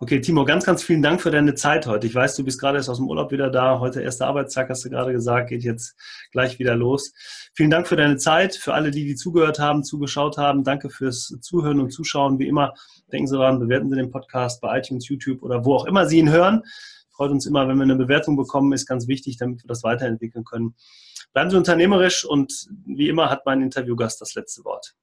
Okay, 0.00 0.20
Timo, 0.20 0.44
ganz, 0.44 0.64
ganz 0.64 0.84
vielen 0.84 1.02
Dank 1.02 1.20
für 1.20 1.32
deine 1.32 1.56
Zeit 1.56 1.88
heute. 1.88 2.06
Ich 2.06 2.14
weiß, 2.14 2.36
du 2.36 2.44
bist 2.44 2.60
gerade 2.60 2.78
erst 2.78 2.88
aus 2.88 2.98
dem 2.98 3.08
Urlaub 3.08 3.32
wieder 3.32 3.50
da. 3.50 3.80
Heute 3.80 4.00
erster 4.00 4.28
Arbeitstag, 4.28 4.68
hast 4.68 4.84
du 4.84 4.90
gerade 4.90 5.10
gesagt, 5.10 5.48
geht 5.48 5.64
jetzt 5.64 5.96
gleich 6.30 6.60
wieder 6.60 6.76
los. 6.76 7.12
Vielen 7.52 7.70
Dank 7.70 7.88
für 7.88 7.96
deine 7.96 8.16
Zeit, 8.16 8.54
für 8.54 8.74
alle, 8.74 8.92
die, 8.92 9.04
die 9.06 9.16
zugehört 9.16 9.58
haben, 9.58 9.82
zugeschaut 9.82 10.38
haben. 10.38 10.62
Danke 10.62 10.88
fürs 10.88 11.36
Zuhören 11.40 11.80
und 11.80 11.90
Zuschauen. 11.90 12.38
Wie 12.38 12.46
immer, 12.46 12.74
denken 13.10 13.26
Sie 13.26 13.36
daran, 13.36 13.58
bewerten 13.58 13.90
Sie 13.90 13.96
den 13.96 14.12
Podcast 14.12 14.60
bei 14.60 14.78
iTunes, 14.78 15.08
YouTube 15.08 15.42
oder 15.42 15.64
wo 15.64 15.74
auch 15.74 15.84
immer 15.84 16.06
Sie 16.06 16.20
ihn 16.20 16.30
hören. 16.30 16.62
Freut 17.10 17.32
uns 17.32 17.44
immer, 17.46 17.66
wenn 17.66 17.76
wir 17.78 17.82
eine 17.82 17.96
Bewertung 17.96 18.36
bekommen, 18.36 18.72
ist 18.72 18.86
ganz 18.86 19.08
wichtig, 19.08 19.36
damit 19.36 19.64
wir 19.64 19.66
das 19.66 19.82
weiterentwickeln 19.82 20.44
können. 20.44 20.76
Bleiben 21.32 21.50
Sie 21.50 21.56
unternehmerisch 21.56 22.24
und 22.24 22.68
wie 22.86 23.08
immer 23.08 23.30
hat 23.30 23.46
mein 23.46 23.62
Interviewgast 23.62 24.20
das 24.20 24.36
letzte 24.36 24.64
Wort. 24.64 24.94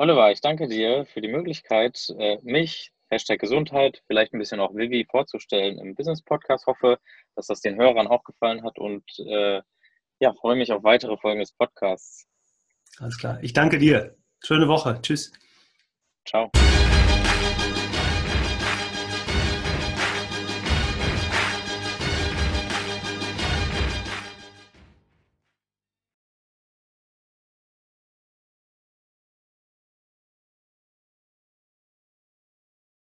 Oliver, 0.00 0.30
ich 0.30 0.40
danke 0.40 0.68
dir 0.68 1.06
für 1.06 1.20
die 1.20 1.26
Möglichkeit, 1.26 2.14
äh, 2.20 2.38
mich, 2.42 2.92
Hashtag 3.08 3.40
Gesundheit, 3.40 4.00
vielleicht 4.06 4.32
ein 4.32 4.38
bisschen 4.38 4.60
auch 4.60 4.72
Vivi 4.72 5.04
vorzustellen 5.10 5.76
im 5.78 5.96
Business 5.96 6.22
Podcast. 6.22 6.68
Hoffe, 6.68 7.00
dass 7.34 7.48
das 7.48 7.62
den 7.62 7.76
Hörern 7.76 8.06
auch 8.06 8.22
gefallen 8.22 8.62
hat 8.62 8.78
und 8.78 9.02
äh, 9.18 9.60
ja, 10.20 10.34
freue 10.34 10.54
mich 10.54 10.70
auf 10.70 10.84
weitere 10.84 11.16
Folgen 11.16 11.40
des 11.40 11.52
Podcasts. 11.52 12.28
Alles 13.00 13.18
klar. 13.18 13.38
Ich 13.42 13.52
danke 13.52 13.78
dir. 13.78 14.16
Schöne 14.44 14.68
Woche. 14.68 15.00
Tschüss. 15.02 15.32
Ciao. 16.24 16.52